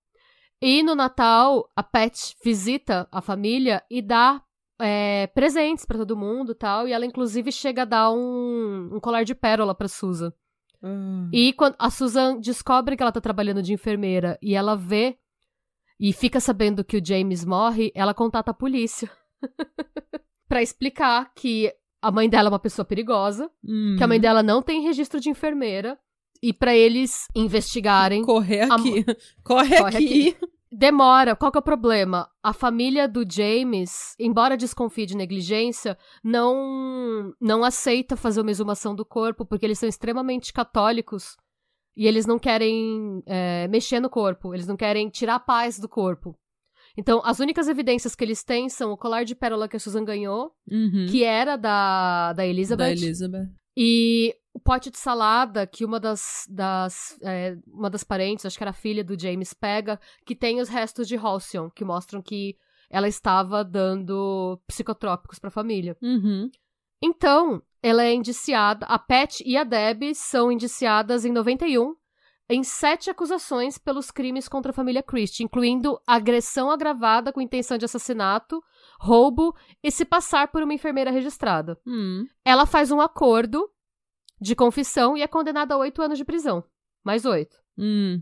[0.62, 4.42] E no Natal, a Pat visita a família e dá
[4.80, 6.88] é, presentes pra todo mundo e tal.
[6.88, 10.34] E ela, inclusive, chega a dar um, um colar de pérola pra Susan.
[10.84, 11.30] Ah.
[11.34, 15.18] E quando a Susan descobre que ela tá trabalhando de enfermeira e ela vê.
[16.00, 19.10] e fica sabendo que o James morre, ela contata a polícia.
[20.48, 21.72] pra explicar que
[22.02, 23.96] a mãe dela é uma pessoa perigosa, Hum.
[23.98, 26.00] que a mãe dela não tem registro de enfermeira,
[26.42, 28.24] e pra eles investigarem.
[28.24, 29.04] Correr A aqui.
[29.44, 30.38] Corre, Corre aqui.
[30.72, 31.36] Demora.
[31.36, 32.30] Qual que é o problema?
[32.44, 39.04] A família do James, embora desconfie de negligência, não não aceita fazer uma exumação do
[39.06, 41.36] corpo porque eles são extremamente católicos
[41.98, 45.90] e eles não querem é, mexer no corpo, eles não querem tirar a paz do
[45.90, 46.36] corpo.
[46.98, 50.04] Então, as únicas evidências que eles têm são o colar de pérola que a Susan
[50.04, 51.06] ganhou, Uhum.
[51.10, 53.50] que era da, da Elizabeth, Da Elizabeth.
[53.82, 58.64] E o pote de salada que uma das, das é, uma das parentes, acho que
[58.64, 62.58] era a filha do James, pega, que tem os restos de Halcyon, que mostram que
[62.90, 65.96] ela estava dando psicotrópicos pra família.
[66.02, 66.52] Uhum.
[67.02, 71.96] Então, ela é indiciada, a Pat e a Deb são indiciadas em 91
[72.50, 77.86] em sete acusações pelos crimes contra a família Christie, incluindo agressão agravada com intenção de
[77.86, 78.62] assassinato,
[79.00, 81.80] roubo e se passar por uma enfermeira registrada.
[81.88, 82.28] Hum.
[82.44, 83.70] Ela faz um acordo
[84.42, 86.64] de confissão e é condenada a oito anos de prisão.
[87.04, 87.58] Mais oito.
[87.78, 88.22] Hum.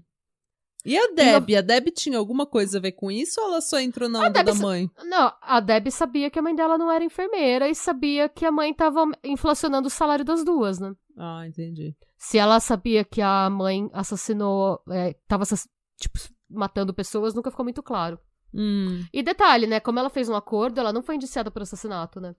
[0.85, 1.53] E a Deb?
[1.55, 4.41] A Deb tinha alguma coisa a ver com isso ou ela só entrou na onda
[4.43, 4.89] da sa- mãe?
[5.03, 8.51] Não, a Deb sabia que a mãe dela não era enfermeira e sabia que a
[8.51, 10.93] mãe tava inflacionando o salário das duas, né?
[11.17, 11.93] Ah, entendi.
[12.17, 15.67] Se ela sabia que a mãe assassinou, é, tava assass-
[15.99, 16.17] tipo,
[16.49, 18.17] matando pessoas, nunca ficou muito claro.
[18.53, 19.05] Hum.
[19.13, 19.79] E detalhe, né?
[19.79, 22.35] Como ela fez um acordo, ela não foi indiciada por assassinato, né?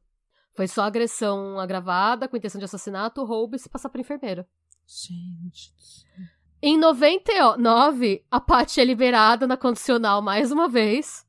[0.55, 4.47] Foi só agressão agravada, com intenção de assassinato, roubo e se passar por enfermeira.
[4.87, 5.73] Gente.
[6.61, 11.25] Em 99, a Paty é liberada na condicional mais uma vez.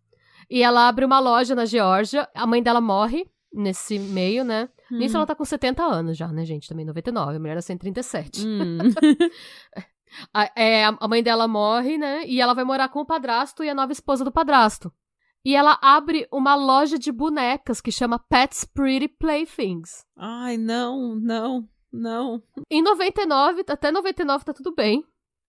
[0.50, 2.28] E ela abre uma loja na Geórgia.
[2.34, 4.68] A mãe dela morre nesse meio, né?
[4.90, 5.18] Nisso Hum.
[5.20, 6.68] ela tá com 70 anos já, né, gente?
[6.68, 7.36] Também 99.
[7.36, 8.48] A mulher nasceu em 37.
[8.48, 8.78] Hum.
[10.34, 12.26] A, é, a mãe dela morre, né?
[12.26, 14.91] E ela vai morar com o padrasto e a nova esposa do padrasto.
[15.43, 20.05] E ela abre uma loja de bonecas que chama Pet's Pretty Playthings.
[20.18, 22.43] Ai, não, não, não.
[22.70, 25.03] Em 99, até 99 tá tudo bem.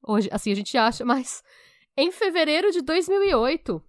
[0.06, 1.42] Hoje, assim a gente acha, mas
[1.96, 3.82] em fevereiro de 2008,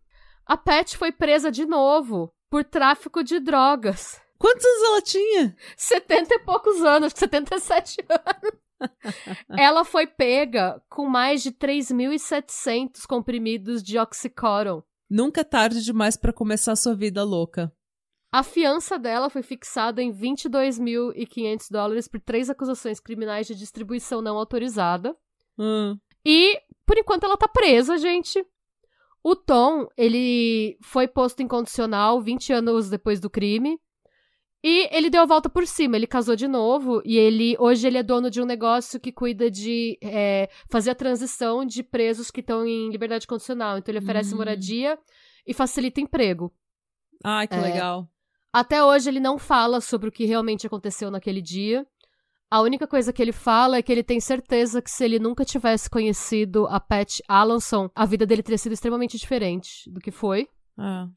[0.46, 4.20] a Pat foi presa de novo por tráfico de drogas.
[4.38, 5.56] Quantos anos ela tinha?
[5.78, 8.61] 70 e poucos anos, acho que 77 anos.
[9.58, 14.84] Ela foi pega com mais de 3.700 comprimidos de oxycodone.
[15.10, 17.72] Nunca é tarde demais pra começar a sua vida louca.
[18.32, 24.38] A fiança dela foi fixada em 22.500 dólares por três acusações criminais de distribuição não
[24.38, 25.14] autorizada.
[25.60, 25.98] Hum.
[26.26, 28.46] E, por enquanto, ela tá presa, gente.
[29.22, 33.78] O Tom, ele foi posto em condicional 20 anos depois do crime.
[34.64, 37.98] E ele deu a volta por cima, ele casou de novo e ele hoje ele
[37.98, 42.42] é dono de um negócio que cuida de é, fazer a transição de presos que
[42.42, 43.78] estão em liberdade condicional.
[43.80, 44.38] Então ele oferece Hum.
[44.38, 45.00] moradia
[45.48, 46.54] e facilita emprego.
[47.24, 47.60] Ai, que É.
[47.60, 48.08] legal.
[48.54, 51.84] Até hoje ele não fala sobre o que realmente aconteceu naquele dia.
[52.52, 55.44] A única coisa que ele fala é que ele tem certeza que se ele nunca
[55.46, 60.48] tivesse conhecido a Pat Alonson, a vida dele teria sido extremamente diferente do que foi.
[60.78, 61.08] Ah.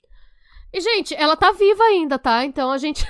[0.73, 2.45] E, gente, ela tá viva ainda, tá?
[2.45, 3.05] Então a gente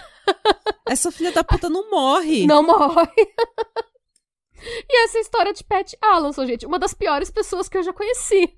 [0.86, 2.46] Essa filha da puta não morre.
[2.46, 3.10] não morre.
[4.88, 8.54] e essa história de Pat Alonson, gente, uma das piores pessoas que eu já conheci.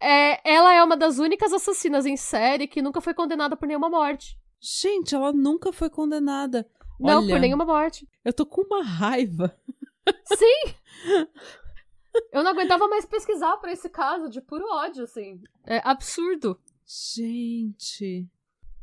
[0.00, 3.88] É, ela é uma das únicas assassinas em série que nunca foi condenada por nenhuma
[3.88, 4.38] morte.
[4.60, 6.68] Gente, ela nunca foi condenada.
[6.98, 8.08] Não, Olha, por nenhuma morte.
[8.24, 9.56] Eu tô com uma raiva.
[10.24, 10.74] Sim!
[12.32, 15.40] Eu não aguentava mais pesquisar pra esse caso, de puro ódio, assim.
[15.64, 16.60] É absurdo.
[16.84, 18.28] Gente.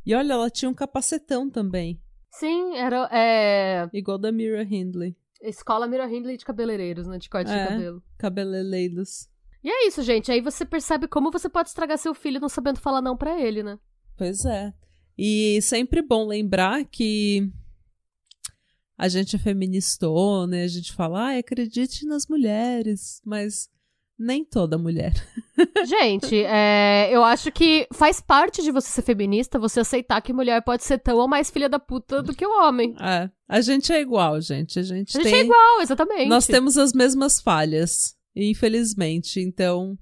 [0.04, 2.00] E olha, ela tinha um capacetão também.
[2.30, 5.16] Sim, era é, Igual da Mira Hindley.
[5.42, 7.18] escola Mira Hindley de cabeleireiros, né?
[7.18, 7.62] De corte É.
[7.64, 8.02] de cabelo.
[8.18, 9.28] Cabeleleiros.
[9.62, 10.30] E é isso, gente.
[10.32, 13.62] Aí você percebe como você pode estragar seu filho não sabendo falar não pra ele,
[13.62, 13.78] né?
[14.16, 14.72] Pois é.
[15.18, 17.50] E sempre bom lembrar que
[18.96, 20.64] a gente é feministona, né?
[20.64, 23.68] A gente fala, ah, acredite nas mulheres, mas
[24.20, 25.14] nem toda mulher.
[25.86, 30.62] Gente, é, eu acho que faz parte de você ser feminista você aceitar que mulher
[30.62, 32.94] pode ser tão ou mais filha da puta do que o homem.
[33.00, 34.78] É, a gente é igual, gente.
[34.78, 35.40] A gente, A gente tem...
[35.40, 36.28] é igual, exatamente.
[36.28, 39.40] Nós temos as mesmas falhas, infelizmente.
[39.40, 39.98] Então,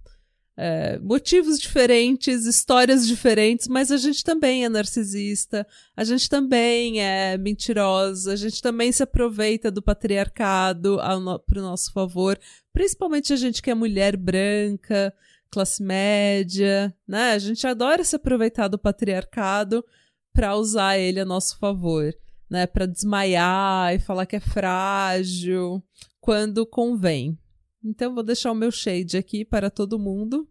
[0.60, 5.64] é, motivos diferentes, histórias diferentes, mas a gente também é narcisista,
[5.96, 11.92] a gente também é mentirosa, a gente também se aproveita do patriarcado no, pro nosso
[11.92, 12.36] favor,
[12.72, 15.14] principalmente a gente que é mulher branca,
[15.48, 17.34] classe média, né?
[17.34, 19.84] A gente adora se aproveitar do patriarcado
[20.32, 22.12] para usar ele a nosso favor,
[22.50, 22.66] né?
[22.66, 25.80] Para desmaiar e falar que é frágil
[26.20, 27.38] quando convém.
[27.84, 30.48] Então vou deixar o meu shade aqui para todo mundo.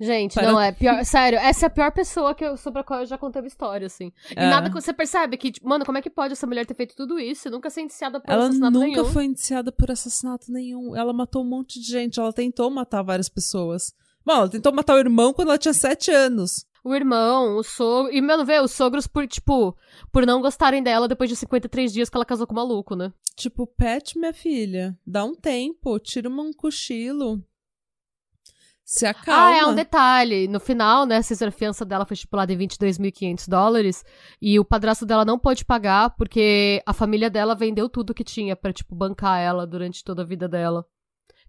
[0.00, 1.04] Gente, Para- não é pior.
[1.04, 3.48] Sério, essa é a pior pessoa que eu, sobre a qual eu já contei uma
[3.48, 4.12] história, assim.
[4.30, 4.48] E É.
[4.48, 6.94] nada que você percebe que, tipo, mano, como é que pode essa mulher ter feito
[6.94, 9.04] tudo isso e nunca ser indiciada por Ela assassinato nunca nenhum?
[9.06, 10.94] foi indiciada por assassinato nenhum.
[10.94, 12.20] Ela matou um monte de gente.
[12.20, 13.92] Ela tentou matar várias pessoas.
[14.24, 16.64] Bom, ela tentou matar o irmão quando ela tinha sete anos.
[16.84, 18.12] O irmão, o sogro.
[18.12, 19.74] E, mano, vê, os sogros por, tipo,
[20.12, 23.10] por não gostarem dela depois de 53 dias que ela casou com o maluco, né?
[23.34, 27.42] Tipo, Pet, minha filha, dá um tempo, tira um cochilo.
[28.84, 29.46] Se acalma.
[29.46, 30.46] Ah, é um detalhe.
[30.46, 34.04] No final, né, a fiança dela foi estipulada em 22.500 dólares
[34.40, 38.54] e o padrasto dela não pôde pagar porque a família dela vendeu tudo que tinha
[38.54, 40.84] pra, tipo, bancar ela durante toda a vida dela.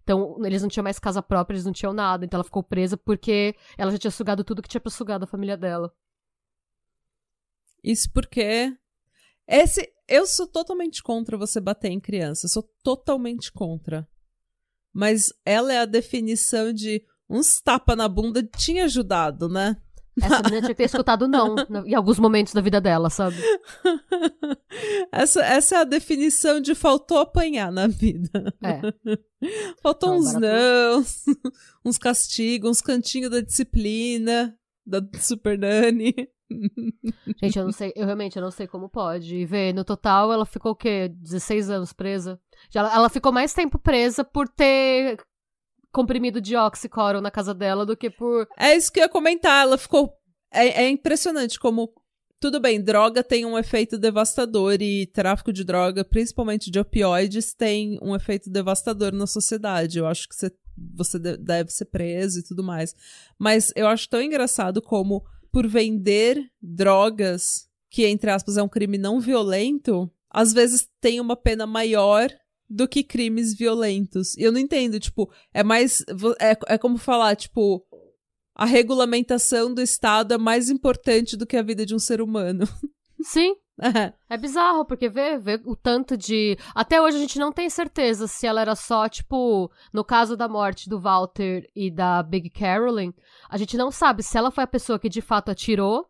[0.06, 2.23] Então, eles não tinham mais casa própria, eles não tinham nada.
[2.23, 5.26] Então, ela ficou presa porque ela já tinha sugado tudo que tinha pra sugar da
[5.26, 5.91] família dela.
[7.84, 8.72] Isso porque.
[9.48, 9.91] Esse.
[10.07, 12.45] Eu sou totalmente contra você bater em criança.
[12.45, 14.07] Eu sou totalmente contra.
[14.94, 19.82] Mas ela é a definição de uns tapa na bunda tinha ajudado, né?
[20.22, 21.56] Essa menina tinha que ter escutado não
[21.86, 23.36] em alguns momentos da vida dela, sabe?
[25.12, 28.54] essa, essa é a definição de faltou apanhar na vida.
[28.64, 28.82] É.
[29.84, 31.26] Faltou Não, uns nãos,
[31.86, 36.16] uns castigos, uns cantinhos da disciplina, da Super Nani.
[37.42, 39.36] Gente, eu não sei, eu realmente eu não sei como pode.
[39.36, 41.10] E ver, no total, ela ficou o quê?
[41.10, 42.40] 16 anos presa?
[42.74, 45.18] Ela ficou mais tempo presa por ter
[45.96, 48.48] comprimido de oxicoro na casa dela do que por.
[48.60, 49.64] É isso que eu ia comentar.
[49.64, 50.14] Ela ficou.
[50.54, 51.92] É, é impressionante como.
[52.38, 57.98] Tudo bem, droga tem um efeito devastador e tráfico de droga, principalmente de opioides, tem
[58.02, 59.98] um efeito devastador na sociedade.
[59.98, 60.52] Eu acho que você,
[60.94, 62.94] você de- deve ser preso e tudo mais.
[63.40, 68.98] Mas eu acho tão engraçado como, por vender drogas, que entre aspas é um crime
[68.98, 72.30] não violento, às vezes tem uma pena maior
[72.70, 74.36] do que crimes violentos.
[74.38, 76.04] E eu não entendo, tipo, é mais.
[76.40, 77.86] É, é como falar, tipo,
[78.56, 82.66] a regulamentação do Estado é mais importante do que a vida de um ser humano.
[83.22, 84.14] Sim, É.
[84.30, 86.58] é bizarro, porque vê, vê o tanto de.
[86.74, 90.48] Até hoje a gente não tem certeza se ela era só, tipo, no caso da
[90.48, 93.12] morte do Walter e da Big Carolyn,
[93.50, 96.06] a gente não sabe se ela foi a pessoa que de fato atirou.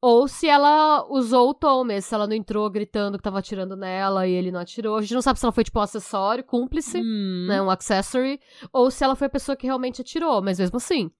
[0.00, 3.76] Ou se ela usou o Tom mesmo, se ela não entrou gritando que tava atirando
[3.76, 4.96] nela e ele não atirou.
[4.96, 7.46] A gente não sabe se ela foi, tipo, um acessório, cúmplice, Hum.
[7.48, 8.40] né, um accessory,
[8.72, 10.40] ou se ela foi a pessoa que realmente atirou.
[10.40, 11.10] Mas mesmo assim,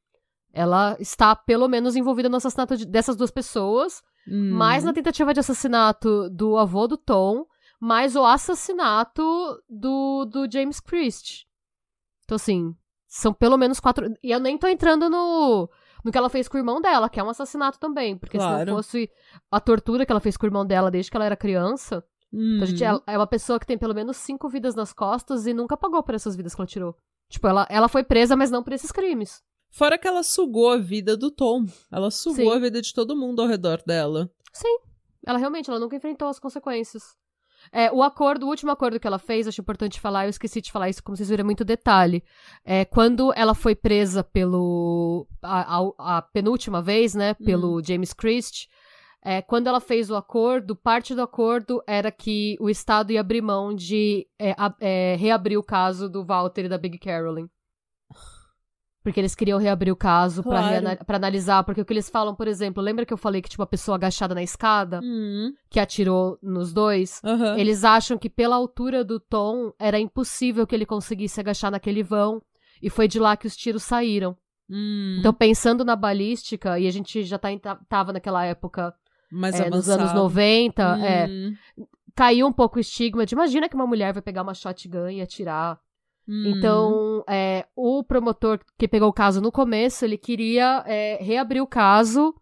[0.52, 4.52] ela está pelo menos envolvida no assassinato de- dessas duas pessoas, Hum.
[4.52, 7.46] mais na tentativa de assassinato do avô do Tom,
[7.80, 9.22] mais o assassinato
[9.68, 11.46] do, do James Christ.
[12.24, 12.74] Então, assim,
[13.08, 14.06] são pelo menos quatro.
[14.22, 15.68] E eu nem tô entrando no,
[16.08, 18.16] no que ela fez com o irmão dela, que é um assassinato também.
[18.16, 18.70] Porque se Claro.
[18.70, 19.10] não fosse
[19.50, 22.02] a tortura que ela fez com o irmão dela desde que ela era criança.
[22.32, 22.56] Hum.
[22.56, 25.46] Então, a gente é, é uma pessoa que tem pelo menos cinco vidas nas costas
[25.46, 26.96] e nunca pagou por essas vidas que ela tirou.
[27.28, 29.42] Tipo, ela, ela foi presa, mas não por esses crimes.
[29.70, 31.66] Fora que ela sugou a vida do Tom.
[31.92, 32.56] Ela sugou Sim.
[32.56, 34.30] a vida de todo mundo ao redor dela.
[34.50, 34.78] Sim.
[35.26, 37.02] Ela realmente, ela nunca enfrentou as consequências.
[37.72, 40.72] É, o acordo, o último acordo que ela fez, acho importante falar, eu esqueci de
[40.72, 42.22] falar isso, como vocês viram, é muito detalhe.
[42.64, 45.26] É, quando ela foi presa pelo.
[45.42, 47.34] A, a- a penúltima vez, né?
[47.34, 48.66] Pelo James Christ.
[49.24, 53.42] é, quando ela fez o acordo, parte do acordo era que o Estado ia abrir
[53.42, 57.48] mão de é, a- é, reabrir o caso do Walter e da Big Carolyn.
[59.08, 61.04] Porque eles queriam reabrir o caso pra Claro.
[61.06, 61.64] pra analisar.
[61.64, 63.94] Porque o que eles falam, por exemplo, lembra que eu falei que tinha uma pessoa
[63.96, 65.54] agachada na escada Hum.
[65.70, 67.22] que atirou nos dois?
[67.24, 67.56] Aham.
[67.58, 72.42] Eles acham que pela altura do Tom era impossível que ele conseguisse agachar naquele vão.
[72.82, 74.36] E foi de lá que os tiros saíram.
[74.68, 75.16] Hum.
[75.20, 77.48] Então, pensando na balística, e a gente já tá
[77.88, 78.92] tava naquela época,
[79.32, 81.54] Mais é, nos anos 90, é, Hum.
[82.14, 85.22] caiu um pouco o estigma de imagina que uma mulher vai pegar uma shotgun e
[85.22, 85.78] atirar.
[86.28, 86.44] Hum.
[86.46, 91.66] Então, é, o promotor que pegou o caso no começo, ele queria é, reabrir o
[91.66, 92.34] caso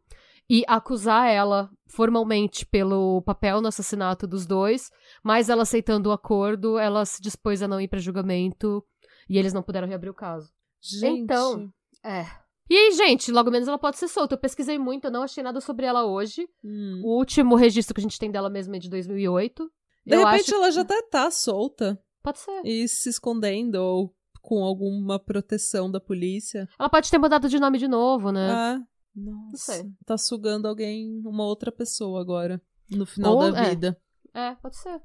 [0.50, 4.90] e acusar ela formalmente pelo papel no assassinato dos dois,
[5.22, 8.84] mas ela aceitando o acordo, ela se dispôs a não ir para julgamento
[9.28, 10.50] e eles não puderam reabrir o caso.
[10.82, 11.20] Gente.
[11.20, 11.70] Então,
[12.04, 12.26] É.
[12.68, 14.34] E aí, gente, logo menos ela pode ser solta.
[14.34, 16.48] Eu pesquisei muito, eu não achei nada sobre ela hoje.
[16.64, 17.00] Hum.
[17.04, 19.70] O último registro que a gente tem dela mesmo é de 2008.
[20.04, 21.96] De eu repente acho ela já até tá solta
[22.26, 22.60] Pode ser.
[22.64, 26.68] e se escondendo ou com alguma proteção da polícia.
[26.78, 28.50] Ela pode ter mudado de nome de novo, né?
[28.50, 28.80] Ah,
[29.14, 29.72] nossa.
[29.74, 29.84] sei.
[30.04, 33.70] Tá sugando alguém, uma outra pessoa agora, no final Ou- da é.
[33.70, 34.00] vida.
[34.34, 35.00] É, pode ser.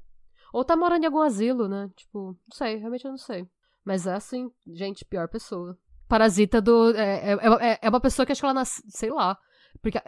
[0.52, 1.88] Ou tá morando em algum asilo, né?
[1.96, 3.48] Tipo, não sei, realmente eu não sei.
[3.84, 5.78] Mas é assim, gente, pior pessoa.
[6.08, 6.90] Parasita do.
[6.94, 7.36] É, é,
[7.72, 8.84] é- é uma pessoa que acho que ela nasceu.
[8.88, 9.38] Sei lá.
[9.80, 9.98] Porque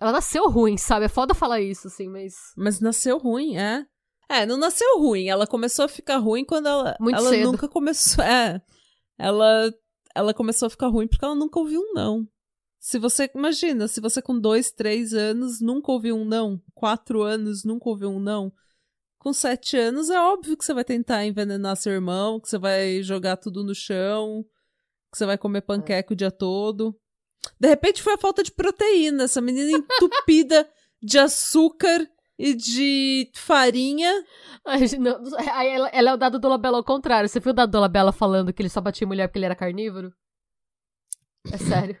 [0.00, 1.06] ela nasceu ruim, sabe?
[1.06, 2.34] É foda falar isso, assim, mas.
[2.56, 3.84] Mas nasceu ruim, é?
[4.32, 5.28] É, não nasceu ruim.
[5.28, 6.96] Ela começou a ficar ruim quando ela.
[6.98, 7.52] Muito ela cedo.
[7.52, 8.24] nunca começou.
[8.24, 8.60] É.
[9.18, 9.72] Ela.
[10.14, 12.26] ela começou a ficar ruim porque ela nunca ouviu um não.
[12.80, 17.62] Se você, imagina, se você com dois, três anos nunca ouviu um não, quatro anos
[17.62, 18.52] nunca ouviu um não,
[19.18, 23.00] com sete anos é óbvio que você vai tentar envenenar seu irmão, que você vai
[23.00, 24.44] jogar tudo no chão,
[25.12, 26.98] que você vai comer panqueca o dia todo.
[27.60, 30.68] De repente foi a falta de proteína, essa menina entupida
[31.00, 32.04] de açúcar
[32.42, 34.12] e de farinha.
[34.64, 37.28] Aí ela, ela, é o dado do Labela ao contrário.
[37.28, 39.54] Você viu o dado do Labela falando que ele só batia mulher porque ele era
[39.54, 40.12] carnívoro?
[41.52, 41.96] É sério.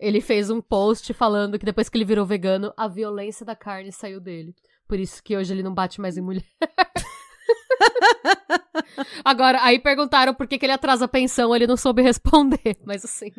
[0.00, 3.92] Ele fez um post falando que depois que ele virou vegano, a violência da carne
[3.92, 4.52] saiu dele.
[4.88, 6.42] Por isso que hoje ele não bate mais em mulher.
[9.24, 13.04] Agora, aí perguntaram por que, que ele atrasa a pensão, ele não soube responder, mas
[13.04, 13.30] assim.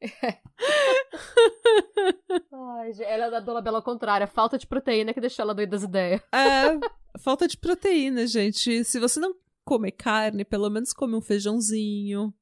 [0.00, 0.38] É.
[2.52, 5.72] Ai, ela é da Dona Bela ao contrário, falta de proteína que deixou ela doida
[5.72, 6.22] das ideias.
[6.32, 6.78] É,
[7.18, 8.82] falta de proteína, gente.
[8.84, 9.34] Se você não
[9.64, 12.34] comer carne, pelo menos come um feijãozinho,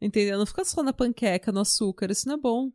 [0.00, 0.38] Entendeu?
[0.38, 2.70] Não fica só na panqueca, no açúcar, isso não é bom.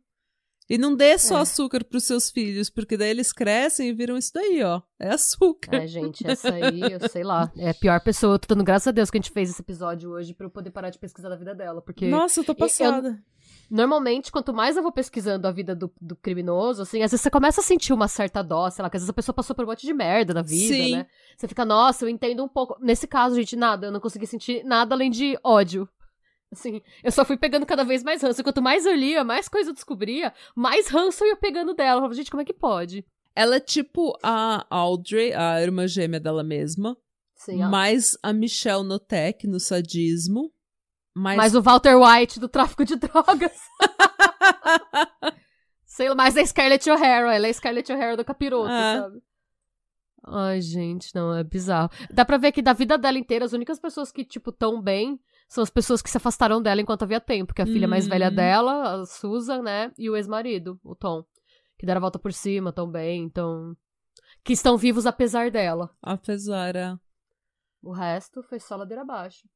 [0.68, 1.40] E não dê só é.
[1.42, 4.80] açúcar pros seus filhos, porque daí eles crescem e viram isso daí, ó.
[4.98, 5.74] É açúcar.
[5.76, 7.52] É, gente, essa aí, eu sei lá.
[7.58, 8.34] É a pior pessoa.
[8.34, 10.50] Eu tô dando graças a Deus que a gente fez esse episódio hoje pra eu
[10.50, 11.82] poder parar de pesquisar da vida dela.
[11.82, 12.08] Porque.
[12.08, 13.08] Nossa, eu tô passada.
[13.08, 13.18] Eu,
[13.72, 17.30] normalmente, quanto mais eu vou pesquisando a vida do, do, criminoso, assim, às vezes você
[17.30, 19.64] começa a sentir uma certa dó, sei lá, que às vezes a pessoa passou por
[19.64, 20.96] um monte de merda na vida, Sim.
[20.96, 21.06] né?
[21.36, 22.76] Você fica, nossa, eu entendo um pouco.
[22.80, 25.88] Nesse caso, gente, nada, eu não consegui sentir nada além de ódio
[26.52, 28.44] Assim, eu só fui pegando cada vez mais ranço.
[28.44, 31.92] Quanto mais eu lia, mais coisa eu descobria, mais ranço eu ia pegando dela.
[31.92, 33.04] Eu falava, gente, como é que pode?
[33.34, 36.94] Ela é tipo a Audrey, a irmã gêmea dela mesma.
[37.34, 40.52] Sim, mais a Michelle Notek no sadismo.
[41.14, 41.36] Mais...
[41.36, 43.58] mais o Walter White do tráfico de drogas.
[45.84, 47.34] Sei lá, mais a Scarlett O'Hara.
[47.34, 49.00] Ela é Scarlett O'Hara do capiroto, é.
[49.00, 49.22] sabe?
[50.24, 51.90] Ai, gente, não, é bizarro.
[52.10, 55.20] Dá pra ver que da vida dela inteira, as únicas pessoas que, tipo, tão bem
[55.48, 58.06] são as pessoas que se afastaram dela enquanto havia tempo, que é a filha mais
[58.06, 58.34] velha uhum.
[58.34, 61.24] dela, a Susan, né, e o ex-marido, o Tom,
[61.76, 63.76] que deram a volta por cima também, então
[64.42, 65.90] que estão vivos apesar dela.
[66.00, 66.96] Apesar, é.
[67.82, 69.46] O resto foi só ladeira abaixo.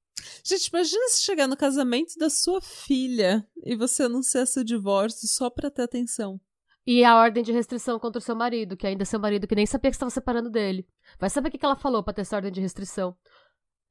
[0.42, 5.50] Gente, imagina se chegar no casamento da sua filha e você anunciar seu divórcio só
[5.50, 6.40] pra ter atenção.
[6.86, 9.56] E a ordem de restrição contra o seu marido, que ainda é seu marido, que
[9.56, 10.86] nem sabia que estava separando dele.
[11.18, 13.16] Vai saber o que ela falou pra ter essa ordem de restrição.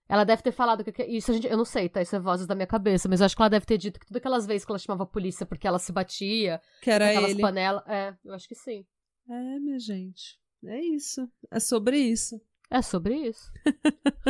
[0.07, 1.03] Ela deve ter falado que.
[1.03, 2.01] Isso gente, eu não sei, tá?
[2.01, 4.05] Isso é vozes da minha cabeça, mas eu acho que ela deve ter dito que
[4.05, 6.61] todas aquelas vezes que ela chamava a polícia porque ela se batia.
[6.81, 7.41] Que era aquelas ele.
[7.41, 7.83] panelas.
[7.87, 8.85] É, eu acho que sim.
[9.29, 10.39] É, minha gente.
[10.63, 11.27] É isso.
[11.51, 12.39] É sobre isso.
[12.69, 13.51] É sobre isso.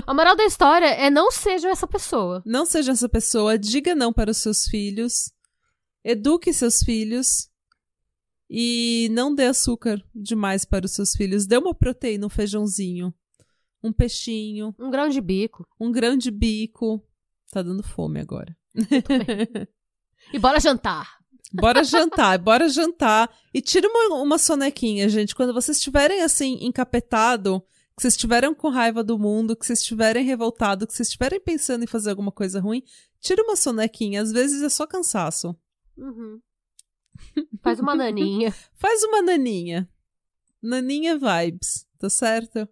[0.06, 2.44] a moral da história é não seja essa pessoa.
[2.46, 3.58] Não seja essa pessoa.
[3.58, 5.32] Diga não para os seus filhos.
[6.04, 7.50] Eduque seus filhos.
[8.50, 11.48] E não dê açúcar demais para os seus filhos.
[11.48, 13.14] Dê uma proteína, um feijãozinho
[13.86, 14.76] um peixinho.
[14.80, 15.68] Um grão de bico.
[15.80, 17.02] Um grão de bico.
[17.52, 18.56] Tá dando fome agora.
[20.34, 21.18] e bora jantar.
[21.54, 23.30] Bora jantar, bora jantar.
[23.54, 25.36] E tira uma, uma sonequinha, gente.
[25.36, 27.64] Quando vocês estiverem assim, encapetado,
[27.96, 31.84] que vocês estiverem com raiva do mundo, que vocês estiverem revoltado, que vocês estiverem pensando
[31.84, 32.84] em fazer alguma coisa ruim,
[33.22, 34.22] tira uma sonequinha.
[34.22, 35.56] Às vezes é só cansaço.
[35.98, 36.42] Uhum.
[37.62, 38.54] Faz uma naninha.
[38.76, 39.90] Faz uma naninha.
[40.62, 42.68] Naninha vibes, tá certo?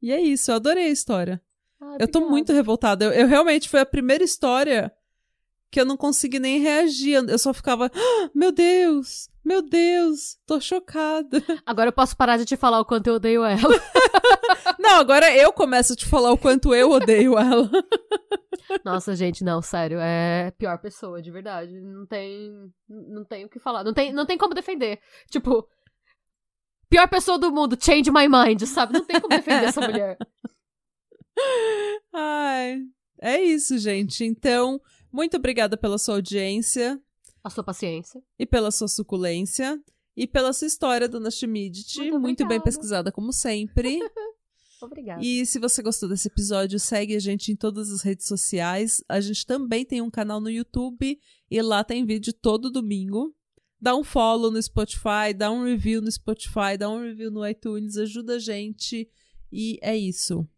[0.00, 1.42] E é isso, eu adorei a história.
[1.80, 3.04] Ah, eu tô muito revoltada.
[3.04, 4.92] Eu, eu, realmente foi a primeira história
[5.72, 7.14] que eu não consegui nem reagir.
[7.26, 11.42] Eu só ficava, ah, meu Deus, meu Deus, tô chocada.
[11.64, 13.58] Agora eu posso parar de te falar o quanto eu odeio ela.
[14.78, 17.70] não, agora eu começo a te falar o quanto eu odeio ela.
[18.84, 21.80] Nossa, gente, não, sério, é pior pessoa, de verdade.
[21.80, 22.52] Não tem,
[22.88, 25.00] não tem o que falar, não tem, não tem como defender.
[25.30, 25.66] Tipo,
[26.90, 28.92] pior pessoa do mundo, change my mind, sabe?
[28.92, 30.18] Não tem como defender essa mulher.
[32.12, 32.80] Ai,
[33.20, 34.24] é isso, gente.
[34.24, 34.80] Então,
[35.12, 37.00] muito obrigada pela sua audiência.
[37.44, 38.22] A sua paciência.
[38.38, 39.80] E pela sua suculência.
[40.16, 41.98] E pela sua história, dona Schmidt.
[41.98, 43.98] Muito, muito bem pesquisada, como sempre.
[44.82, 45.24] Obrigada.
[45.24, 49.02] E se você gostou desse episódio, segue a gente em todas as redes sociais.
[49.08, 53.32] A gente também tem um canal no YouTube e lá tem vídeo todo domingo
[53.82, 57.96] dá um follow no Spotify, dá um review no Spotify, dá um review no iTunes,
[57.96, 59.10] ajuda a gente.
[59.50, 60.48] E é isso.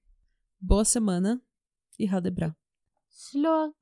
[0.61, 1.43] Boa semana
[1.99, 2.55] e Radebra.
[3.09, 3.75] Slå.